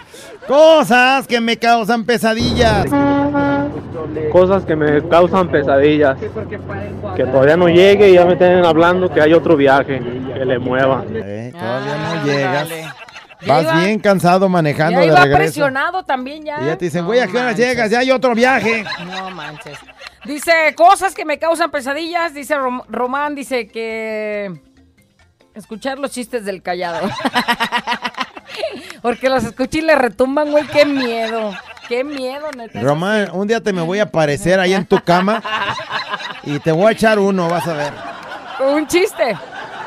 Cosas 0.48 1.26
que 1.26 1.40
me 1.40 1.58
causan 1.58 2.04
pesadillas. 2.04 2.86
Cosas 4.32 4.64
que 4.64 4.74
me 4.74 5.06
causan 5.06 5.48
pesadillas. 5.48 6.16
Que 7.14 7.24
todavía 7.26 7.56
no 7.56 7.68
llegue 7.68 8.08
y 8.10 8.14
ya 8.14 8.24
me 8.24 8.32
estén 8.32 8.64
hablando 8.64 9.12
que 9.12 9.20
hay 9.20 9.34
otro 9.34 9.56
viaje 9.56 10.00
que 10.34 10.44
le 10.44 10.58
mueva. 10.58 11.04
Eh, 11.12 11.52
todavía 11.52 11.96
no 11.96 12.24
llegas. 12.24 12.68
Vas 13.46 13.62
iba- 13.62 13.80
bien 13.84 13.98
cansado 14.00 14.48
manejando 14.48 14.92
Ya 14.94 15.00
de 15.00 15.06
iba 15.06 15.16
regreso. 15.20 15.38
presionado 15.38 16.04
también 16.04 16.44
ya. 16.44 16.60
Y 16.62 16.66
ya 16.66 16.76
te 16.78 16.84
dicen, 16.86 17.04
güey, 17.04 17.20
¿a 17.20 17.26
qué 17.26 17.38
hora 17.38 17.52
llegas? 17.52 17.90
Ya 17.90 17.98
hay 18.00 18.10
otro 18.10 18.34
viaje. 18.34 18.84
No 19.06 19.30
manches. 19.30 19.78
Dice, 20.24 20.52
cosas 20.76 21.14
que 21.14 21.24
me 21.24 21.38
causan 21.38 21.70
pesadillas. 21.70 22.34
Dice 22.34 22.56
Rom- 22.56 22.84
Román, 22.88 23.34
dice 23.34 23.66
que... 23.68 24.52
Escuchar 25.54 25.98
los 25.98 26.10
chistes 26.12 26.44
del 26.46 26.62
callado. 26.62 27.10
Porque 29.02 29.28
los 29.28 29.44
escuché 29.44 29.78
y 29.78 29.82
le 29.82 29.96
retumban, 29.96 30.50
güey. 30.50 30.64
Qué 30.66 30.84
miedo. 30.86 31.52
Qué 31.88 32.04
miedo, 32.04 32.50
neta. 32.56 32.80
Román, 32.80 33.28
un 33.32 33.46
día 33.48 33.60
te 33.60 33.72
me 33.72 33.82
voy 33.82 33.98
a 33.98 34.04
aparecer 34.04 34.60
ahí 34.60 34.72
en 34.72 34.86
tu 34.86 34.98
cama 35.02 35.42
y 36.44 36.58
te 36.60 36.72
voy 36.72 36.86
a 36.86 36.90
echar 36.92 37.18
uno, 37.18 37.48
vas 37.48 37.66
a 37.66 37.74
ver. 37.74 37.92
Un 38.66 38.86
chiste. 38.86 39.36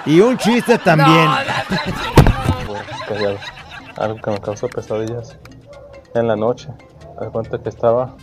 Y 0.06 0.20
un 0.20 0.38
chiste 0.38 0.78
también. 0.78 1.28
Callado. 3.08 3.38
Algo 3.98 4.22
que 4.22 4.32
me 4.32 4.42
causa 4.42 4.68
pesadillas. 4.68 5.38
En 6.14 6.28
la 6.28 6.36
noche, 6.36 6.70
me 7.20 7.30
cuenta 7.30 7.60
que 7.60 7.70
estaba 7.70 8.16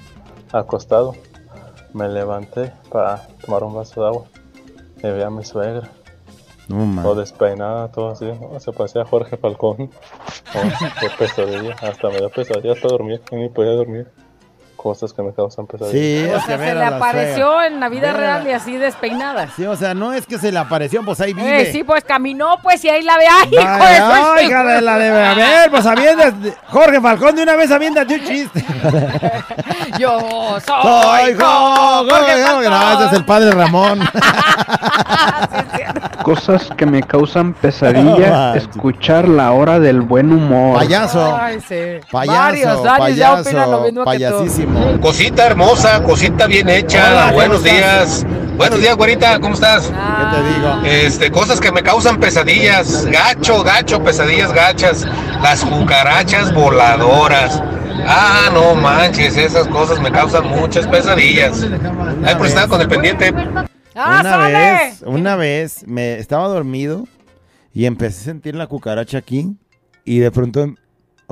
acostado. 0.53 1.15
Me 1.93 2.09
levanté 2.09 2.73
para 2.91 3.27
tomar 3.45 3.65
un 3.65 3.75
vaso 3.75 4.03
de 4.03 4.07
agua. 4.09 4.25
Y 5.03 5.11
vi 5.11 5.23
a 5.23 5.31
mi 5.31 5.45
suegra. 5.45 5.91
No, 6.69 6.87
man. 6.87 7.05
Todo 7.05 7.17
despeinada, 7.17 7.89
todo 7.89 8.11
así. 8.11 8.25
¿no? 8.25 8.59
Se 8.61 8.73
parecía 8.73 9.03
a 9.03 9.05
Jorge 9.05 9.37
Falcón. 9.37 9.91
Oh, 10.55 10.91
qué 11.01 11.11
pesadilla. 11.19 11.75
Hasta 11.83 12.09
me 12.09 12.19
dio 12.19 12.31
pesadilla 12.31 12.73
hasta 12.73 12.89
dormir. 12.89 13.21
Ni 13.31 13.49
podía 13.49 13.73
dormir. 13.73 14.11
Cosas 14.83 15.13
que 15.13 15.23
me 15.23 15.33
causan 15.33 15.69
pesadillas. 15.69 15.93
Sí, 15.93 16.29
O 16.35 16.41
sea, 16.45 16.59
se 16.59 16.75
le 16.75 16.85
apareció 16.85 17.63
en 17.63 17.79
la 17.79 17.89
vida 17.89 18.13
real 18.13 18.45
y 18.49 18.51
así 18.51 18.77
despeinada. 18.77 19.47
Sí, 19.55 19.65
o 19.65 19.77
sea, 19.77 19.95
no 19.95 20.13
es 20.13 20.27
que 20.27 20.39
se 20.39 20.51
le 20.51 20.59
apareció, 20.59 21.05
pues 21.05 21.21
ahí 21.21 21.33
vive. 21.33 21.63
Eh, 21.63 21.73
sí, 21.73 21.85
pues 21.85 22.03
caminó, 22.03 22.57
pues, 22.61 22.85
y 22.85 22.89
ahí 22.89 23.03
la 23.03 23.17
ve. 23.17 23.27
¡Ay, 23.31 23.49
hijo 23.53 23.63
Ay, 23.65 24.37
de 24.39 24.45
hija 24.45 24.65
de 24.65 24.81
la 24.81 24.99
de... 24.99 25.25
A 25.25 25.35
ver, 25.35 25.71
pues 25.71 25.87
aviéntate. 25.87 26.55
Jorge 26.67 27.01
Falcón, 27.01 27.37
de 27.37 27.45
una 27.45 27.55
vez 27.55 27.71
aviéntate 27.71 28.15
un 28.15 28.25
chiste. 28.25 28.65
Yo 29.99 30.19
soy 30.59 30.83
Soy 30.83 31.35
Jorge 31.35 31.35
Jorge 31.37 32.43
Falcón. 32.43 32.71
No, 32.71 32.93
ese 32.95 33.07
es 33.07 33.13
el 33.13 33.25
padre 33.25 33.53
Ramón. 33.53 34.01
Cosas 36.23 36.69
que 36.77 36.87
me 36.87 37.03
causan 37.03 37.53
pesadilla, 37.55 38.55
escuchar 38.57 39.29
la 39.29 39.53
hora 39.53 39.79
del 39.81 40.01
buen 40.01 40.33
humor. 40.33 40.79
Payaso. 40.79 41.37
Ay, 41.37 41.61
sí. 41.61 42.01
Payaso, 42.11 42.83
varios, 42.83 42.83
varios 42.83 43.19
ya 43.19 43.35
opinan 43.35 43.71
lo 43.71 44.05
payaso, 44.05 44.43
mismo 44.43 44.57
que 44.57 44.65
tú. 44.67 44.72
Cosita 45.01 45.47
hermosa, 45.47 46.03
cosita 46.03 46.47
bien 46.47 46.69
hecha. 46.69 47.11
Hola, 47.11 47.23
¿cómo 47.25 47.35
Buenos 47.35 47.65
días. 47.65 48.27
Buenos 48.57 48.81
días, 48.81 48.97
güerita, 48.97 49.41
¿cómo 49.41 49.55
estás? 49.55 49.87
¿Qué 49.87 50.37
te 50.37 50.55
digo? 50.55 50.83
Este, 50.85 51.31
cosas 51.31 51.61
que 51.61 51.73
me 51.73 51.83
causan 51.83 52.21
pesadillas, 52.21 53.07
gacho, 53.07 53.63
gacho, 53.63 54.03
pesadillas 54.05 54.53
gachas, 54.53 55.07
las 55.43 55.65
cucarachas 55.65 56.53
voladoras. 56.55 57.63
Ah, 58.07 58.51
no 58.53 58.75
manches, 58.75 59.37
esas 59.37 59.67
cosas 59.69 60.01
me 60.01 60.13
causan 60.13 60.47
muchas 60.49 60.87
pesadillas. 60.87 61.67
Ay, 62.25 62.35
pues 62.37 62.51
estaba 62.51 62.69
con 62.69 62.81
el 62.81 62.89
pendiente. 62.89 63.33
¡Ah, 63.95 64.19
una 64.21 64.31
sale! 64.31 64.55
vez, 64.55 65.03
una 65.05 65.37
vez 65.37 65.87
me 65.87 66.19
estaba 66.19 66.47
dormido 66.49 67.07
y 67.75 67.87
empecé 67.87 68.21
a 68.21 68.25
sentir 68.25 68.55
la 68.55 68.67
cucaracha 68.67 69.19
aquí 69.19 69.57
y 70.05 70.19
de 70.19 70.31
pronto, 70.31 70.75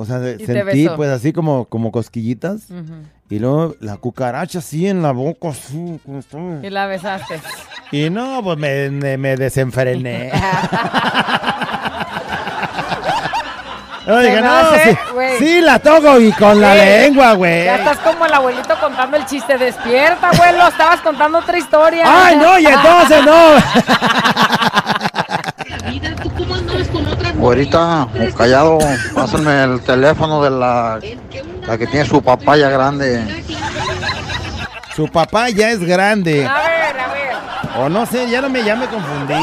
o 0.01 0.05
sea, 0.05 0.19
de- 0.19 0.43
sentí 0.45 0.87
pues 0.95 1.09
así 1.09 1.31
como, 1.33 1.65
como 1.65 1.91
cosquillitas 1.91 2.61
y 3.29 3.39
luego 3.39 3.75
la 3.79 3.97
cucaracha 3.97 4.59
así 4.59 4.87
en 4.87 5.01
la 5.01 5.11
boca, 5.11 5.49
así, 5.49 5.99
como 6.05 6.19
estaba. 6.19 6.59
Y 6.63 6.69
la 6.69 6.85
besaste. 6.87 7.39
y 7.91 8.09
no, 8.09 8.41
pues 8.43 8.57
me, 8.57 8.89
me, 8.89 9.17
me 9.17 9.37
desenfrené. 9.37 10.31
Yo 14.07 14.17
dije, 14.19 14.41
no, 14.41 14.49
hace, 14.51 14.91
sí, 14.93 14.97
güey. 15.13 15.37
sí 15.37 15.61
la 15.61 15.77
toco 15.79 16.19
y 16.19 16.31
con 16.33 16.59
la 16.59 16.73
lengua, 16.73 17.33
güey. 17.33 17.65
Ya 17.65 17.75
estás 17.75 17.99
como 17.99 18.25
el 18.25 18.33
abuelito 18.33 18.75
contando 18.79 19.15
el 19.15 19.25
chiste. 19.27 19.57
Despierta, 19.59 20.29
abuelo. 20.29 20.67
Estabas 20.67 21.01
contando 21.01 21.37
otra 21.37 21.57
historia. 21.57 22.03
Ay, 22.07 22.35
no, 22.35 22.57
y 22.59 22.65
entonces 22.65 23.23
no. 23.23 23.57
Güerita, 27.41 28.07
callado, 28.37 28.77
pásenme 29.15 29.63
el 29.63 29.81
teléfono 29.81 30.43
de 30.43 30.51
la, 30.51 30.99
la 31.65 31.77
que 31.77 31.87
tiene 31.87 32.05
su 32.05 32.21
papaya 32.21 32.69
grande. 32.69 33.43
Su 34.95 35.07
papá 35.07 35.49
ya 35.49 35.71
es 35.71 35.79
grande. 35.83 36.45
A 36.45 36.53
ver, 36.53 36.99
a 36.99 37.07
ver. 37.13 37.31
O 37.79 37.89
no 37.89 38.05
sé, 38.05 38.29
ya 38.29 38.41
no 38.41 38.49
me, 38.49 38.63
ya 38.63 38.75
me 38.75 38.85
confundí. 38.85 39.33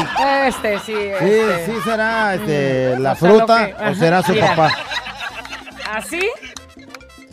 Este, 0.45 0.79
sí. 0.79 0.93
Sí, 0.95 1.25
este. 1.25 1.65
sí 1.65 1.71
será 1.83 2.35
este, 2.35 2.97
la 2.99 3.11
o 3.11 3.15
sea, 3.15 3.29
lo 3.29 3.35
fruta 3.37 3.65
que- 3.67 3.89
o 3.89 3.95
será 3.95 4.23
su 4.23 4.31
mira. 4.31 4.47
papá. 4.55 4.69
Así. 5.97 6.29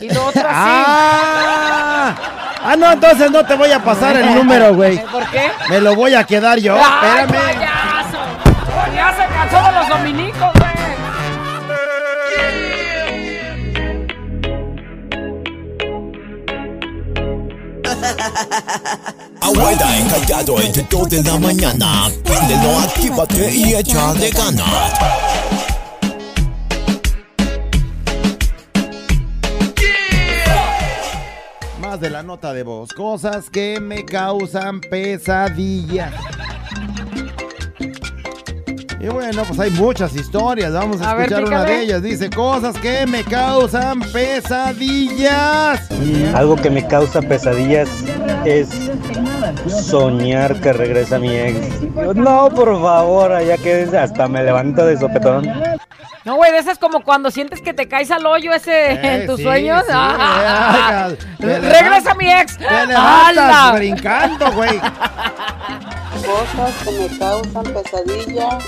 Y 0.00 0.12
lo 0.12 0.24
otro 0.26 0.42
así. 0.42 0.50
Ah, 0.52 2.14
ah, 2.64 2.76
no, 2.76 2.92
entonces 2.92 3.30
no 3.30 3.44
te 3.46 3.54
voy 3.54 3.70
a 3.70 3.78
pasar 3.84 4.16
el 4.16 4.34
número, 4.34 4.74
güey. 4.74 4.98
¿Por 5.12 5.24
qué? 5.30 5.48
Me 5.70 5.80
lo 5.80 5.94
voy 5.94 6.14
a 6.14 6.24
quedar 6.24 6.58
yo. 6.58 6.74
¡Ay, 6.76 7.24
Espérame. 7.24 7.65
Abuela 19.40 19.98
encallado 19.98 20.60
entre 20.60 20.82
2 20.90 21.08
de 21.08 21.22
la 21.22 21.38
mañana. 21.38 22.10
Préndelo, 22.24 22.78
actívate 22.80 23.54
y 23.54 23.74
echa 23.74 24.12
de. 24.14 24.30
Más 31.80 32.00
de 32.00 32.10
la 32.10 32.22
nota 32.22 32.52
de 32.52 32.62
voz. 32.62 32.92
Cosas 32.92 33.50
que 33.50 33.80
me 33.80 34.04
causan 34.04 34.80
pesadillas. 34.80 36.12
Y 39.06 39.08
bueno, 39.08 39.44
pues 39.44 39.60
hay 39.60 39.70
muchas 39.70 40.16
historias. 40.16 40.72
Vamos 40.72 41.00
a, 41.00 41.12
A 41.12 41.14
ver, 41.14 41.26
escuchar 41.32 41.44
una 41.44 41.62
de 41.62 41.82
ellas. 41.82 42.02
Dice, 42.02 42.28
cosas 42.28 42.76
que 42.76 43.06
me 43.06 43.22
causan 43.22 44.00
pesadillas. 44.00 45.80
Algo 46.34 46.56
que 46.56 46.70
me 46.70 46.84
causa 46.88 47.22
pesadillas 47.22 47.88
es 48.44 48.68
soñar 49.68 50.60
que 50.60 50.72
regresa 50.72 51.20
mi 51.20 51.36
ex. 51.36 51.82
No, 52.16 52.48
por 52.48 52.80
favor, 52.82 53.40
ya 53.46 53.56
que 53.58 53.88
hasta 53.96 54.26
me 54.26 54.42
levanto 54.42 54.84
de 54.84 54.98
sopetón. 54.98 55.48
No, 56.24 56.34
güey, 56.34 56.50
de 56.50 56.58
esas 56.58 56.76
como 56.78 57.04
cuando 57.04 57.30
sientes 57.30 57.60
que 57.60 57.72
te 57.72 57.86
caes 57.86 58.10
al 58.10 58.26
hoyo 58.26 58.52
ese 58.52 58.90
en 58.90 59.28
tus 59.28 59.36
sí, 59.36 59.44
sueños. 59.44 59.82
sí, 59.86 59.92
Ah, 59.94 61.10
eh, 61.12 61.16
te 61.38 61.60
Regresa 61.60 62.12
mi 62.14 62.28
ex. 62.28 62.58
Te 62.58 62.64
levantas 62.64 63.28
¡Hala! 63.28 63.72
brincando, 63.76 64.50
güey. 64.50 64.80
Cosas 66.26 66.74
que 66.82 66.90
me 66.90 67.18
causan 67.18 67.62
pesadilla, 67.72 68.58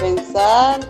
pensar 0.00 0.80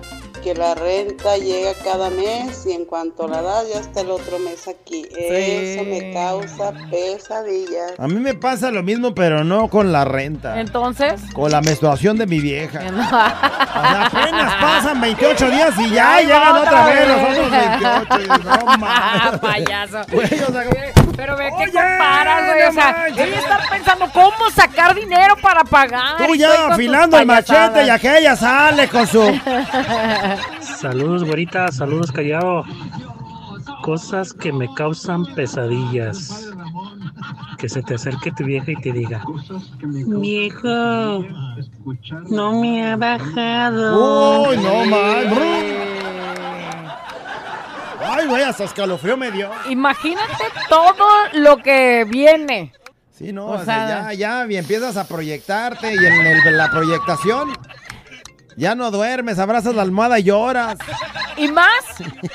que 0.42 0.54
la 0.54 0.76
renta 0.76 1.36
llega 1.38 1.72
cada 1.82 2.08
mes 2.10 2.64
y 2.66 2.72
en 2.72 2.84
cuanto 2.84 3.26
la 3.26 3.42
das 3.42 3.68
ya 3.68 3.80
está 3.80 4.02
el 4.02 4.10
otro 4.10 4.38
mes 4.38 4.68
aquí. 4.68 5.04
Eso 5.18 5.82
me 5.82 6.12
causa 6.12 6.72
pesadillas. 6.88 7.94
A 7.98 8.06
mí 8.06 8.14
me 8.14 8.34
pasa 8.34 8.70
lo 8.70 8.84
mismo, 8.84 9.12
pero 9.12 9.42
no 9.42 9.68
con 9.68 9.90
la 9.90 10.04
renta. 10.04 10.60
Entonces. 10.60 11.20
Con 11.34 11.50
la 11.50 11.60
menstruación 11.62 12.16
de 12.16 12.26
mi 12.26 12.40
vieja. 12.40 12.80
No. 12.96 13.02
O 13.02 13.08
sea, 13.08 14.06
apenas 14.06 14.54
pasan 14.54 15.00
28 15.00 15.50
días 15.50 15.74
y 15.78 15.90
ya 15.90 16.20
llegan 16.20 16.56
otra 16.56 16.62
otra 16.62 16.86
vez 16.86 17.08
los 17.08 17.30
otros 17.30 17.50
28. 17.50 18.22
y 18.22 18.44
no 18.44 18.66
mames. 18.78 19.40
Payaso. 19.40 20.00
O 20.00 20.52
sea, 20.52 20.64
Pero 21.16 21.36
ve 21.36 21.50
que 21.58 21.72
comparas, 21.72 22.46
güey. 22.46 22.62
O 22.68 22.72
sea, 22.72 23.08
ella 23.08 23.38
está 23.38 23.58
pensando 23.70 24.06
cómo 24.12 24.50
sacar 24.54 24.94
dinero 24.94 25.34
para 25.40 25.64
pagar. 25.64 26.18
Tú 26.18 26.34
ya 26.34 26.68
afilando 26.68 27.18
el 27.18 27.26
machete 27.26 27.84
y 27.86 27.90
aquella 27.90 28.36
sale 28.36 28.88
con 28.88 29.06
su... 29.06 29.22
Saludos, 30.60 31.24
güerita, 31.24 31.72
saludos, 31.72 32.12
callado. 32.12 32.64
Cosas 33.82 34.32
que 34.32 34.52
me 34.52 34.72
causan 34.74 35.24
pesadillas. 35.34 36.52
Que 37.58 37.68
se 37.68 37.82
te 37.82 37.94
acerque 37.94 38.30
tu 38.32 38.44
vieja 38.44 38.72
y 38.72 38.76
te 38.76 38.92
diga, 38.92 39.22
viejo, 39.80 41.24
no 42.28 42.60
me 42.60 42.86
ha 42.86 42.96
bajado. 42.96 44.48
Uy, 44.50 44.56
no 44.58 44.84
mames. 44.84 45.95
Ay, 48.08 48.26
güey, 48.26 48.42
hasta 48.42 48.64
escalofrío 48.64 49.16
me 49.16 49.30
dio. 49.30 49.50
Imagínate 49.68 50.44
todo 50.68 51.06
lo 51.34 51.56
que 51.58 52.04
viene. 52.08 52.72
Sí, 53.16 53.32
no, 53.32 53.46
O 53.46 53.50
o 53.52 53.64
sea, 53.64 53.86
sea- 53.88 54.12
ya, 54.12 54.44
ya 54.44 54.52
y 54.52 54.56
empiezas 54.56 54.96
a 54.96 55.06
proyectarte 55.08 55.94
y 55.94 55.96
en 56.04 56.26
el- 56.26 56.56
la 56.56 56.70
proyectación 56.70 57.56
ya 58.58 58.74
no 58.74 58.90
duermes, 58.90 59.38
abrazas 59.38 59.74
la 59.74 59.82
almohada 59.82 60.18
y 60.18 60.24
lloras. 60.24 60.78
y 61.38 61.48
más, 61.48 61.68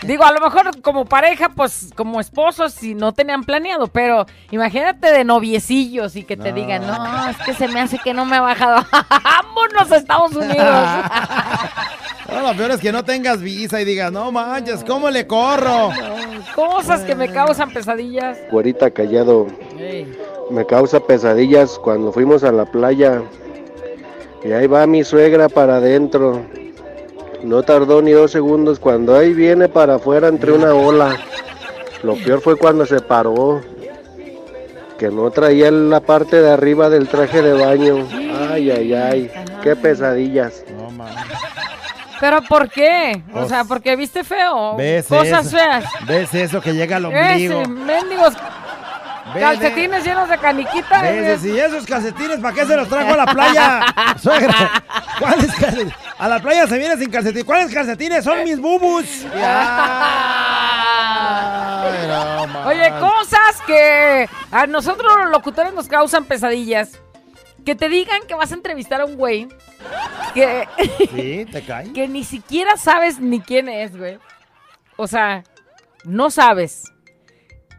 digo, 0.04 0.24
a 0.24 0.32
lo 0.32 0.40
mejor 0.40 0.80
como 0.82 1.06
pareja, 1.06 1.50
pues 1.50 1.90
como 1.96 2.20
esposos, 2.20 2.74
si 2.74 2.94
no 2.94 3.12
tenían 3.14 3.44
planeado, 3.44 3.88
pero 3.88 4.26
imagínate 4.52 5.12
de 5.12 5.24
noviecillos 5.24 6.16
y 6.16 6.24
que 6.24 6.38
te 6.38 6.54
digan, 6.54 6.86
no, 6.86 7.30
es 7.30 7.38
que 7.38 7.54
se 7.56 7.68
me 7.68 7.82
hace 7.82 7.98
que 8.00 8.14
no 8.14 8.26
me 8.26 8.38
ha 8.38 8.42
bajado. 8.42 8.86
Vámonos 9.24 9.92
a 9.92 9.98
Estados 9.98 10.36
Unidos. 10.36 10.88
No, 12.32 12.42
lo 12.42 12.58
peor 12.58 12.72
es 12.72 12.80
que 12.80 12.92
no 12.92 13.04
tengas 13.04 13.42
visa 13.42 13.82
y 13.82 13.86
digas, 13.86 14.12
no 14.12 14.32
manches, 14.32 14.84
¿cómo 14.86 15.10
le 15.10 15.28
corro? 15.28 15.90
Cosas 16.56 17.02
que 17.02 17.14
me 17.14 17.32
causan 17.32 17.72
pesadillas. 17.72 18.38
Güerita 18.50 18.90
callado, 18.90 19.48
me 20.50 20.66
causa 20.66 21.00
pesadillas 21.02 21.78
cuando 21.80 22.12
fuimos 22.12 22.44
a 22.44 22.52
la 22.52 22.66
playa. 22.66 23.22
Y 24.44 24.54
ahí 24.54 24.66
va 24.68 24.88
mi 24.88 25.04
suegra 25.04 25.50
para 25.50 25.76
adentro. 25.78 26.42
No 27.44 27.64
tardó 27.64 28.02
ni 28.02 28.12
dos 28.12 28.32
segundos 28.32 28.80
cuando 28.80 29.16
ahí 29.16 29.34
viene 29.34 29.68
para 29.68 29.96
afuera 29.96 30.28
entre 30.28 30.52
una 30.52 30.74
ola. 30.74 31.18
Lo 32.04 32.16
peor 32.16 32.42
fue 32.42 32.56
cuando 32.56 32.86
se 32.86 33.02
paró. 33.02 33.62
Que 34.98 35.10
no 35.10 35.32
traía 35.32 35.72
la 35.72 36.00
parte 36.00 36.42
de 36.42 36.50
arriba 36.50 36.90
del 36.90 37.08
traje 37.08 37.42
de 37.42 37.54
baño. 37.54 38.08
Ay, 38.52 38.70
ay, 38.72 38.94
ay. 38.94 39.32
Qué 39.64 39.76
pesadillas. 39.76 40.64
¿Pero 42.22 42.42
por 42.44 42.70
qué? 42.70 43.24
O 43.34 43.48
sea, 43.48 43.64
porque 43.66 43.96
viste 43.96 44.24
feo. 44.24 44.76
¿Ves 44.78 45.08
Cosas 45.08 45.48
eso? 45.48 45.58
feas. 45.58 45.86
¿Ves 46.06 46.34
eso 46.36 46.62
que 46.62 46.72
llega 46.72 46.98
al 46.98 47.06
ombligo? 47.06 47.62
Ese, 47.62 47.70
mendigos 47.70 48.36
calcetines 49.34 50.04
llenos 50.04 50.30
de 50.30 50.38
caniquita. 50.38 51.02
¿Ves? 51.02 51.44
¿Y 51.44 51.60
esos 51.60 51.86
calcetines 51.86 52.40
para 52.40 52.54
qué 52.54 52.66
se 52.66 52.76
los 52.76 52.88
trajo 52.88 53.14
a 53.14 53.18
la 53.18 53.26
playa? 53.26 53.86
Suegra, 54.22 54.84
¿cuáles 55.20 55.52
calcetines? 55.56 55.94
A 56.20 56.28
la 56.28 56.40
playa 56.40 56.68
se 56.68 56.78
viene 56.78 56.96
sin 56.98 57.10
calcetines. 57.10 57.44
¿Cuáles 57.44 57.74
calcetines? 57.74 58.24
Son 58.24 58.44
mis 58.44 58.60
bubus. 58.60 59.26
Ay, 61.84 62.08
no. 62.08 62.68
Oye, 62.68 62.92
cosas 63.00 63.62
que 63.66 64.30
a 64.52 64.68
nosotros 64.68 65.12
los 65.22 65.32
locutores 65.32 65.74
nos 65.74 65.88
causan 65.88 66.26
pesadillas. 66.26 67.02
Que 67.66 67.76
te 67.76 67.90
digan 67.90 68.22
que 68.28 68.34
vas 68.36 68.52
a 68.52 68.56
entrevistar 68.56 69.02
a 69.02 69.06
un 69.06 69.16
güey 69.16 69.48
que, 70.34 70.68
Sí, 71.14 71.46
te 71.52 71.62
cae. 71.64 71.92
que 71.94 72.08
ni 72.08 72.24
siquiera 72.24 72.78
sabes 72.78 73.20
ni 73.20 73.40
quién 73.40 73.70
es, 73.70 73.96
güey. 73.98 74.18
O 74.98 75.08
sea, 75.08 75.44
no 76.04 76.30
sabes. 76.30 76.92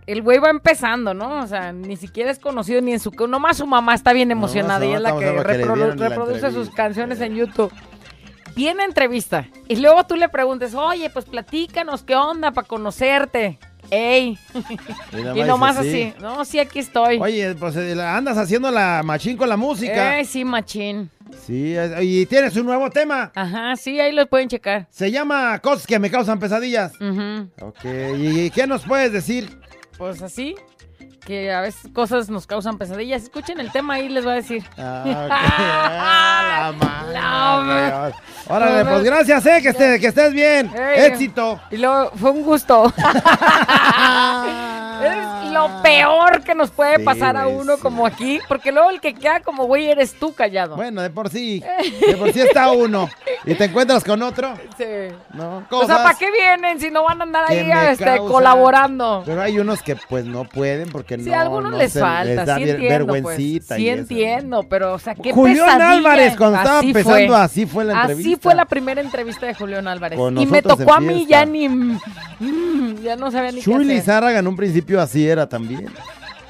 El 0.07 0.23
güey 0.23 0.39
va 0.39 0.51
empezando, 0.51 1.15
¿no? 1.15 1.43
O 1.43 1.47
sea, 1.47 1.73
ni 1.73 1.97
siquiera 1.97 2.31
es 2.31 2.39
conocido 2.41 2.81
ni 2.81 2.93
en 2.93 3.01
su... 3.01 3.11
Nomás 3.29 3.59
su 3.59 3.67
mamá 3.67 3.95
está 3.95 4.13
bien 4.13 4.31
emocionada 4.33 4.85
y 4.85 4.93
es 4.93 5.01
la 5.01 5.17
que, 5.17 5.33
reprodu- 5.33 5.95
la 5.97 6.09
reproduce 6.09 6.51
sus 6.51 6.71
canciones 6.71 7.21
en 7.21 7.37
YouTube. 7.37 7.73
Viene 8.57 8.85
entrevista 8.85 9.47
y 9.69 9.77
luego 9.77 10.05
tú 10.05 10.17
le 10.17 10.29
preguntes, 10.29 10.75
oye, 10.75 11.09
pues 11.09 11.25
platícanos, 11.25 12.03
¿qué 12.03 12.17
onda 12.17 12.51
para 12.51 12.67
conocerte? 12.67 13.59
¡Ey! 13.95 14.39
Y 15.13 15.19
y 15.19 15.23
más 15.23 15.47
nomás 15.47 15.77
así, 15.77 16.15
no, 16.19 16.47
sí, 16.47 16.59
aquí 16.59 16.79
estoy. 16.79 17.19
Oye, 17.21 17.55
pues 17.55 17.77
eh, 17.77 17.93
andas 18.03 18.39
haciendo 18.39 18.71
la 18.71 19.03
machín 19.05 19.37
con 19.37 19.51
la 19.51 19.59
música. 19.59 20.17
¡Ey, 20.19 20.25
sí, 20.25 20.47
machín! 20.47 21.11
Sí, 21.47 21.75
y 22.01 22.25
tienes 22.25 22.57
un 22.57 22.65
nuevo 22.65 22.89
tema. 22.89 23.31
Ajá, 23.35 23.77
sí, 23.77 24.01
ahí 24.01 24.13
lo 24.13 24.27
pueden 24.27 24.49
checar. 24.49 24.87
Se 24.91 25.11
llama 25.11 25.59
Cosas 25.59 25.87
que 25.87 25.99
me 25.99 26.11
causan 26.11 26.41
pesadillas. 26.41 26.93
Ujú. 27.01 27.51
Ok, 27.61 27.85
¿y 28.17 28.51
qué 28.51 28.67
nos 28.67 28.83
puedes 28.85 29.13
decir? 29.13 29.59
Pues 29.99 30.23
así, 30.23 30.55
que 31.27 31.53
a 31.53 31.61
veces 31.61 31.91
cosas 31.93 32.31
nos 32.31 32.47
causan 32.47 32.79
pesadillas. 32.79 33.23
Escuchen 33.23 33.61
el 33.61 33.71
tema 33.73 33.95
ahí, 33.95 34.09
les 34.09 34.25
voy 34.25 34.33
a 34.33 34.37
decir. 34.37 34.65
Ah, 34.79 35.03
ok. 35.05 35.13
Ah, 37.25 38.13
la. 38.13 38.13
Órale, 38.55 38.85
pues 38.85 39.05
gracias, 39.05 39.47
eh, 39.47 39.59
que, 39.63 39.69
estés, 39.71 40.01
que 40.01 40.07
estés 40.09 40.33
bien. 40.33 40.71
Éxito. 40.97 41.61
Y 41.71 41.77
luego 41.79 42.11
fue 42.17 42.31
un 42.31 42.43
gusto. 42.43 42.93
es 45.03 45.51
lo 45.53 45.83
peor 45.83 46.43
que 46.43 46.55
nos 46.55 46.71
puede 46.71 46.97
Sí, 46.99 47.05
pasar 47.05 47.37
a 47.37 47.47
uno 47.47 47.79
como 47.79 48.07
aquí, 48.07 48.41
porque 48.49 48.73
luego 48.73 48.91
el 48.91 49.01
que 49.01 49.15
queda 49.15 49.41
como 49.41 49.65
güey 49.65 49.91
eres 49.91 50.15
tú 50.15 50.35
callado. 50.35 50.77
Bueno, 50.77 51.03
de 51.03 51.11
por 51.11 51.29
sí. 51.31 51.63
De 52.07 52.17
por 52.17 52.33
sí 52.33 52.41
está 52.41 52.71
uno. 52.73 53.09
¿Y 53.45 53.55
te 53.55 53.65
encuentras 53.65 54.05
con 54.05 54.23
otro? 54.23 54.55
Sí. 54.77 54.85
No, 55.33 55.65
O 55.71 55.87
sea, 55.87 56.03
¿para 56.03 56.17
qué 56.19 56.31
vienen 56.31 56.81
si 56.81 56.91
no 56.91 57.05
van 57.05 57.21
a 57.21 57.25
andar 57.25 57.45
ahí 57.49 57.71
este, 57.91 58.05
causan- 58.05 58.29
colaborando? 58.29 59.23
Pero 59.27 59.43
hay 59.43 59.59
unos 59.59 59.83
que 59.83 59.97
pues 59.97 60.25
no 60.25 60.45
pueden 60.45 60.91
porque 60.91 61.12
Sí, 61.21 61.31
no. 61.31 61.35
a 61.37 61.41
algunos 61.43 61.73
no 61.73 61.79
les 61.79 61.93
se- 61.93 62.01
falta, 62.01 62.25
les 62.25 62.37
da 62.47 62.57
sí 62.57 62.63
entiendo, 62.63 63.07
pues. 63.07 63.23
vergüencita 63.23 63.77
Sí 63.77 63.83
y 63.83 63.89
eso. 63.89 63.99
entiendo, 64.01 64.63
pero 64.69 64.95
o 64.95 64.99
sea, 64.99 65.15
qué 65.15 65.33
Julián 65.33 65.67
pesadilla. 65.67 65.91
Álvarez, 65.93 66.37
cuando 66.37 66.59
estaba 66.59 66.79
Así 66.79 66.87
empezando, 66.89 67.27
fue. 67.35 67.37
así 67.37 67.67
fue 67.67 67.85
la 67.85 68.01
Así 68.03 68.13
entrevista. 68.13 68.43
fue 68.43 68.55
la 68.55 68.65
primera 68.65 69.01
entrevista 69.01 69.47
de 69.47 69.55
Julián 69.55 69.89
Álvarez. 69.89 70.19
Con 70.19 70.39
y 70.39 70.47
me 70.47 70.63
tocó 70.63 70.93
a 70.95 71.01
mí 71.01 71.27
ya 71.29 71.45
ni... 71.45 71.69
mm, 71.69 73.03
ya 73.03 73.17
no 73.17 73.31
sabía 73.31 73.53
ni 73.53 73.61
Chuy 73.61 73.87
qué 73.87 73.99
hacer. 73.99 74.37
En 74.37 74.47
un 74.47 74.57
principio 74.57 75.01
así 75.01 75.27
era 75.29 75.49
también. 75.49 75.87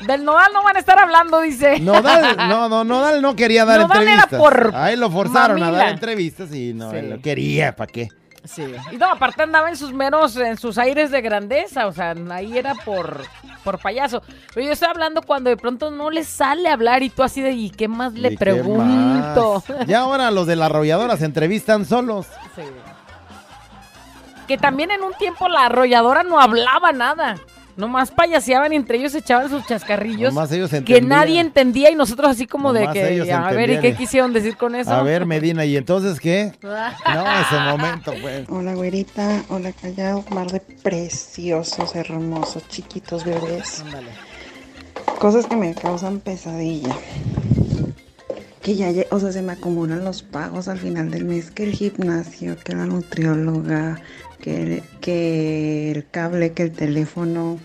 Del 0.06 0.24
Nodal 0.24 0.50
no 0.52 0.64
van 0.64 0.74
a 0.76 0.78
estar 0.80 0.98
hablando, 0.98 1.40
dice. 1.42 1.78
Nodal, 1.78 2.36
no, 2.48 2.68
no, 2.68 2.82
Nodal 2.82 3.22
no 3.22 3.36
quería 3.36 3.64
dar 3.64 3.80
Nodal 3.82 4.02
era 4.02 4.12
entrevistas. 4.14 4.40
por 4.40 4.72
Ahí 4.74 4.96
lo 4.96 5.10
forzaron 5.10 5.62
a 5.62 5.70
dar 5.70 5.88
entrevistas 5.90 6.52
y 6.54 6.74
no, 6.74 6.90
Sí. 6.90 6.96
él 6.96 7.10
no 7.10 7.20
quería, 7.20 7.76
¿para 7.76 7.92
qué? 7.92 8.08
Sí. 8.45 8.74
Y 8.90 8.97
no, 8.97 9.07
aparte 9.07 9.43
andaba 9.45 9.68
en 9.68 9.76
sus 9.76 9.93
meros, 9.93 10.36
en 10.36 10.57
sus 10.59 10.76
aires 10.78 11.11
de 11.11 11.20
grandeza, 11.20 11.86
o 11.86 11.93
sea, 11.93 12.14
ahí 12.30 12.59
era 12.59 12.74
por, 12.74 13.22
por 13.62 13.78
payaso. 13.78 14.22
Pero 14.53 14.66
yo 14.66 14.72
estoy 14.72 14.88
hablando 14.88 15.22
cuando 15.22 15.49
de 15.51 15.57
pronto 15.57 15.90
no 15.90 16.11
le 16.11 16.24
sale 16.24 16.68
hablar 16.68 17.03
y 17.03 17.11
tú 17.11 17.22
así 17.22 17.40
de, 17.40 17.53
¿y 17.53 17.70
qué 17.70 17.86
más 17.88 18.14
le 18.14 18.32
¿Y 18.32 18.36
pregunto? 18.36 19.62
más? 19.68 19.86
Ya 19.86 20.01
ahora 20.01 20.30
los 20.30 20.47
de 20.47 20.57
la 20.57 20.66
arrolladora 20.66 21.16
se 21.16 21.24
entrevistan 21.24 21.84
solos. 21.84 22.26
Sí. 22.57 22.62
Que 24.49 24.59
también 24.59 24.90
en 24.90 25.03
un 25.03 25.14
tiempo 25.14 25.49
la 25.49 25.66
arrolladora 25.66 26.24
no 26.24 26.40
hablaba 26.40 26.93
nada. 26.93 27.36
Nomás 27.76 28.10
payaseaban 28.10 28.72
entre 28.72 28.98
ellos 28.98 29.14
echaban 29.14 29.48
sus 29.48 29.66
chascarrillos. 29.66 30.34
Nomás 30.34 30.52
ellos 30.52 30.70
que 30.84 31.00
nadie 31.00 31.40
entendía 31.40 31.90
y 31.90 31.94
nosotros 31.94 32.30
así 32.30 32.46
como 32.46 32.72
de 32.72 32.88
que, 32.92 33.14
ellos 33.14 33.28
a 33.30 33.50
ver, 33.52 33.70
¿y 33.70 33.80
qué 33.80 33.94
quisieron 33.94 34.32
decir 34.32 34.56
con 34.56 34.74
eso? 34.74 34.92
A 34.92 35.02
ver, 35.02 35.24
Medina, 35.26 35.64
¿y 35.64 35.76
entonces 35.76 36.20
qué? 36.20 36.52
No, 36.62 37.24
ese 37.40 37.58
momento, 37.58 38.12
pues. 38.20 38.48
Hola 38.48 38.74
güerita, 38.74 39.42
hola 39.48 39.72
callado, 39.72 40.24
mar 40.30 40.50
de 40.50 40.60
preciosos, 40.60 41.94
hermosos, 41.94 42.66
chiquitos 42.68 43.24
bebés. 43.24 43.84
Cosas 45.18 45.46
que 45.46 45.56
me 45.56 45.74
causan 45.74 46.20
pesadilla. 46.20 46.94
Que 48.62 48.76
ya, 48.76 48.90
o 49.10 49.18
sea, 49.18 49.32
se 49.32 49.42
me 49.42 49.52
acumulan 49.52 50.04
los 50.04 50.22
pagos 50.22 50.68
al 50.68 50.78
final 50.78 51.10
del 51.10 51.24
mes, 51.24 51.50
que 51.50 51.64
el 51.64 51.72
gimnasio, 51.72 52.56
que 52.64 52.74
la 52.74 52.86
nutrióloga, 52.86 54.00
que 54.43 54.62
el, 54.62 54.82
que 55.01 55.93
el 55.93 56.07
cable, 56.11 56.53
que 56.53 56.64
el 56.64 56.72
teléfono. 56.72 57.59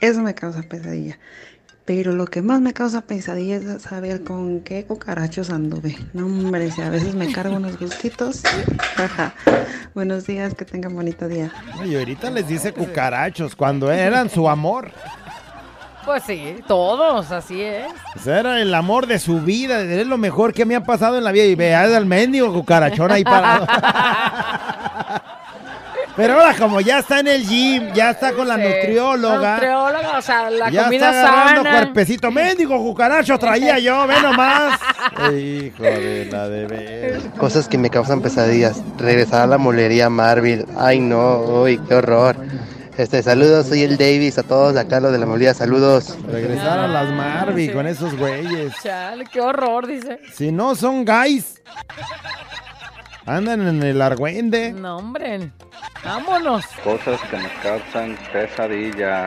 Eso 0.00 0.20
me 0.20 0.34
causa 0.34 0.62
pesadilla. 0.62 1.18
Pero 1.84 2.12
lo 2.12 2.26
que 2.26 2.42
más 2.42 2.60
me 2.60 2.72
causa 2.72 3.02
pesadilla 3.02 3.56
es 3.56 3.82
saber 3.82 4.22
con 4.22 4.60
qué 4.60 4.84
cucarachos 4.84 5.50
anduve. 5.50 5.96
No, 6.12 6.26
hombre, 6.26 6.70
si 6.70 6.82
a 6.82 6.90
veces 6.90 7.14
me 7.14 7.32
cargo 7.32 7.56
unos 7.56 7.78
gustitos. 7.78 8.42
Buenos 9.94 10.26
días, 10.26 10.54
que 10.54 10.64
tengan 10.64 10.94
bonito 10.94 11.28
día. 11.28 11.52
Y 11.84 11.96
ahorita 11.96 12.30
les 12.30 12.46
dice 12.46 12.72
cucarachos 12.72 13.56
cuando 13.56 13.90
eran 13.90 14.28
su 14.30 14.48
amor. 14.48 14.90
Pues 16.04 16.24
sí, 16.24 16.56
todos, 16.66 17.30
así 17.30 17.62
es. 17.62 17.92
O 18.16 18.18
sea, 18.18 18.40
era 18.40 18.60
el 18.60 18.74
amor 18.74 19.06
de 19.06 19.20
su 19.20 19.40
vida, 19.40 19.80
es 19.82 20.06
lo 20.06 20.18
mejor 20.18 20.52
que 20.52 20.64
me 20.64 20.74
ha 20.74 20.82
pasado 20.82 21.18
en 21.18 21.24
la 21.24 21.30
vida. 21.30 21.44
Y 21.44 21.54
vea 21.54 21.82
al 21.82 22.06
mendigo 22.06 22.52
cucarachón 22.52 23.12
ahí 23.12 23.22
parado. 23.22 23.66
Pero 26.16 26.34
ahora 26.34 26.54
como 26.58 26.80
ya 26.80 26.98
está 26.98 27.20
en 27.20 27.28
el 27.28 27.46
gym, 27.46 27.92
ya 27.94 28.10
está 28.10 28.32
con 28.32 28.46
la 28.46 28.56
Sí, 28.56 28.62
nutrióloga. 28.62 29.40
la 29.40 29.52
nutrióloga, 29.54 30.18
o 30.18 30.22
sea, 30.22 30.50
la 30.50 30.68
ya 30.70 30.84
comida 30.84 31.08
está 31.10 31.28
agarrando 31.28 31.62
sana. 31.62 31.78
cuerpecito. 31.78 32.30
Mendigo 32.30 32.76
cucaracho 32.78 33.38
traía 33.38 33.78
yo, 33.78 34.06
ve 34.06 34.20
nomás. 34.20 34.78
Hijo 35.32 35.82
de 35.82 36.28
la 36.30 36.48
de 36.48 36.66
ver. 36.66 37.20
Cosas 37.38 37.66
que 37.68 37.78
me 37.78 37.88
causan 37.88 38.20
pesadillas. 38.20 38.82
Regresar 38.98 39.42
a 39.42 39.46
la 39.46 39.56
molería 39.58 40.10
Marvel. 40.10 40.66
Ay, 40.78 41.00
no, 41.00 41.38
uy, 41.38 41.78
qué 41.88 41.94
horror. 41.94 42.36
Este, 42.98 43.22
saludos, 43.22 43.68
soy 43.68 43.82
el 43.84 43.96
Davis, 43.96 44.36
a 44.36 44.42
todos 44.42 44.76
acá, 44.76 45.00
los 45.00 45.12
de 45.12 45.18
la 45.18 45.24
molería, 45.24 45.54
saludos. 45.54 46.14
Regresar 46.30 46.78
a 46.78 46.88
las 46.88 47.08
Marby 47.08 47.70
con 47.70 47.86
esos 47.86 48.14
güeyes. 48.18 48.74
Chale, 48.82 49.24
qué 49.32 49.40
horror, 49.40 49.86
dice. 49.86 50.18
Si 50.34 50.52
no 50.52 50.74
son 50.74 51.06
guys, 51.06 51.62
andan 53.26 53.66
en 53.66 53.82
el 53.82 54.02
argüende. 54.02 54.72
No, 54.72 54.98
hombre. 54.98 55.50
Vámonos. 56.04 56.66
Cosas 56.84 57.20
que 57.30 57.36
me 57.36 57.48
causan 57.62 58.16
pesadilla. 58.32 59.26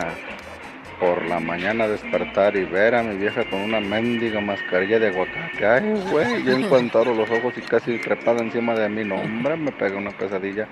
Por 1.00 1.26
la 1.26 1.41
mañana 1.41 1.89
despertar 1.89 2.56
y 2.56 2.64
ver 2.64 2.96
a 2.96 3.04
mi 3.04 3.18
vieja 3.18 3.43
con 3.50 3.60
una 3.60 3.82
mendiga 3.82 4.39
mascarilla 4.39 4.98
de 4.98 5.08
aguacate. 5.10 5.68
Ay, 5.68 6.02
güey, 6.10 6.41
yo 6.43 6.54
en 6.54 6.70
cuanto 6.70 7.00
abro 7.00 7.14
los 7.14 7.30
ojos 7.30 7.54
y 7.58 7.62
casi 7.62 8.00
trepada 8.00 8.41
encima 8.41 8.74
de 8.76 8.88
mí. 8.88 9.04
No, 9.04 9.16
hombre, 9.16 9.58
me 9.58 9.74
pega 9.74 9.98
una 9.98 10.12
pesadilla. 10.12 10.70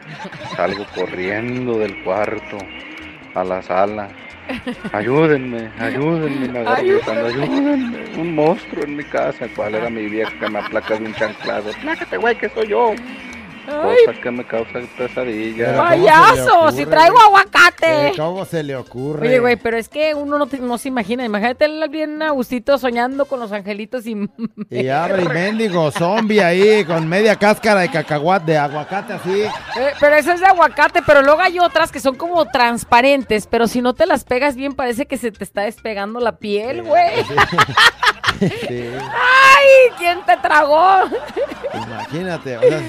Salgo 0.56 0.86
corriendo 0.96 1.78
del 1.78 2.02
cuarto 2.06 2.58
a 3.36 3.44
la 3.44 3.62
sala. 3.62 4.08
Ayúdenme, 4.92 5.70
ayúdenme, 5.80 6.48
me 6.48 6.60
agarro 6.60 6.84
gritando, 6.84 7.26
ayúdenme. 7.28 7.98
Un 8.18 8.36
monstruo 8.36 8.84
en 8.84 8.96
mi 8.98 9.04
casa. 9.04 9.48
¿Cuál 9.56 9.76
era 9.76 9.90
mi 9.90 10.08
vieja 10.08 10.32
que 10.40 10.50
me 10.50 10.60
aplaca 10.60 10.96
de 10.98 11.06
un 11.06 11.14
chanclado? 11.14 11.72
Plácate, 11.82 12.18
güey, 12.18 12.36
que 12.36 12.50
soy 12.50 12.68
yo. 12.68 12.94
Cosa 13.84 14.22
que 14.22 14.32
me 14.32 14.46
causa 14.46 14.80
pesadillas. 14.98 15.78
¡Payaso! 15.78 16.72
¡Si 16.72 16.86
traigo 16.86 17.20
aguacate! 17.20 18.14
¿Cómo 18.18 18.46
se 18.46 18.64
le 18.64 18.76
ocurre? 18.76 19.28
Oye, 19.28 19.40
güey, 19.40 19.56
pero 19.58 19.78
es 19.78 19.90
que 19.90 20.14
uno 20.16 20.38
no, 20.38 20.48
te- 20.48 20.60
no 20.60 20.78
se 20.78 20.88
imagina. 20.88 21.24
Imagínate 21.26 21.66
él 21.66 21.84
bien 21.90 22.22
a 22.22 22.32
gustito 22.32 22.78
soñando 22.78 23.26
con 23.26 23.40
los 23.40 23.52
angelitos 23.52 24.06
y... 24.06 24.30
Y 24.70 24.88
abre 24.90 25.24
y 25.24 25.28
mendigo 25.28 25.92
zombie 25.92 26.42
ahí 26.42 26.84
con 26.86 27.08
media 27.08 27.36
cáscara 27.36 27.82
de 27.82 27.90
cacahuate, 27.92 28.54
de 28.54 28.58
aguacate 28.58 29.14
así. 29.14 29.42
Eh, 29.42 29.92
pero 30.00 30.16
eso 30.16 30.32
es 30.32 30.40
de 30.40 30.46
aguacate, 30.48 31.02
pero 31.06 31.22
luego 31.22 31.42
hay 31.42 31.60
otras 31.60 31.92
que 31.92 32.00
son 32.00 32.16
como 32.16 32.46
transparentes, 32.46 33.48
pero 33.48 33.68
si 33.68 33.82
no 33.82 33.94
te 33.94 34.06
las 34.06 34.24
pegas 34.24 34.56
bien 34.56 34.74
parece 34.74 35.06
que 35.06 35.18
se 35.18 35.32
te 35.32 35.44
está 35.44 35.62
despegando 35.62 36.20
la 36.20 36.38
piel, 36.38 36.84
güey. 36.84 37.12
Sí, 38.40 38.50
¡Ay! 39.00 39.94
¿Quién 39.98 40.20
te 40.26 40.36
tragó? 40.38 41.04
imagínate. 41.74 42.58
o 42.58 42.62
sea, 42.62 42.82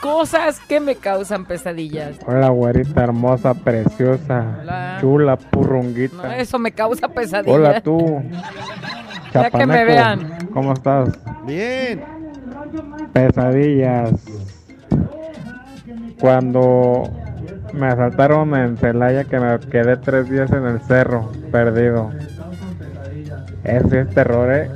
Cosas 0.00 0.58
que 0.60 0.80
me 0.80 0.96
causan 0.96 1.44
pesadillas. 1.44 2.16
Hola, 2.26 2.48
güerita 2.48 3.04
hermosa, 3.04 3.52
preciosa, 3.52 4.56
Hola. 4.62 4.96
chula, 5.00 5.36
purrunguita. 5.36 6.16
No, 6.16 6.32
eso 6.32 6.58
me 6.58 6.72
causa 6.72 7.08
pesadillas. 7.08 7.54
Hola 7.54 7.80
tú, 7.82 8.22
Ya 9.34 9.50
que 9.50 9.66
me 9.66 9.84
vean. 9.84 10.48
¿cómo 10.54 10.72
estás? 10.72 11.10
Bien. 11.46 12.02
Pesadillas. 13.12 14.12
Cuando 16.18 17.04
me 17.74 17.86
asaltaron 17.88 18.54
en 18.54 18.76
Celaya 18.78 19.24
que 19.24 19.38
me 19.38 19.58
quedé 19.60 19.96
tres 19.98 20.28
días 20.30 20.50
en 20.52 20.64
el 20.66 20.80
cerro, 20.80 21.30
perdido. 21.52 22.10
Eso 23.64 23.88
sí 23.90 23.96
es 23.96 24.08
terror, 24.10 24.50
¿eh? 24.52 24.70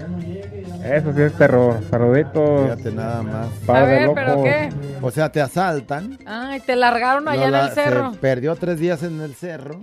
Eso 0.85 1.13
sí 1.15 1.23
es 1.23 1.33
terror. 1.35 1.81
Saluditos. 1.91 2.63
Fíjate 2.63 2.93
nada 2.93 3.23
más. 3.23 3.49
Par 3.67 3.85
A 3.85 3.87
de 3.87 3.95
ver, 3.95 4.11
¿pero 4.15 4.29
locos. 4.29 4.45
qué? 4.45 4.69
O 5.01 5.11
sea, 5.11 5.33
te 5.33 5.41
asaltan. 5.41 6.19
Ay, 6.27 6.61
te 6.61 6.77
largaron 6.77 7.27
allá 7.27 7.49
en 7.49 7.55
el 7.55 7.71
cerro. 7.71 8.13
Se 8.13 8.19
perdió 8.19 8.55
tres 8.57 8.79
días 8.79 9.03
en 9.03 9.21
el 9.21 9.35
cerro. 9.35 9.81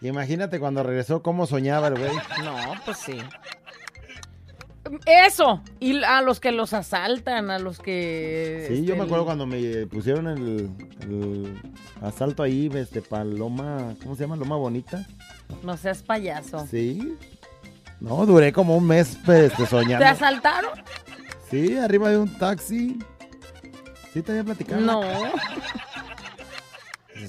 Imagínate 0.00 0.58
cuando 0.58 0.82
regresó 0.82 1.22
cómo 1.22 1.46
soñaba 1.46 1.88
el 1.88 1.98
güey. 1.98 2.12
No, 2.42 2.56
pues 2.86 2.96
sí. 2.98 3.18
Eso. 5.04 5.62
Y 5.78 6.02
a 6.02 6.22
los 6.22 6.40
que 6.40 6.52
los 6.52 6.72
asaltan, 6.72 7.50
a 7.50 7.58
los 7.58 7.78
que... 7.78 8.64
Sí, 8.68 8.76
yo 8.84 8.94
este, 8.94 8.96
me 8.96 9.04
acuerdo 9.04 9.24
cuando 9.26 9.46
me 9.46 9.86
pusieron 9.86 10.26
el, 10.26 10.70
el 11.02 11.60
asalto 12.00 12.42
ahí, 12.42 12.70
este, 12.74 13.02
Paloma, 13.02 13.94
¿cómo 14.02 14.16
se 14.16 14.22
llama? 14.22 14.36
Loma 14.36 14.56
Bonita. 14.56 15.06
No 15.62 15.76
seas 15.76 16.02
payaso. 16.02 16.66
Sí. 16.66 17.14
No, 18.00 18.24
duré 18.26 18.52
como 18.52 18.76
un 18.76 18.86
mes 18.86 19.16
pues, 19.24 19.50
este, 19.52 19.66
soñando. 19.66 19.98
¿Te 19.98 20.04
asaltaron? 20.10 20.70
Sí, 21.50 21.76
arriba 21.76 22.08
de 22.10 22.18
un 22.18 22.38
taxi. 22.38 22.98
Sí, 24.12 24.22
te 24.22 24.32
había 24.32 24.44
platicado. 24.44 24.80
No. 24.80 25.02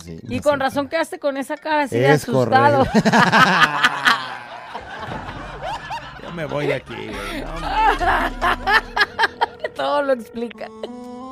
Sí, 0.03 0.19
Y 0.29 0.39
con 0.39 0.53
sé. 0.53 0.59
razón 0.63 0.87
quedaste 0.87 1.19
con 1.19 1.35
esa 1.37 1.57
cara 1.57 1.83
así 1.83 1.97
de 1.97 2.11
Es 2.13 2.23
asustado. 2.23 2.85
correcto. 2.85 3.09
Yo 6.23 6.31
me 6.31 6.45
voy 6.45 6.67
de 6.67 6.75
aquí, 6.75 6.95
güey. 6.95 7.41
No, 7.43 7.51
Todo 9.75 10.01
lo 10.03 10.13
explica. 10.13 10.67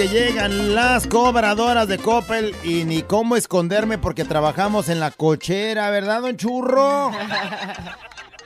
Que 0.00 0.08
llegan 0.08 0.74
las 0.74 1.06
cobradoras 1.06 1.86
de 1.86 1.98
Coppel 1.98 2.56
y 2.64 2.84
ni 2.84 3.02
cómo 3.02 3.36
esconderme 3.36 3.98
porque 3.98 4.24
trabajamos 4.24 4.88
en 4.88 4.98
la 4.98 5.10
cochera, 5.10 5.90
¿verdad, 5.90 6.22
don 6.22 6.38
Churro? 6.38 7.10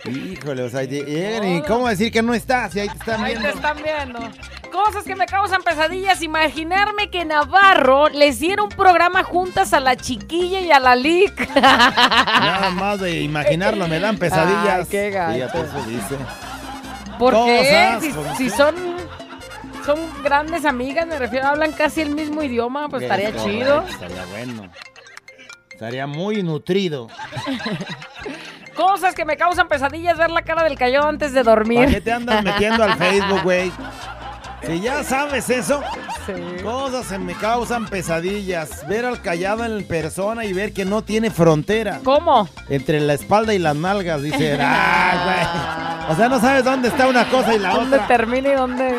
Híjole, 0.05 0.64
o 0.64 0.68
sea, 0.68 0.82
y 0.82 1.62
cómo 1.62 1.86
decir 1.86 2.11
que 2.11 2.22
no 2.22 2.34
estás 2.34 2.72
si 2.72 2.80
ahí 2.80 2.88
te 2.88 2.96
están 2.96 3.22
Ahí 3.22 3.34
viendo. 3.34 3.48
te 3.50 3.55
están 3.55 3.76
viendo. 3.84 4.18
Cosas 4.72 5.05
que 5.05 5.14
me 5.14 5.26
causan 5.26 5.62
pesadillas. 5.62 6.22
Imaginarme 6.22 7.09
que 7.09 7.24
Navarro 7.24 8.09
les 8.09 8.40
diera 8.40 8.64
un 8.64 8.70
programa 8.70 9.22
juntas 9.22 9.72
a 9.74 9.78
la 9.78 9.94
chiquilla 9.94 10.59
y 10.61 10.72
a 10.72 10.80
la 10.80 10.96
Lic. 10.96 11.48
Nada 11.55 12.70
más 12.70 12.98
de 12.98 13.20
imaginarlo, 13.20 13.86
me 13.86 14.00
dan 14.00 14.16
pesadillas. 14.18 14.80
Ay, 14.80 14.86
qué 14.90 15.11
gacho. 15.11 15.34
Fíjate, 15.34 15.61
eso 15.61 15.84
dice. 15.86 16.16
¿Por 17.18 17.32
qué? 17.44 17.98
Si, 18.36 18.50
son, 18.50 18.74
son 19.85 19.99
grandes 20.22 20.64
amigas, 20.64 21.07
me 21.07 21.18
refiero, 21.18 21.47
hablan 21.49 21.72
casi 21.72 22.01
el 22.03 22.11
mismo 22.11 22.43
idioma, 22.43 22.89
pues 22.89 23.03
Es 23.03 23.11
estaría 23.11 23.30
correcto, 23.32 23.51
chido. 23.51 23.82
Estaría 23.89 24.24
bueno. 24.26 24.70
Estaría 25.70 26.07
muy 26.07 26.43
nutrido. 26.43 27.09
Cosas 28.76 29.14
que 29.14 29.24
me 29.24 29.37
causan 29.37 29.68
pesadillas, 29.68 30.18
ver 30.18 30.30
la 30.30 30.43
cara 30.43 30.64
del 30.64 30.76
callado 30.76 31.09
antes 31.09 31.32
de 31.32 31.43
dormir. 31.43 31.80
¿Para 31.80 31.91
qué 31.93 32.01
te 32.01 32.12
andas 32.12 32.43
metiendo 32.43 32.82
al 32.82 32.95
Facebook, 32.97 33.43
güey? 33.43 33.72
Si 34.66 34.80
ya 34.80 35.05
sabes 35.05 35.51
eso, 35.51 35.82
cosas 36.62 37.07
que 37.09 37.18
me 37.18 37.35
causan 37.35 37.85
pesadillas. 37.87 38.89
Ver 38.89 39.05
al 39.05 39.20
callado 39.20 39.62
en 39.66 39.87
persona 39.87 40.47
y 40.47 40.55
ver 40.55 40.72
que 40.72 40.87
no 40.87 41.03
tiene 41.03 41.30
frontera. 41.30 42.01
¿Cómo? 42.03 42.49
Entre 42.70 42.99
la 43.01 43.12
espalda 43.12 43.53
y 43.53 43.59
las 43.59 43.76
nalgas, 43.76 44.22
dice. 44.22 44.57
¡Ah, 44.61 45.99
güey! 46.07 46.12
O 46.14 46.16
sea, 46.16 46.30
no 46.30 46.41
sabes 46.41 46.64
dónde 46.64 46.89
está 46.89 47.09
una 47.09 47.28
cosa 47.28 47.53
y 47.55 47.59
la 47.59 47.74
¿Dónde 47.74 47.97
otra. 47.97 48.09
termina 48.09 48.49
y 48.49 48.55
dónde...? 48.55 48.97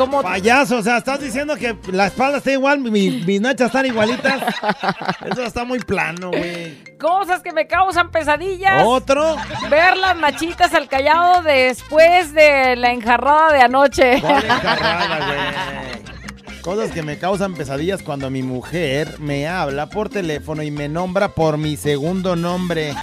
¿Cómo? 0.00 0.22
Payaso, 0.22 0.78
o 0.78 0.82
sea, 0.82 0.96
estás 0.96 1.20
diciendo 1.20 1.56
que 1.56 1.76
la 1.92 2.06
espalda 2.06 2.38
está 2.38 2.52
igual, 2.52 2.78
mi- 2.78 3.10
mis 3.26 3.40
nachas 3.40 3.66
están 3.66 3.84
igualitas. 3.84 4.40
Eso 5.30 5.42
está 5.44 5.64
muy 5.64 5.78
plano, 5.80 6.30
güey. 6.30 6.82
Cosas 6.98 7.42
que 7.42 7.52
me 7.52 7.66
causan 7.66 8.10
pesadillas. 8.10 8.82
¿Otro? 8.86 9.36
Ver 9.68 9.98
las 9.98 10.16
machitas 10.16 10.72
al 10.72 10.88
callado 10.88 11.42
después 11.42 12.32
de 12.32 12.76
la 12.76 12.92
enjarrada 12.92 13.52
de 13.52 13.60
anoche. 13.60 14.20
¿Cuál 14.22 14.42
encarrada, 14.44 15.16
güey? 15.26 16.60
Cosas 16.62 16.90
que 16.92 17.02
me 17.02 17.18
causan 17.18 17.54
pesadillas 17.54 18.02
cuando 18.02 18.30
mi 18.30 18.42
mujer 18.42 19.16
me 19.18 19.48
habla 19.48 19.86
por 19.90 20.08
teléfono 20.08 20.62
y 20.62 20.70
me 20.70 20.88
nombra 20.88 21.28
por 21.28 21.58
mi 21.58 21.76
segundo 21.76 22.36
nombre. 22.36 22.94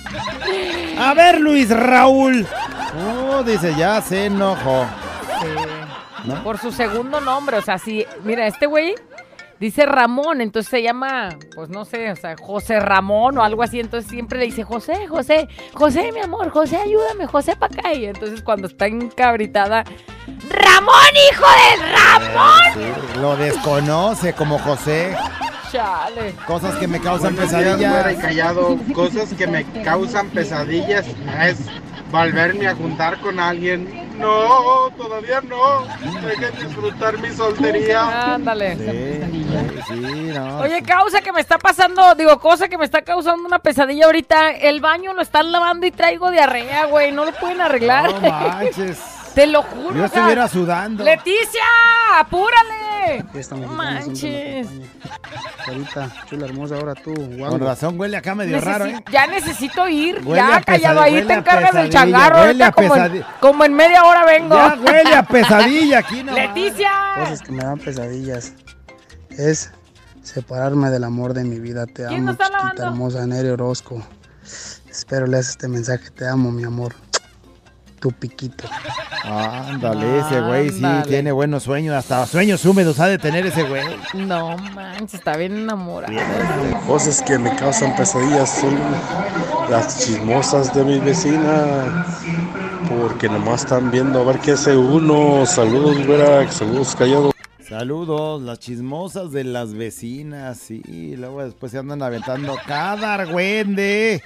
A 0.99 1.13
ver, 1.13 1.39
Luis 1.41 1.69
Raúl. 1.69 2.47
Oh, 3.29 3.43
dice, 3.43 3.75
ya 3.77 4.01
se 4.01 4.25
enojó. 4.25 4.85
¿No? 6.27 6.43
Por 6.43 6.57
su 6.57 6.71
segundo 6.71 7.21
nombre, 7.21 7.57
o 7.57 7.61
sea, 7.61 7.77
si, 7.77 8.05
mira, 8.23 8.45
este 8.47 8.65
güey 8.65 8.95
dice 9.59 9.85
Ramón, 9.85 10.41
entonces 10.41 10.69
se 10.69 10.83
llama, 10.83 11.29
pues 11.55 11.69
no 11.69 11.85
sé, 11.85 12.11
o 12.11 12.15
sea, 12.15 12.35
José 12.39 12.79
Ramón 12.79 13.37
o 13.37 13.43
algo 13.43 13.63
así, 13.63 13.79
entonces 13.79 14.09
siempre 14.09 14.39
le 14.39 14.45
dice 14.45 14.63
José, 14.63 15.07
José, 15.07 15.47
José, 15.73 16.11
mi 16.11 16.19
amor, 16.19 16.49
José, 16.49 16.77
ayúdame, 16.77 17.27
José 17.27 17.55
para 17.55 17.73
acá. 17.73 17.93
Y 17.93 18.05
entonces 18.05 18.41
cuando 18.41 18.67
está 18.67 18.87
encabritada, 18.87 19.83
Ramón, 20.49 20.93
hijo 21.31 21.45
de 21.45 21.85
Ramón. 21.93 22.73
Sí, 22.73 23.19
lo 23.19 23.35
desconoce 23.35 24.33
como 24.33 24.59
José. 24.59 25.15
Chale. 25.71 26.33
Cosas 26.45 26.75
que 26.75 26.87
me 26.87 26.99
causan 27.01 27.35
pesadillas. 27.35 28.15
callado. 28.21 28.77
Cosas 28.93 29.33
que 29.33 29.47
me 29.47 29.65
causan 29.83 30.29
pesadillas 30.29 31.05
es 31.43 31.57
volverme 32.11 32.67
a 32.67 32.75
juntar 32.75 33.19
con 33.19 33.39
alguien. 33.39 34.06
No, 34.17 34.89
todavía 34.97 35.41
no. 35.41 35.85
Dejen 36.21 36.67
disfrutar 36.67 37.17
mi 37.19 37.29
soltería. 37.29 38.33
Ándale. 38.35 38.75
Sí, 38.75 39.83
sí, 39.87 40.31
no. 40.33 40.59
Oye, 40.59 40.81
causa 40.83 41.21
que 41.21 41.31
me 41.31 41.41
está 41.41 41.57
pasando, 41.57 42.15
digo, 42.15 42.39
cosa 42.39 42.67
que 42.67 42.77
me 42.77 42.85
está 42.85 43.01
causando 43.03 43.47
una 43.47 43.59
pesadilla 43.59 44.05
ahorita. 44.05 44.51
El 44.51 44.81
baño 44.81 45.13
lo 45.13 45.21
están 45.21 45.51
lavando 45.51 45.85
y 45.85 45.91
traigo 45.91 46.31
diarrea, 46.31 46.85
güey. 46.85 47.11
No 47.11 47.25
lo 47.25 47.31
pueden 47.33 47.61
arreglar. 47.61 48.13
No 48.13 48.29
manches. 48.29 49.16
Te 49.37 49.45
lo 49.45 49.61
juro. 49.61 49.93
Yo 49.93 50.05
o 50.05 50.07
sea, 50.07 50.17
estuviera 50.21 50.47
sudando. 50.47 51.03
Leticia, 51.03 51.61
apúrale. 52.17 53.23
No 53.51 53.67
manches. 53.67 54.67
Ahorita, 55.67 56.09
chula 56.25 56.47
hermosa, 56.47 56.77
ahora 56.77 56.95
tú. 56.95 57.13
Con 57.13 57.59
razón 57.59 57.99
huele 57.99 58.17
acá 58.17 58.33
medio 58.33 58.57
Necesi- 58.57 58.63
raro, 58.65 58.85
¿eh? 58.85 59.03
Ya 59.11 59.27
necesito 59.27 59.87
ir. 59.87 60.23
Huele 60.25 60.41
ya, 60.41 60.61
callado, 60.61 61.01
ahí 61.01 61.21
te 61.21 61.33
encargas 61.35 61.71
del 61.71 61.91
changarro. 61.91 62.37
huele 62.37 62.63
Ahorita 62.63 62.65
a 62.65 62.71
como, 62.71 62.95
en, 62.95 63.25
como 63.39 63.63
en 63.65 63.73
media 63.75 64.05
hora 64.05 64.25
vengo. 64.25 64.55
Ya 64.55 64.75
huele 64.83 65.15
a 65.15 65.21
pesadilla 65.21 65.99
aquí, 65.99 66.23
no. 66.23 66.33
Leticia. 66.33 66.89
Cosas 67.19 67.41
que 67.43 67.51
me 67.51 67.63
dan 67.63 67.77
pesadillas. 67.77 68.53
Es 69.29 69.69
separarme 70.23 70.89
del 70.89 71.03
amor 71.03 71.35
de 71.35 71.43
mi 71.43 71.59
vida. 71.59 71.85
Te 71.85 72.07
¿Quién 72.07 72.27
amo, 72.27 72.31
chiquita 72.31 72.49
lavando? 72.49 72.83
hermosa, 72.85 73.27
Neri 73.27 73.49
Orozco. 73.49 74.01
Espero 74.89 75.27
leas 75.27 75.49
este 75.49 75.67
mensaje. 75.67 76.09
Te 76.09 76.27
amo, 76.27 76.49
mi 76.51 76.63
amor. 76.63 76.95
Tu 77.99 78.11
piquito. 78.11 78.65
Ándale, 79.23 80.19
ese 80.19 80.39
güey 80.41 80.69
sí 80.69 80.75
Ándale. 80.77 81.07
tiene 81.07 81.31
buenos 81.31 81.63
sueños. 81.63 81.95
Hasta 81.95 82.25
sueños 82.27 82.63
húmedos 82.63 82.99
ha 82.99 83.07
de 83.07 83.17
tener 83.17 83.45
ese 83.47 83.63
güey. 83.63 83.83
No 84.13 84.55
manches, 84.75 85.15
está 85.15 85.35
bien 85.35 85.57
enamorado. 85.57 86.13
Cosas 86.85 87.21
que 87.23 87.39
me 87.39 87.55
causan 87.55 87.95
pesadillas 87.95 88.49
son 88.61 88.77
las 89.69 90.05
chismosas 90.05 90.73
de 90.75 90.83
mi 90.83 90.99
vecina. 90.99 92.05
Porque 93.01 93.27
nomás 93.27 93.61
están 93.63 93.89
viendo 93.89 94.21
a 94.21 94.23
ver 94.25 94.37
qué 94.39 94.51
hace 94.51 94.77
uno. 94.77 95.45
Saludos, 95.47 96.05
güera. 96.05 96.49
Saludos, 96.51 96.95
callado. 96.95 97.31
Saludos, 97.67 98.41
las 98.43 98.59
chismosas 98.59 99.31
de 99.33 99.43
las 99.43 99.73
vecinas, 99.73 100.57
sí. 100.57 100.81
y 100.87 101.17
Luego 101.17 101.43
después 101.43 101.69
se 101.73 101.79
andan 101.79 102.01
aventando 102.01 102.55
cada 102.65 103.15
argüende. 103.15 104.23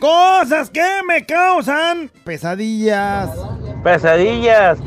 Cosas 0.00 0.70
que 0.70 0.82
me 1.06 1.26
causan 1.26 2.10
pesadillas. 2.24 3.30
Pesadillas. 3.84 4.78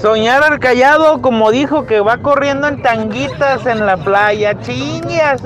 Soñar 0.00 0.42
al 0.42 0.58
callado 0.58 1.22
como 1.22 1.52
dijo 1.52 1.86
que 1.86 2.00
va 2.00 2.18
corriendo 2.18 2.66
en 2.66 2.82
tanguitas 2.82 3.64
en 3.66 3.86
la 3.86 3.96
playa. 3.98 4.58
Chingas. 4.60 5.42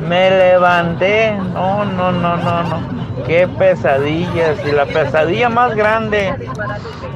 Me 0.00 0.30
levanté. 0.30 1.32
No, 1.52 1.84
no, 1.84 2.10
no, 2.10 2.36
no, 2.38 2.62
no. 2.62 3.24
Qué 3.26 3.46
pesadillas. 3.46 4.56
Y 4.66 4.72
la 4.72 4.86
pesadilla 4.86 5.50
más 5.50 5.74
grande. 5.74 6.34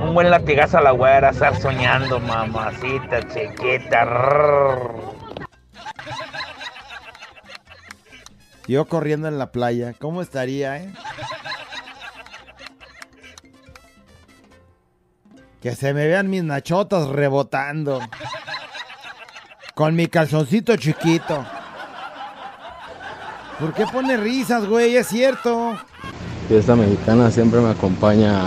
Un 0.02 0.12
buen 0.12 0.30
latigazo 0.30 0.76
a 0.78 0.82
la 0.82 0.90
güera. 0.90 1.30
Estar 1.30 1.56
soñando, 1.56 2.20
mamacita 2.20 3.20
chiquita. 3.28 4.04
Rrr. 4.04 5.23
Yo 8.66 8.86
corriendo 8.86 9.28
en 9.28 9.38
la 9.38 9.52
playa, 9.52 9.94
¿cómo 9.98 10.22
estaría, 10.22 10.78
eh? 10.78 10.92
Que 15.60 15.74
se 15.74 15.92
me 15.94 16.06
vean 16.06 16.30
mis 16.30 16.44
nachotas 16.44 17.08
rebotando. 17.08 18.00
Con 19.74 19.94
mi 19.96 20.06
calzoncito 20.06 20.76
chiquito. 20.76 21.44
¿Por 23.58 23.72
qué 23.72 23.86
pone 23.86 24.16
risas, 24.16 24.66
güey? 24.66 24.96
Es 24.96 25.08
cierto. 25.08 25.78
Fiesta 26.48 26.74
mexicana 26.74 27.30
siempre 27.30 27.60
me 27.60 27.70
acompaña. 27.70 28.46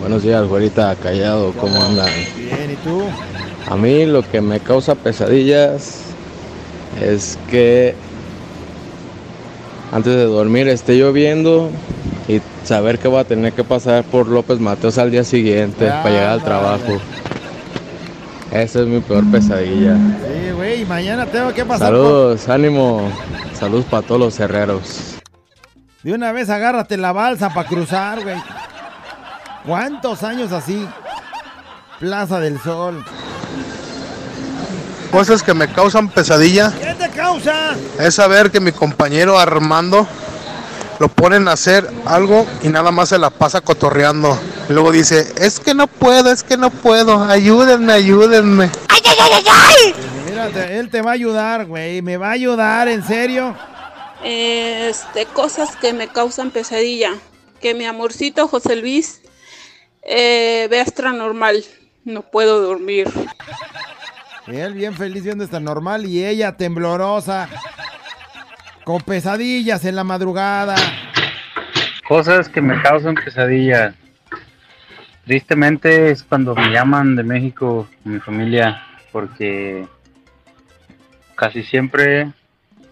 Buenos 0.00 0.22
días, 0.22 0.46
güerita, 0.46 0.94
callado, 0.96 1.52
¿cómo 1.54 1.82
andan? 1.82 2.10
Bien, 2.36 2.70
¿y 2.70 2.76
tú? 2.76 3.04
A 3.68 3.76
mí 3.76 4.04
lo 4.06 4.22
que 4.22 4.40
me 4.40 4.60
causa 4.60 4.94
pesadillas 4.94 6.02
es 7.00 7.38
que 7.50 7.94
antes 9.92 10.14
de 10.14 10.24
dormir 10.24 10.68
esté 10.68 10.96
lloviendo 10.96 11.70
y 12.28 12.40
saber 12.64 12.98
que 12.98 13.08
voy 13.08 13.20
a 13.20 13.24
tener 13.24 13.52
que 13.52 13.64
pasar 13.64 14.04
por 14.04 14.26
López 14.28 14.58
Mateos 14.58 14.98
al 14.98 15.10
día 15.10 15.24
siguiente 15.24 15.86
para 15.86 16.10
llegar 16.10 16.28
al 16.28 16.42
trabajo. 16.42 17.00
Esa 18.50 18.80
es 18.80 18.86
mi 18.86 19.00
peor 19.00 19.24
pesadilla. 19.30 19.96
Sí, 19.96 20.52
güey, 20.52 20.84
mañana 20.84 21.26
tengo 21.26 21.52
que 21.52 21.64
pasar 21.64 21.90
por... 21.90 21.98
Saludos, 21.98 22.48
ánimo. 22.48 23.10
Saludos 23.52 23.84
para 23.86 24.06
todos 24.06 24.20
los 24.20 24.40
herreros. 24.40 25.16
De 26.02 26.12
una 26.12 26.32
vez 26.32 26.48
agárrate 26.50 26.96
la 26.96 27.12
balsa 27.12 27.52
para 27.52 27.68
cruzar, 27.68 28.22
güey. 28.22 28.36
¿Cuántos 29.66 30.22
años 30.22 30.52
así? 30.52 30.86
Plaza 31.98 32.38
del 32.38 32.60
Sol. 32.60 33.04
Cosas 35.10 35.42
que 35.42 35.54
me 35.54 35.68
causan 35.68 36.08
pesadilla 36.08 36.72
¿Qué 36.78 36.94
te 36.94 36.95
causa? 37.16 37.76
es 37.98 38.14
saber 38.14 38.50
que 38.50 38.60
mi 38.60 38.72
compañero 38.72 39.38
Armando 39.38 40.06
lo 40.98 41.08
ponen 41.08 41.48
a 41.48 41.52
hacer 41.52 41.88
algo 42.04 42.46
y 42.62 42.68
nada 42.68 42.90
más 42.90 43.10
se 43.10 43.18
la 43.18 43.30
pasa 43.30 43.60
cotorreando. 43.60 44.38
Luego 44.68 44.92
dice, 44.92 45.32
es 45.38 45.60
que 45.60 45.74
no 45.74 45.86
puedo, 45.86 46.32
es 46.32 46.42
que 46.42 46.56
no 46.56 46.70
puedo, 46.70 47.22
ayúdenme, 47.22 47.92
ayúdenme. 47.92 48.70
¡Ay, 48.88 49.00
ay, 49.04 49.30
ay, 49.32 49.44
ay! 49.48 49.94
Mírate, 50.26 50.78
él 50.78 50.90
te 50.90 51.02
va 51.02 51.10
a 51.10 51.14
ayudar, 51.14 51.66
güey. 51.66 52.02
Me 52.02 52.16
va 52.16 52.28
a 52.28 52.32
ayudar, 52.32 52.88
¿en 52.88 53.04
serio? 53.06 53.54
Este, 54.24 55.26
cosas 55.26 55.76
que 55.76 55.92
me 55.92 56.08
causan 56.08 56.50
pesadilla. 56.50 57.12
Que 57.60 57.74
mi 57.74 57.86
amorcito 57.86 58.48
José 58.48 58.76
Luis 58.76 59.20
eh, 60.02 60.66
vea 60.70 60.82
extra 60.82 61.12
normal. 61.12 61.64
No 62.04 62.22
puedo 62.22 62.60
dormir. 62.60 63.12
Él 64.46 64.74
bien 64.74 64.94
feliz 64.94 65.24
viendo 65.24 65.44
esta 65.44 65.58
normal 65.58 66.06
y 66.06 66.24
ella 66.24 66.56
temblorosa. 66.56 67.48
Con 68.84 69.02
pesadillas 69.02 69.84
en 69.84 69.96
la 69.96 70.04
madrugada. 70.04 70.76
Cosas 72.06 72.48
que 72.48 72.60
me 72.60 72.80
causan 72.80 73.16
pesadillas. 73.16 73.94
Tristemente 75.24 76.10
es 76.10 76.22
cuando 76.22 76.54
me 76.54 76.70
llaman 76.70 77.16
de 77.16 77.24
México, 77.24 77.88
mi 78.04 78.20
familia, 78.20 78.80
porque 79.10 79.84
casi 81.34 81.64
siempre 81.64 82.30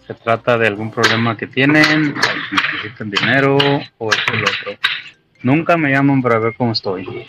se 0.05 0.13
trata 0.13 0.57
de 0.57 0.67
algún 0.67 0.91
problema 0.91 1.37
que 1.37 1.47
tienen, 1.47 2.13
necesitan 2.51 3.09
dinero 3.09 3.57
o 3.97 4.09
esto 4.09 4.33
y 4.33 4.37
lo 4.37 4.43
otro. 4.43 4.79
Nunca 5.43 5.77
me 5.77 5.91
llaman 5.91 6.21
para 6.21 6.39
ver 6.39 6.53
cómo 6.57 6.73
estoy. 6.73 7.25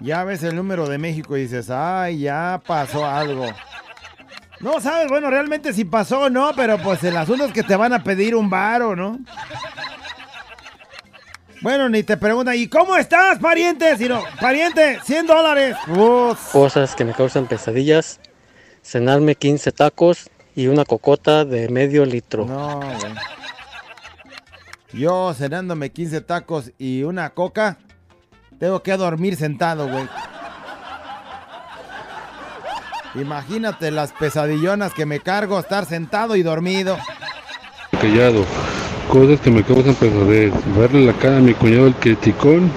Ya 0.00 0.24
ves 0.24 0.42
el 0.42 0.56
número 0.56 0.88
de 0.88 0.98
México 0.98 1.36
y 1.36 1.42
dices, 1.42 1.70
ay, 1.70 2.20
ya 2.20 2.60
pasó 2.66 3.04
algo. 3.06 3.46
No 4.60 4.80
sabes, 4.80 5.08
bueno, 5.08 5.30
realmente 5.30 5.72
si 5.72 5.84
pasó 5.84 6.22
o 6.22 6.30
no, 6.30 6.52
pero 6.54 6.78
pues 6.78 7.02
el 7.04 7.16
asunto 7.16 7.44
es 7.46 7.52
que 7.52 7.62
te 7.62 7.76
van 7.76 7.92
a 7.92 8.02
pedir 8.02 8.34
un 8.34 8.48
varo, 8.50 8.94
¿no? 8.96 9.18
Bueno, 11.62 11.90
ni 11.90 12.02
te 12.02 12.16
preguntan, 12.16 12.56
¿y 12.56 12.68
cómo 12.68 12.96
estás, 12.96 13.38
pariente? 13.38 13.96
Sino, 13.98 14.22
pariente, 14.40 14.98
100 15.04 15.26
dólares. 15.26 15.76
Uf. 15.88 16.52
Cosas 16.52 16.94
que 16.94 17.04
me 17.04 17.12
causan 17.12 17.46
pesadillas. 17.46 18.18
Cenarme 18.82 19.34
15 19.34 19.72
tacos 19.72 20.30
y 20.54 20.68
una 20.68 20.86
cocota 20.86 21.44
de 21.44 21.68
medio 21.68 22.06
litro. 22.06 22.46
No, 22.46 22.80
güey. 22.80 23.14
Yo 24.92 25.34
cenándome 25.34 25.90
15 25.90 26.22
tacos 26.22 26.72
y 26.78 27.02
una 27.02 27.30
coca, 27.30 27.78
tengo 28.60 28.82
que 28.82 28.94
dormir 28.96 29.36
sentado, 29.36 29.88
güey. 29.88 30.06
Imagínate 33.14 33.90
las 33.90 34.12
pesadillonas 34.12 34.92
que 34.92 35.06
me 35.06 35.18
cargo 35.18 35.58
estar 35.58 35.86
sentado 35.86 36.36
y 36.36 36.42
dormido. 36.42 36.96
Callado. 37.98 38.44
Cosas 39.10 39.40
que 39.40 39.50
me 39.50 39.64
causan 39.64 39.94
pesadez. 39.94 40.52
Verle 40.76 41.06
la 41.06 41.14
cara 41.14 41.38
a 41.38 41.40
mi 41.40 41.54
cuñado 41.54 41.86
el 41.86 41.94
criticón 41.94 42.70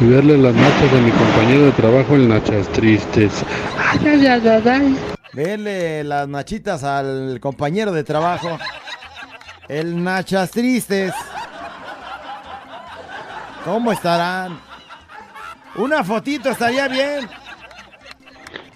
y 0.00 0.04
verle 0.04 0.36
las 0.36 0.54
nachas 0.54 0.92
a 0.92 1.00
mi 1.00 1.10
compañero 1.10 1.64
de 1.64 1.72
trabajo 1.72 2.14
el 2.14 2.28
nachas 2.28 2.68
tristes. 2.68 3.32
Ay, 3.78 3.98
ay, 4.06 4.26
ay, 4.26 4.48
ay, 4.48 4.68
ay. 4.68 4.98
Verle 5.32 6.04
las 6.04 6.28
nachitas 6.28 6.84
al 6.84 7.40
compañero 7.40 7.92
de 7.92 8.04
trabajo. 8.04 8.58
El 9.68 10.04
nachas 10.04 10.50
tristes. 10.50 11.14
¿Cómo 13.64 13.90
estarán? 13.90 14.69
Una 15.76 16.02
fotito 16.02 16.50
estaría 16.50 16.88
bien. 16.88 17.28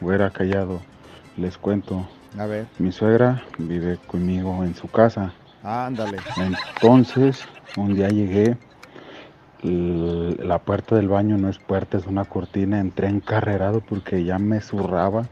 Güera 0.01 0.31
callado, 0.31 0.81
les 1.37 1.59
cuento. 1.59 2.09
A 2.39 2.47
ver. 2.47 2.67
Mi 2.79 2.93
suegra 2.93 3.43
vive 3.59 3.99
conmigo 4.07 4.63
en 4.65 4.75
su 4.75 4.89
casa. 4.89 5.33
Ándale. 5.63 6.19
Entonces, 6.37 7.45
un 7.77 7.95
día 7.95 8.09
llegué, 8.09 8.57
la 9.63 10.59
puerta 10.59 10.95
del 10.97 11.09
baño 11.09 11.37
no 11.37 11.49
es 11.49 11.59
puerta, 11.59 11.97
es 11.97 12.07
una 12.07 12.25
cortina, 12.25 12.79
entré 12.79 13.09
encarrerado 13.09 13.81
porque 13.81 14.25
ya 14.25 14.39
me 14.39 14.61
zurraba 14.61 15.27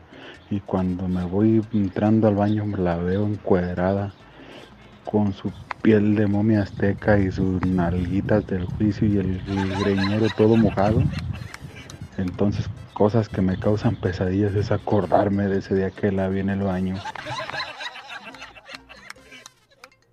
y 0.50 0.60
cuando 0.60 1.06
me 1.06 1.24
voy 1.24 1.64
entrando 1.72 2.28
al 2.28 2.34
baño 2.34 2.64
me 2.64 2.78
la 2.78 2.96
veo 2.96 3.26
encuadrada 3.26 4.12
con 5.04 5.32
su 5.32 5.52
piel 5.82 6.14
de 6.14 6.26
momia 6.26 6.62
azteca 6.62 7.18
y 7.18 7.30
sus 7.30 7.60
nalguitas 7.66 8.46
del 8.46 8.64
juicio 8.64 9.06
y 9.06 9.18
el, 9.18 9.42
el 9.48 9.78
greñero 9.80 10.26
todo 10.36 10.56
mojado. 10.56 11.02
Entonces, 12.18 12.66
cosas 12.94 13.28
que 13.28 13.40
me 13.40 13.58
causan 13.58 13.96
pesadillas 13.96 14.54
es 14.54 14.70
acordarme 14.70 15.48
de 15.48 15.58
ese 15.58 15.74
día 15.74 15.90
que 15.90 16.12
la 16.12 16.28
vi 16.28 16.40
en 16.40 16.50
el 16.50 16.60
baño. 16.62 16.96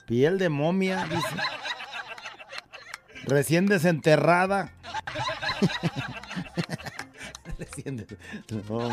Piel 0.07 0.37
de 0.39 0.49
momia, 0.49 1.05
dice. 1.05 1.35
Recién 3.25 3.65
desenterrada. 3.67 4.71
No. 8.69 8.89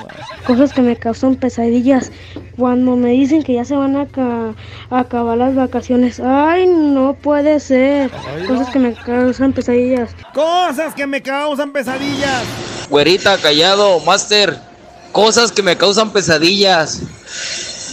Cosas 0.46 0.72
que 0.72 0.82
me 0.82 0.96
causan 0.96 1.36
pesadillas. 1.36 2.10
Cuando 2.56 2.96
me 2.96 3.10
dicen 3.10 3.42
que 3.42 3.54
ya 3.54 3.64
se 3.64 3.74
van 3.76 3.96
a, 3.96 4.06
ca- 4.06 4.54
a 4.90 4.98
acabar 5.00 5.36
las 5.38 5.54
vacaciones. 5.54 6.20
Ay, 6.20 6.66
no 6.66 7.14
puede 7.14 7.60
ser. 7.60 8.10
Cosas 8.46 8.70
que 8.70 8.78
me 8.78 8.94
causan 8.94 9.52
pesadillas. 9.52 10.14
Cosas 10.34 10.94
que 10.94 11.06
me 11.06 11.20
causan 11.22 11.72
pesadillas. 11.72 12.44
Güerita, 12.88 13.38
callado, 13.38 14.00
Master. 14.00 14.58
Cosas 15.12 15.50
que 15.52 15.62
me 15.62 15.76
causan 15.76 16.10
pesadillas. 16.10 17.00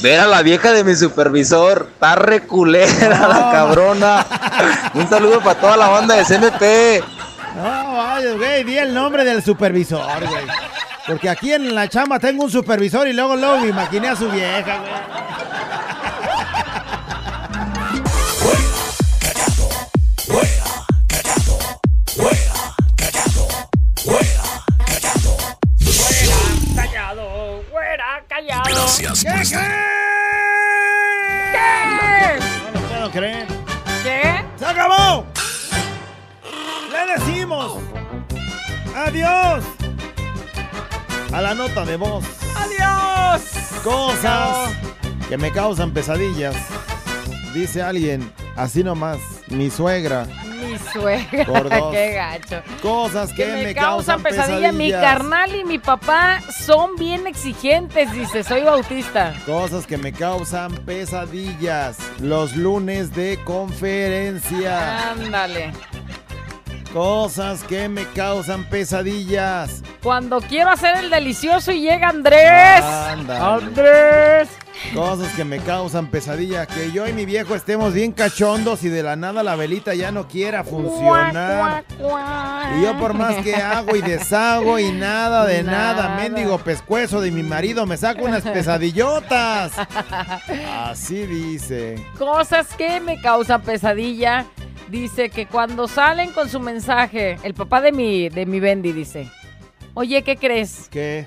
Ver 0.01 0.19
a 0.19 0.27
la 0.27 0.41
vieja 0.41 0.71
de 0.73 0.83
mi 0.83 0.95
supervisor. 0.95 1.89
Está 1.93 2.15
reculera 2.15 3.27
la 3.27 3.51
cabrona. 3.51 4.25
Un 4.93 5.09
saludo 5.09 5.39
para 5.39 5.59
toda 5.59 5.77
la 5.77 5.87
banda 5.87 6.15
de 6.15 6.23
CMP. 6.25 7.03
No, 7.55 7.93
vaya. 7.93 8.33
güey. 8.33 8.63
Di 8.63 8.77
el 8.77 8.93
nombre 8.93 9.23
del 9.23 9.43
supervisor, 9.43 10.27
güey. 10.27 10.45
Porque 11.07 11.29
aquí 11.29 11.53
en 11.53 11.73
la 11.75 11.87
chamba 11.89 12.19
tengo 12.19 12.43
un 12.43 12.51
supervisor 12.51 13.07
y 13.07 13.13
luego, 13.13 13.35
luego 13.35 13.59
me 13.59 13.67
imaginé 13.67 14.09
a 14.09 14.15
su 14.15 14.29
vieja, 14.29 14.77
güey. 14.77 15.42
Gracias 28.83 29.23
por 29.23 29.35
estar. 29.37 29.71
¿Qué? 31.53 32.39
No 32.73 32.81
lo 32.81 32.87
puedo 32.87 33.11
creer. 33.11 33.47
¿Qué? 34.03 34.45
¡Se 34.57 34.65
acabó! 34.65 35.25
Le 36.91 37.13
decimos 37.13 37.79
adiós 38.93 39.63
a 41.31 41.41
la 41.41 41.55
nota 41.55 41.85
de 41.85 41.95
voz. 41.95 42.25
¡Adiós! 42.57 43.41
Cosas 43.85 44.71
que 45.29 45.37
me 45.37 45.49
causan 45.53 45.93
pesadillas. 45.93 46.55
Dice 47.53 47.81
alguien, 47.81 48.33
así 48.57 48.83
nomás, 48.83 49.19
mi 49.47 49.69
suegra. 49.69 50.27
Mi 50.73 50.79
suegra, 50.91 51.45
qué 51.91 52.13
gacho. 52.13 52.63
Cosas 52.81 53.31
que, 53.31 53.45
Que 53.45 53.63
me, 53.63 53.75
causan 53.75 54.23
pesadilla. 54.23 54.71
Mi 54.71 54.91
carnal 54.91 55.55
y 55.55 55.63
mi 55.63 55.77
papá 55.77 56.41
son 56.65 56.95
bien 56.95 57.27
exigentes, 57.27 58.11
dice, 58.11 58.43
soy 58.43 58.63
bautista. 58.63 59.35
Cosas 59.45 59.85
que 59.85 59.97
me 59.97 60.11
causan 60.11 60.73
pesadillas. 60.77 61.97
Los 62.19 62.55
lunes 62.55 63.13
de 63.13 63.39
conferencia. 63.45 65.11
Ándale. 65.11 65.73
Cosas 66.93 67.63
que 67.63 67.89
me 67.89 68.05
causan 68.05 68.65
pesadillas. 68.65 69.81
Cuando 70.03 70.39
quiero 70.41 70.69
hacer 70.69 70.95
el 70.97 71.09
delicioso 71.09 71.71
y 71.71 71.81
llega 71.81 72.09
Andrés. 72.09 72.83
Ándale. 72.83 73.39
Andrés. 73.65 74.49
Cosas 74.93 75.33
que 75.33 75.43
me 75.43 75.57
causan 75.57 76.07
pesadilla. 76.11 76.67
Que 76.67 76.91
yo 76.91 77.07
y 77.07 77.13
mi 77.13 77.25
viejo 77.25 77.55
estemos 77.55 77.93
bien 77.95 78.11
cachondos 78.11 78.83
y 78.83 78.89
de 78.89 79.01
la 79.01 79.15
nada 79.15 79.41
la 79.41 79.55
velita 79.55 79.95
ya 79.95 80.11
no 80.11 80.27
quiera 80.27 80.63
funcionar. 80.63 81.83
Y 82.77 82.83
yo 82.83 82.95
por 82.99 83.15
más 83.15 83.37
que 83.37 83.55
hago 83.55 83.95
y 83.95 84.01
deshago 84.01 84.77
y 84.77 84.91
nada 84.91 85.45
de 85.45 85.63
nada, 85.63 86.09
Nada. 86.09 86.15
mendigo 86.17 86.59
pescuezo 86.59 87.21
de 87.21 87.31
mi 87.31 87.41
marido 87.41 87.87
me 87.87 87.97
saca 87.97 88.21
unas 88.21 88.43
pesadillotas. 88.43 89.71
Así 90.85 91.25
dice. 91.25 92.05
Cosas 92.19 92.67
que 92.75 92.99
me 92.99 93.19
causan 93.19 93.63
pesadilla. 93.63 94.45
Dice 94.89 95.29
que 95.29 95.45
cuando 95.47 95.87
salen 95.87 96.31
con 96.31 96.49
su 96.49 96.59
mensaje, 96.59 97.37
el 97.43 97.53
papá 97.53 97.81
de 97.81 97.91
mi, 97.91 98.29
de 98.29 98.45
mi 98.45 98.59
Bendy 98.59 98.91
dice, 98.91 99.29
oye, 99.93 100.21
¿qué 100.23 100.35
crees? 100.37 100.87
¿Qué? 100.91 101.25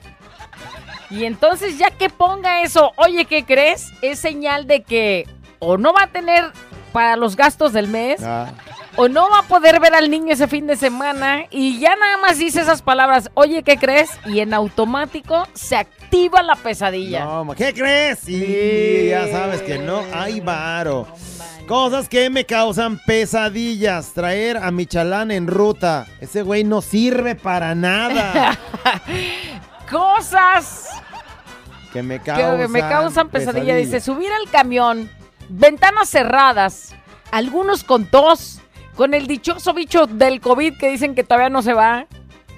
Y 1.10 1.24
entonces 1.24 1.78
ya 1.78 1.90
que 1.90 2.10
ponga 2.10 2.62
eso, 2.62 2.92
oye, 2.96 3.24
¿qué 3.24 3.44
crees? 3.44 3.92
Es 4.02 4.18
señal 4.18 4.66
de 4.66 4.82
que 4.82 5.26
o 5.58 5.78
no 5.78 5.92
va 5.92 6.04
a 6.04 6.06
tener 6.08 6.44
para 6.92 7.16
los 7.16 7.36
gastos 7.36 7.72
del 7.72 7.88
mes, 7.88 8.22
Ah, 8.22 8.50
o 8.96 9.08
no 9.08 9.28
va 9.30 9.40
a 9.40 9.42
poder 9.42 9.78
ver 9.80 9.94
al 9.94 10.10
niño 10.10 10.32
ese 10.32 10.48
fin 10.48 10.66
de 10.66 10.76
semana, 10.76 11.44
y 11.50 11.78
ya 11.78 11.94
nada 11.96 12.16
más 12.18 12.38
dice 12.38 12.60
esas 12.60 12.82
palabras, 12.82 13.30
oye, 13.34 13.62
¿qué 13.62 13.76
crees? 13.76 14.10
Y 14.26 14.40
en 14.40 14.54
automático 14.54 15.46
se 15.54 15.76
activa 15.76 16.42
la 16.42 16.56
pesadilla. 16.56 17.24
no, 17.24 17.54
¿qué 17.54 17.72
crees? 17.74 18.26
Y 18.28 19.08
ya 19.08 19.28
sabes 19.28 19.62
que 19.62 19.78
no 19.78 20.02
hay 20.14 20.40
varo. 20.40 21.06
Cosas 21.66 22.08
que 22.08 22.30
me 22.30 22.46
causan 22.46 22.98
pesadillas. 23.04 24.12
Traer 24.12 24.56
a 24.56 24.70
mi 24.70 24.86
chalán 24.86 25.32
en 25.32 25.48
ruta. 25.48 26.06
Ese 26.20 26.42
güey 26.42 26.62
no 26.62 26.80
sirve 26.80 27.34
para 27.34 27.74
nada. 27.74 28.56
Cosas 29.90 30.88
que 31.92 32.02
me 32.02 32.18
que 32.18 32.26
causan, 32.26 32.70
me 32.70 32.80
causan 32.80 33.28
pesadilla. 33.28 33.74
Dice, 33.74 34.00
subir 34.00 34.30
al 34.32 34.50
camión, 34.50 35.10
ventanas 35.48 36.08
cerradas, 36.08 36.94
algunos 37.30 37.82
con 37.84 38.06
tos, 38.06 38.60
con 38.94 39.14
el 39.14 39.26
dichoso 39.26 39.74
bicho 39.74 40.06
del 40.06 40.40
COVID 40.40 40.78
que 40.78 40.90
dicen 40.90 41.14
que 41.14 41.24
todavía 41.24 41.48
no 41.48 41.62
se 41.62 41.72
va. 41.72 42.06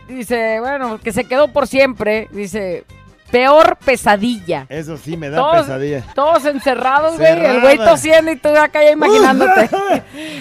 Dice, 0.08 0.60
bueno, 0.60 0.98
que 0.98 1.12
se 1.12 1.24
quedó 1.24 1.48
por 1.48 1.66
siempre. 1.66 2.28
Dice, 2.32 2.84
peor 3.30 3.76
pesadilla. 3.84 4.66
Eso 4.68 4.96
sí 4.96 5.16
me 5.16 5.30
da 5.30 5.36
Todos, 5.38 5.66
pesadilla. 5.66 6.04
todos 6.14 6.44
encerrados, 6.44 7.18
güey. 7.18 7.32
El 7.44 7.60
güey 7.60 7.76
tosiendo 7.78 8.30
y 8.32 8.36
tú 8.36 8.48
acá 8.48 8.82
ya 8.82 8.92
imaginándote. 8.92 9.70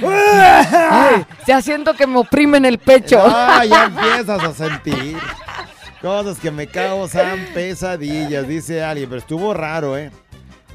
Ay, 0.05 1.25
ya 1.45 1.61
siento 1.61 1.93
que 1.93 2.07
me 2.07 2.17
oprimen 2.19 2.65
el 2.65 2.77
pecho. 2.79 3.21
Ah, 3.25 3.63
ya 3.65 3.85
empiezas 3.85 4.43
a 4.43 4.53
sentir. 4.53 5.17
Cosas 6.01 6.37
que 6.39 6.51
me 6.51 6.67
causan 6.67 7.47
pesadillas, 7.53 8.47
dice 8.47 8.83
alguien, 8.83 9.09
pero 9.09 9.19
estuvo 9.19 9.53
raro, 9.53 9.97
¿eh? 9.97 10.11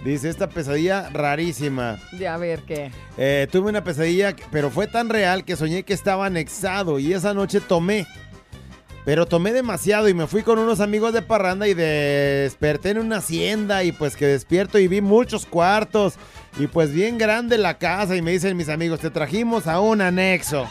Dice, 0.04 0.28
esta 0.28 0.48
pesadilla 0.48 1.08
rarísima. 1.12 1.96
Ya, 2.18 2.34
a 2.34 2.36
ver 2.36 2.60
qué. 2.62 2.90
Eh, 3.16 3.46
tuve 3.52 3.70
una 3.70 3.84
pesadilla, 3.84 4.34
pero 4.50 4.68
fue 4.68 4.88
tan 4.88 5.08
real 5.08 5.44
que 5.44 5.54
soñé 5.54 5.84
que 5.84 5.92
estaba 5.94 6.26
anexado 6.26 6.98
y 6.98 7.12
esa 7.12 7.34
noche 7.34 7.60
tomé. 7.60 8.04
Pero 9.04 9.26
tomé 9.26 9.52
demasiado 9.52 10.08
y 10.08 10.14
me 10.14 10.28
fui 10.28 10.42
con 10.42 10.58
unos 10.58 10.80
amigos 10.80 11.12
de 11.12 11.22
parranda 11.22 11.66
y 11.66 11.74
desperté 11.74 12.90
en 12.90 12.98
una 12.98 13.16
hacienda 13.16 13.82
y 13.82 13.90
pues 13.90 14.14
que 14.14 14.26
despierto 14.26 14.78
y 14.78 14.86
vi 14.86 15.00
muchos 15.00 15.44
cuartos 15.44 16.14
y 16.58 16.68
pues 16.68 16.92
bien 16.92 17.18
grande 17.18 17.58
la 17.58 17.78
casa 17.78 18.14
y 18.14 18.22
me 18.22 18.30
dicen 18.30 18.56
mis 18.56 18.68
amigos, 18.68 19.00
te 19.00 19.10
trajimos 19.10 19.66
a 19.66 19.80
un 19.80 20.00
anexo. 20.00 20.68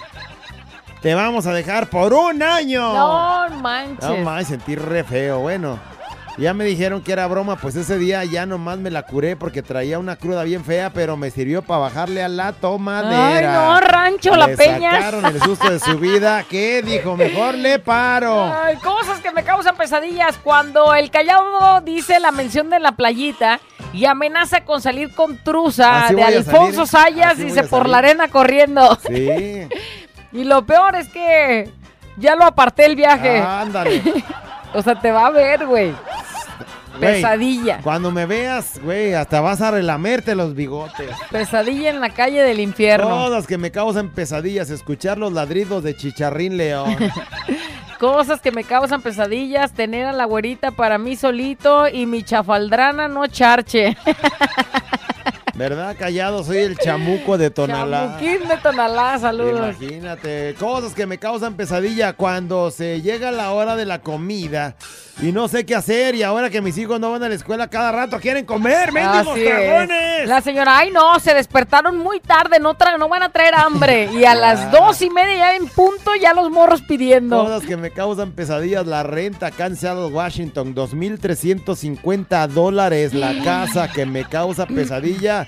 Te 1.02 1.16
vamos 1.16 1.48
a 1.48 1.54
dejar 1.54 1.90
por 1.90 2.14
un 2.14 2.44
año. 2.44 2.94
No 2.94 3.50
manches. 3.60 4.08
No 4.08 4.18
más, 4.18 4.48
sentí 4.48 4.76
re 4.76 5.04
feo. 5.04 5.40
Bueno, 5.40 5.80
ya 6.42 6.56
me 6.56 6.66
dijeron 6.66 7.02
que 7.02 7.12
era 7.12 7.28
broma, 7.28 7.56
pues 7.56 7.76
ese 7.76 8.00
día 8.00 8.26
ya 8.26 8.48
nomás 8.48 8.80
me 8.80 8.90
la 8.90 9.04
curé 9.04 9.36
porque 9.36 9.62
traía 9.62 10.00
una 10.00 10.16
cruda 10.16 10.44
bien 10.44 10.66
fea, 10.66 10.90
pero 10.90 11.16
me 11.16 11.30
sirvió 11.30 11.62
para 11.62 11.82
bajarle 11.82 12.24
a 12.24 12.28
la 12.28 12.54
tomadera. 12.54 13.38
Ay, 13.38 13.46
no, 13.46 13.80
Rancho 13.80 14.36
La 14.36 14.48
Peña. 14.48 14.94
sacaron 14.94 15.26
el 15.28 15.40
susto 15.42 15.70
de 15.70 15.80
su 15.80 16.00
vida. 16.00 16.44
¿Qué 16.50 16.82
dijo? 16.82 17.16
Mejor 17.16 17.54
le 17.54 17.78
paro. 17.78 18.52
Ay, 18.52 18.76
cosas 18.78 19.20
que 19.20 19.32
me 19.32 19.44
causan 19.44 19.76
pesadillas. 19.76 20.40
Cuando 20.44 20.96
el 20.96 21.12
callado 21.12 21.82
dice 21.82 22.20
la 22.20 22.32
mención 22.32 22.72
de 22.72 22.80
la 22.80 22.94
playita 22.94 23.60
y 23.94 24.06
amenaza 24.06 24.66
con 24.66 24.82
salir 24.82 25.14
con 25.14 25.38
truza 25.38 26.06
Así 26.06 26.16
de 26.16 26.24
Alfonso 26.24 26.88
salir, 26.88 27.24
Sayas, 27.24 27.38
dice 27.38 27.64
por 27.64 27.88
la 27.88 28.00
arena 28.00 28.28
corriendo. 28.30 28.98
Sí. 29.08 29.68
Y 30.34 30.46
lo 30.46 30.66
peor 30.66 30.96
es 30.96 31.10
que 31.10 31.70
ya 32.16 32.36
lo 32.36 32.46
aparté 32.46 32.86
el 32.86 32.96
viaje. 32.96 33.40
Ándale. 33.40 34.02
o 34.74 34.82
sea, 34.82 35.00
te 35.00 35.12
va 35.12 35.28
a 35.28 35.30
ver, 35.30 35.66
güey. 35.66 35.94
Pesadilla. 37.00 37.80
Cuando 37.84 38.12
me 38.12 38.26
veas, 38.26 38.80
güey, 38.84 39.14
hasta 39.14 39.42
vas 39.42 39.62
a 39.62 39.72
relamerte 39.72 40.36
los 40.36 40.54
bigotes. 40.54 41.10
Pesadilla 41.30 41.90
en 41.90 42.00
la 42.00 42.10
calle 42.10 42.42
del 42.44 42.60
infierno. 42.60 43.08
Todas 43.08 43.48
que 43.48 43.58
me 43.58 43.72
causan 43.72 44.10
pesadillas, 44.10 44.70
escuchar 44.70 45.18
los 45.18 45.34
ladridos 45.34 45.84
de 45.84 45.96
Chicharrín 45.96 46.58
León. 46.58 46.96
Cosas 48.00 48.42
que 48.42 48.52
me 48.52 48.64
causan 48.64 49.02
pesadillas, 49.02 49.74
tener 49.74 50.08
a 50.08 50.14
la 50.14 50.26
güerita 50.26 50.72
para 50.72 50.98
mí 50.98 51.16
solito 51.16 51.88
y 51.88 52.08
mi 52.08 52.24
chafaldrana 52.24 53.08
no 53.08 53.28
charche. 53.28 53.96
¿Verdad? 55.62 55.96
Callado, 56.00 56.44
soy 56.44 56.58
el 56.58 56.76
chamuco 56.76 57.38
de 57.38 57.52
Tonalá. 57.52 58.18
Chamuquín 58.20 58.48
de 58.48 58.58
Tonalá, 58.58 59.20
saludos. 59.20 59.76
Imagínate, 59.80 60.56
cosas 60.58 60.96
que 60.96 61.06
me 61.06 61.20
causan 61.20 61.54
pesadilla 61.54 62.14
cuando 62.14 62.72
se 62.72 63.00
llega 63.04 63.30
la 63.32 63.52
hora 63.52 63.76
de 63.76 63.86
la 63.86 64.02
comida 64.02 64.76
y 65.22 65.32
no 65.32 65.48
sé 65.48 65.64
qué 65.68 65.76
hacer 65.76 66.16
y 66.16 66.24
ahora 66.24 66.50
que 66.50 66.62
mis 66.62 66.76
hijos 66.80 67.00
no 67.00 67.12
van 67.12 67.22
a 67.22 67.30
la 67.30 67.36
escuela 67.36 67.68
cada 67.68 67.92
rato 67.92 68.20
quieren 68.20 68.44
comer, 68.44 68.92
mendigos 68.92 69.28
Así 69.36 69.44
es. 69.46 69.50
cagones. 69.52 70.28
La 70.28 70.42
señora, 70.42 70.78
ay 70.80 70.90
no, 70.90 71.20
se 71.20 71.36
despertaron 71.36 71.96
muy 72.00 72.20
tarde, 72.22 72.60
no, 72.60 72.76
tra- 72.76 72.98
no 72.98 73.08
van 73.08 73.22
a 73.22 73.30
traer 73.30 73.54
hambre. 73.54 74.10
Y 74.14 74.26
a 74.26 74.34
las 74.34 74.72
dos 74.72 75.00
y 75.04 75.12
media 75.12 75.36
ya 75.38 75.56
en 75.58 75.68
punto 75.68 76.16
ya 76.20 76.34
los 76.34 76.50
morros 76.50 76.82
pidiendo. 76.82 77.40
Cosas 77.44 77.62
que 77.68 77.78
me 77.78 77.92
causan 77.92 78.32
pesadillas, 78.32 78.88
la 78.88 79.04
renta 79.04 79.48
acá 79.48 79.68
en 79.68 79.76
Seattle, 79.76 80.06
Washington, 80.08 80.74
2.350 80.74 82.48
dólares 82.48 83.14
la 83.14 83.44
casa 83.44 83.92
que 83.92 84.08
me 84.08 84.24
causa 84.26 84.66
pesadilla. 84.66 85.46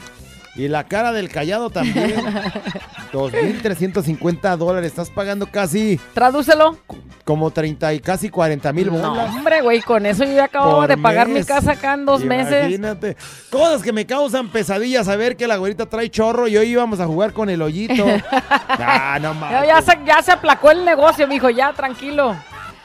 Y 0.55 0.67
la 0.67 0.83
cara 0.83 1.11
del 1.11 1.29
callado 1.29 1.69
también. 1.71 2.13
2.350 3.11 4.57
dólares. 4.57 4.91
Estás 4.91 5.09
pagando 5.09 5.47
casi 5.47 5.99
Tradúcelo. 6.13 6.77
como 7.25 7.51
30 7.51 7.93
y 7.93 7.99
casi 7.99 8.29
40 8.29 8.71
mil 8.73 8.87
No, 8.87 9.09
bolas. 9.09 9.29
hombre, 9.35 9.61
güey, 9.61 9.81
con 9.81 10.05
eso 10.05 10.23
yo 10.23 10.33
ya 10.33 10.45
acabo 10.45 10.75
por 10.77 10.87
de 10.87 10.97
pagar 10.97 11.27
mi 11.27 11.43
casa 11.43 11.71
acá 11.71 11.93
en 11.93 12.05
dos 12.05 12.23
meses. 12.23 12.61
Imagínate. 12.65 13.17
Cosas 13.49 13.81
que 13.81 13.91
me 13.93 14.05
causan 14.05 14.49
pesadillas. 14.49 15.05
Saber 15.07 15.35
que 15.37 15.47
la 15.47 15.57
güerita 15.57 15.87
trae 15.87 16.09
chorro 16.09 16.47
y 16.47 16.55
hoy 16.57 16.67
íbamos 16.69 16.99
a 16.99 17.05
jugar 17.07 17.33
con 17.33 17.49
el 17.49 17.61
hoyito. 17.61 18.05
ah, 18.69 19.17
no 19.21 19.33
mames. 19.33 19.67
ya 19.67 19.81
se, 19.81 19.97
ya 20.05 20.21
se 20.21 20.31
aplacó 20.33 20.69
el 20.71 20.85
negocio, 20.85 21.27
mijo, 21.27 21.49
ya, 21.49 21.73
tranquilo. 21.73 22.35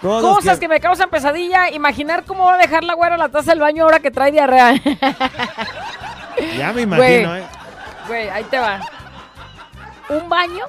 Cosas 0.00 0.22
Cosas 0.36 0.54
que- 0.58 0.60
que... 0.60 0.68
me 0.68 0.80
causan 0.80 1.10
pesadilla. 1.10 1.70
Imaginar 1.70 2.24
cómo 2.24 2.44
va 2.46 2.54
a 2.54 2.58
dejar 2.58 2.84
la 2.84 2.94
güera 2.94 3.16
la 3.16 3.28
taza 3.28 3.50
del 3.50 3.60
baño 3.60 3.84
ahora 3.84 3.98
que 4.00 4.10
trae 4.10 4.30
diarrea. 4.32 4.74
Ya 6.56 6.72
me 6.72 6.82
imagino, 6.82 7.28
Güey. 7.30 7.42
¿eh? 7.42 7.46
Güey, 8.08 8.28
ahí 8.30 8.44
te 8.44 8.58
va. 8.58 8.80
Un 10.08 10.28
baño 10.28 10.64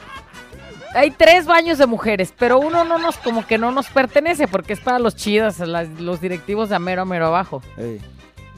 hay 0.95 1.11
tres 1.11 1.45
baños 1.45 1.77
de 1.77 1.85
mujeres, 1.85 2.33
pero 2.37 2.57
uno 2.59 2.83
no 2.83 2.97
nos, 2.97 3.15
como 3.17 3.45
que 3.45 3.59
no 3.59 3.69
nos 3.71 3.87
pertenece 3.89 4.47
porque 4.47 4.73
es 4.73 4.79
para 4.79 4.97
los 4.97 5.15
chidas, 5.15 5.59
las- 5.59 5.87
los 5.99 6.19
directivos 6.19 6.69
de 6.69 6.75
a 6.75 6.79
mero 6.79 7.03
a 7.03 7.05
mero 7.05 7.27
abajo. 7.27 7.61
Ey. 7.77 8.01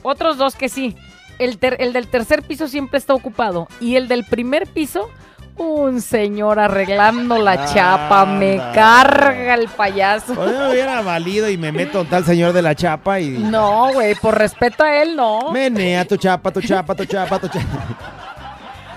Otros 0.01 0.37
dos 0.37 0.55
que 0.55 0.69
sí. 0.69 0.95
El, 1.39 1.57
ter- 1.57 1.75
el 1.81 1.91
del 1.91 2.07
tercer 2.07 2.41
piso 2.43 2.67
siempre 2.69 2.97
está 2.99 3.13
ocupado. 3.13 3.67
Y 3.81 3.97
el 3.97 4.07
del 4.07 4.23
primer 4.23 4.65
piso, 4.65 5.09
un 5.57 6.01
señor 6.01 6.57
arreglando 6.59 7.37
la 7.37 7.65
chapa. 7.65 8.25
Me 8.25 8.55
carga 8.73 9.53
el 9.55 9.67
payaso. 9.67 10.33
Pues 10.33 10.57
me 10.57 10.69
hubiera 10.71 11.01
valido 11.01 11.49
y 11.49 11.57
me 11.57 11.71
meto 11.73 12.05
tal 12.05 12.23
señor 12.23 12.53
de 12.53 12.61
la 12.61 12.75
chapa 12.75 13.19
y... 13.19 13.29
No, 13.29 13.91
güey, 13.91 14.15
por 14.15 14.37
respeto 14.37 14.83
a 14.85 15.01
él, 15.03 15.17
no. 15.17 15.51
Menea 15.51 16.05
tu 16.05 16.15
chapa, 16.15 16.49
tu 16.49 16.61
chapa, 16.61 16.95
tu 16.95 17.03
chapa, 17.05 17.39
tu 17.39 17.47
chapa. 17.49 17.87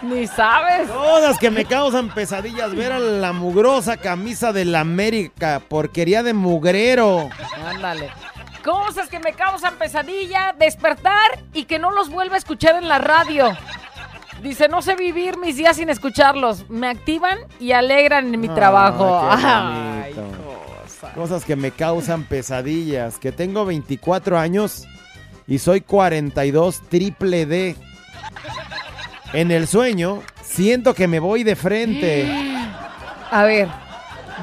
Ni 0.04 0.26
sabes. 0.26 0.88
Todas 0.88 1.38
que 1.38 1.50
me 1.50 1.64
causan 1.64 2.08
pesadillas 2.10 2.74
ver 2.74 2.92
a 2.92 2.98
la 2.98 3.32
mugrosa 3.32 3.96
camisa 3.96 4.52
de 4.52 4.64
la 4.64 4.80
América, 4.80 5.62
porquería 5.66 6.22
de 6.22 6.34
mugrero. 6.34 7.30
Ándale. 7.66 8.10
Cosas 8.62 9.08
que 9.08 9.18
me 9.18 9.32
causan 9.32 9.74
pesadilla, 9.76 10.54
despertar 10.58 11.42
y 11.52 11.64
que 11.64 11.78
no 11.78 11.90
los 11.90 12.10
vuelva 12.10 12.34
a 12.34 12.38
escuchar 12.38 12.76
en 12.76 12.88
la 12.88 12.98
radio. 12.98 13.56
Dice, 14.42 14.68
no 14.68 14.82
sé 14.82 14.94
vivir 14.94 15.38
mis 15.38 15.56
días 15.56 15.76
sin 15.76 15.88
escucharlos. 15.88 16.68
Me 16.68 16.88
activan 16.88 17.38
y 17.58 17.72
alegran 17.72 18.32
en 18.32 18.40
mi 18.40 18.48
trabajo. 18.48 19.26
Ay, 19.30 20.12
bonito. 20.12 20.44
Cosas 21.14 21.44
que 21.44 21.56
me 21.56 21.70
causan 21.70 22.24
pesadillas. 22.24 23.18
Que 23.18 23.32
tengo 23.32 23.64
24 23.64 24.38
años 24.38 24.86
y 25.46 25.58
soy 25.58 25.80
42 25.80 26.82
triple 26.88 27.46
D. 27.46 27.76
En 29.34 29.50
el 29.50 29.66
sueño 29.66 30.22
siento 30.42 30.94
que 30.94 31.08
me 31.08 31.18
voy 31.18 31.42
de 31.42 31.56
frente. 31.56 32.32
A 33.32 33.42
ver, 33.42 33.68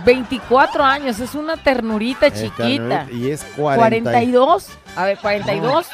24 0.04 0.84
años, 0.84 1.20
es 1.22 1.34
una 1.34 1.56
ternurita 1.56 2.30
chiquita. 2.30 3.08
Y 3.10 3.32
es 3.32 3.46
40 3.56 4.12
42, 4.12 4.68
a 4.98 5.06
ver, 5.06 5.18
42, 5.18 5.88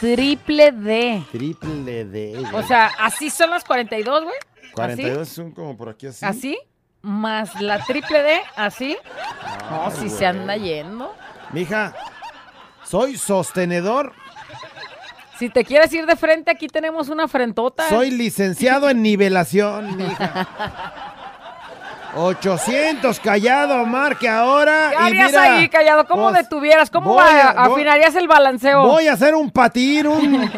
triple 0.00 0.70
D. 0.72 1.22
Triple 1.32 2.04
D. 2.04 2.36
güey. 2.38 2.54
O 2.54 2.62
sea, 2.66 2.90
así 2.98 3.30
son 3.30 3.48
las 3.48 3.64
42, 3.64 4.24
güey. 4.24 4.36
42 4.74 5.26
son 5.26 5.52
como 5.52 5.74
por 5.74 5.88
aquí 5.88 6.06
así. 6.06 6.22
¿Así? 6.22 6.58
Más 7.00 7.58
la 7.62 7.82
triple 7.84 8.22
D, 8.22 8.40
así. 8.54 8.98
No, 9.70 9.90
si 9.90 10.10
se 10.10 10.26
anda 10.26 10.56
yendo. 10.56 11.14
Mija, 11.52 11.94
soy 12.84 13.16
sostenedor, 13.16 14.12
Si 15.38 15.48
te 15.50 15.64
quieres 15.64 15.92
ir 15.92 16.06
de 16.06 16.16
frente, 16.16 16.50
aquí 16.50 16.66
tenemos 16.68 17.08
una 17.08 17.28
frentota. 17.28 17.88
soy 17.88 18.10
licenciado 18.10 18.88
en 18.88 19.02
nivelación, 19.02 19.96
mija. 19.98 20.46
800 22.18 23.20
callado, 23.20 23.84
marque 23.84 24.26
ahora. 24.28 24.88
¿Qué 24.90 24.94
y 24.94 25.06
harías 25.06 25.26
mira, 25.32 25.42
ahí, 25.42 25.68
callado? 25.68 26.06
¿Cómo 26.06 26.30
pues, 26.30 26.44
detuvieras? 26.44 26.88
¿Cómo 26.90 27.20
a- 27.20 27.52
voy- 27.52 27.72
afinarías 27.74 28.14
el 28.14 28.26
balanceo? 28.26 28.86
Voy 28.86 29.06
a 29.06 29.12
hacer 29.12 29.34
un 29.34 29.50
patín, 29.50 30.06
un, 30.06 30.50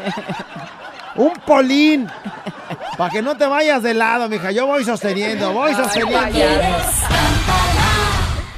un 1.16 1.32
polín. 1.44 2.08
Para 2.96 3.10
que 3.10 3.22
no 3.22 3.36
te 3.36 3.46
vayas 3.46 3.82
de 3.82 3.94
lado, 3.94 4.28
mija. 4.28 4.52
Yo 4.52 4.66
voy 4.66 4.84
sosteniendo, 4.84 5.52
voy 5.52 5.74
sosteniendo. 5.74 6.28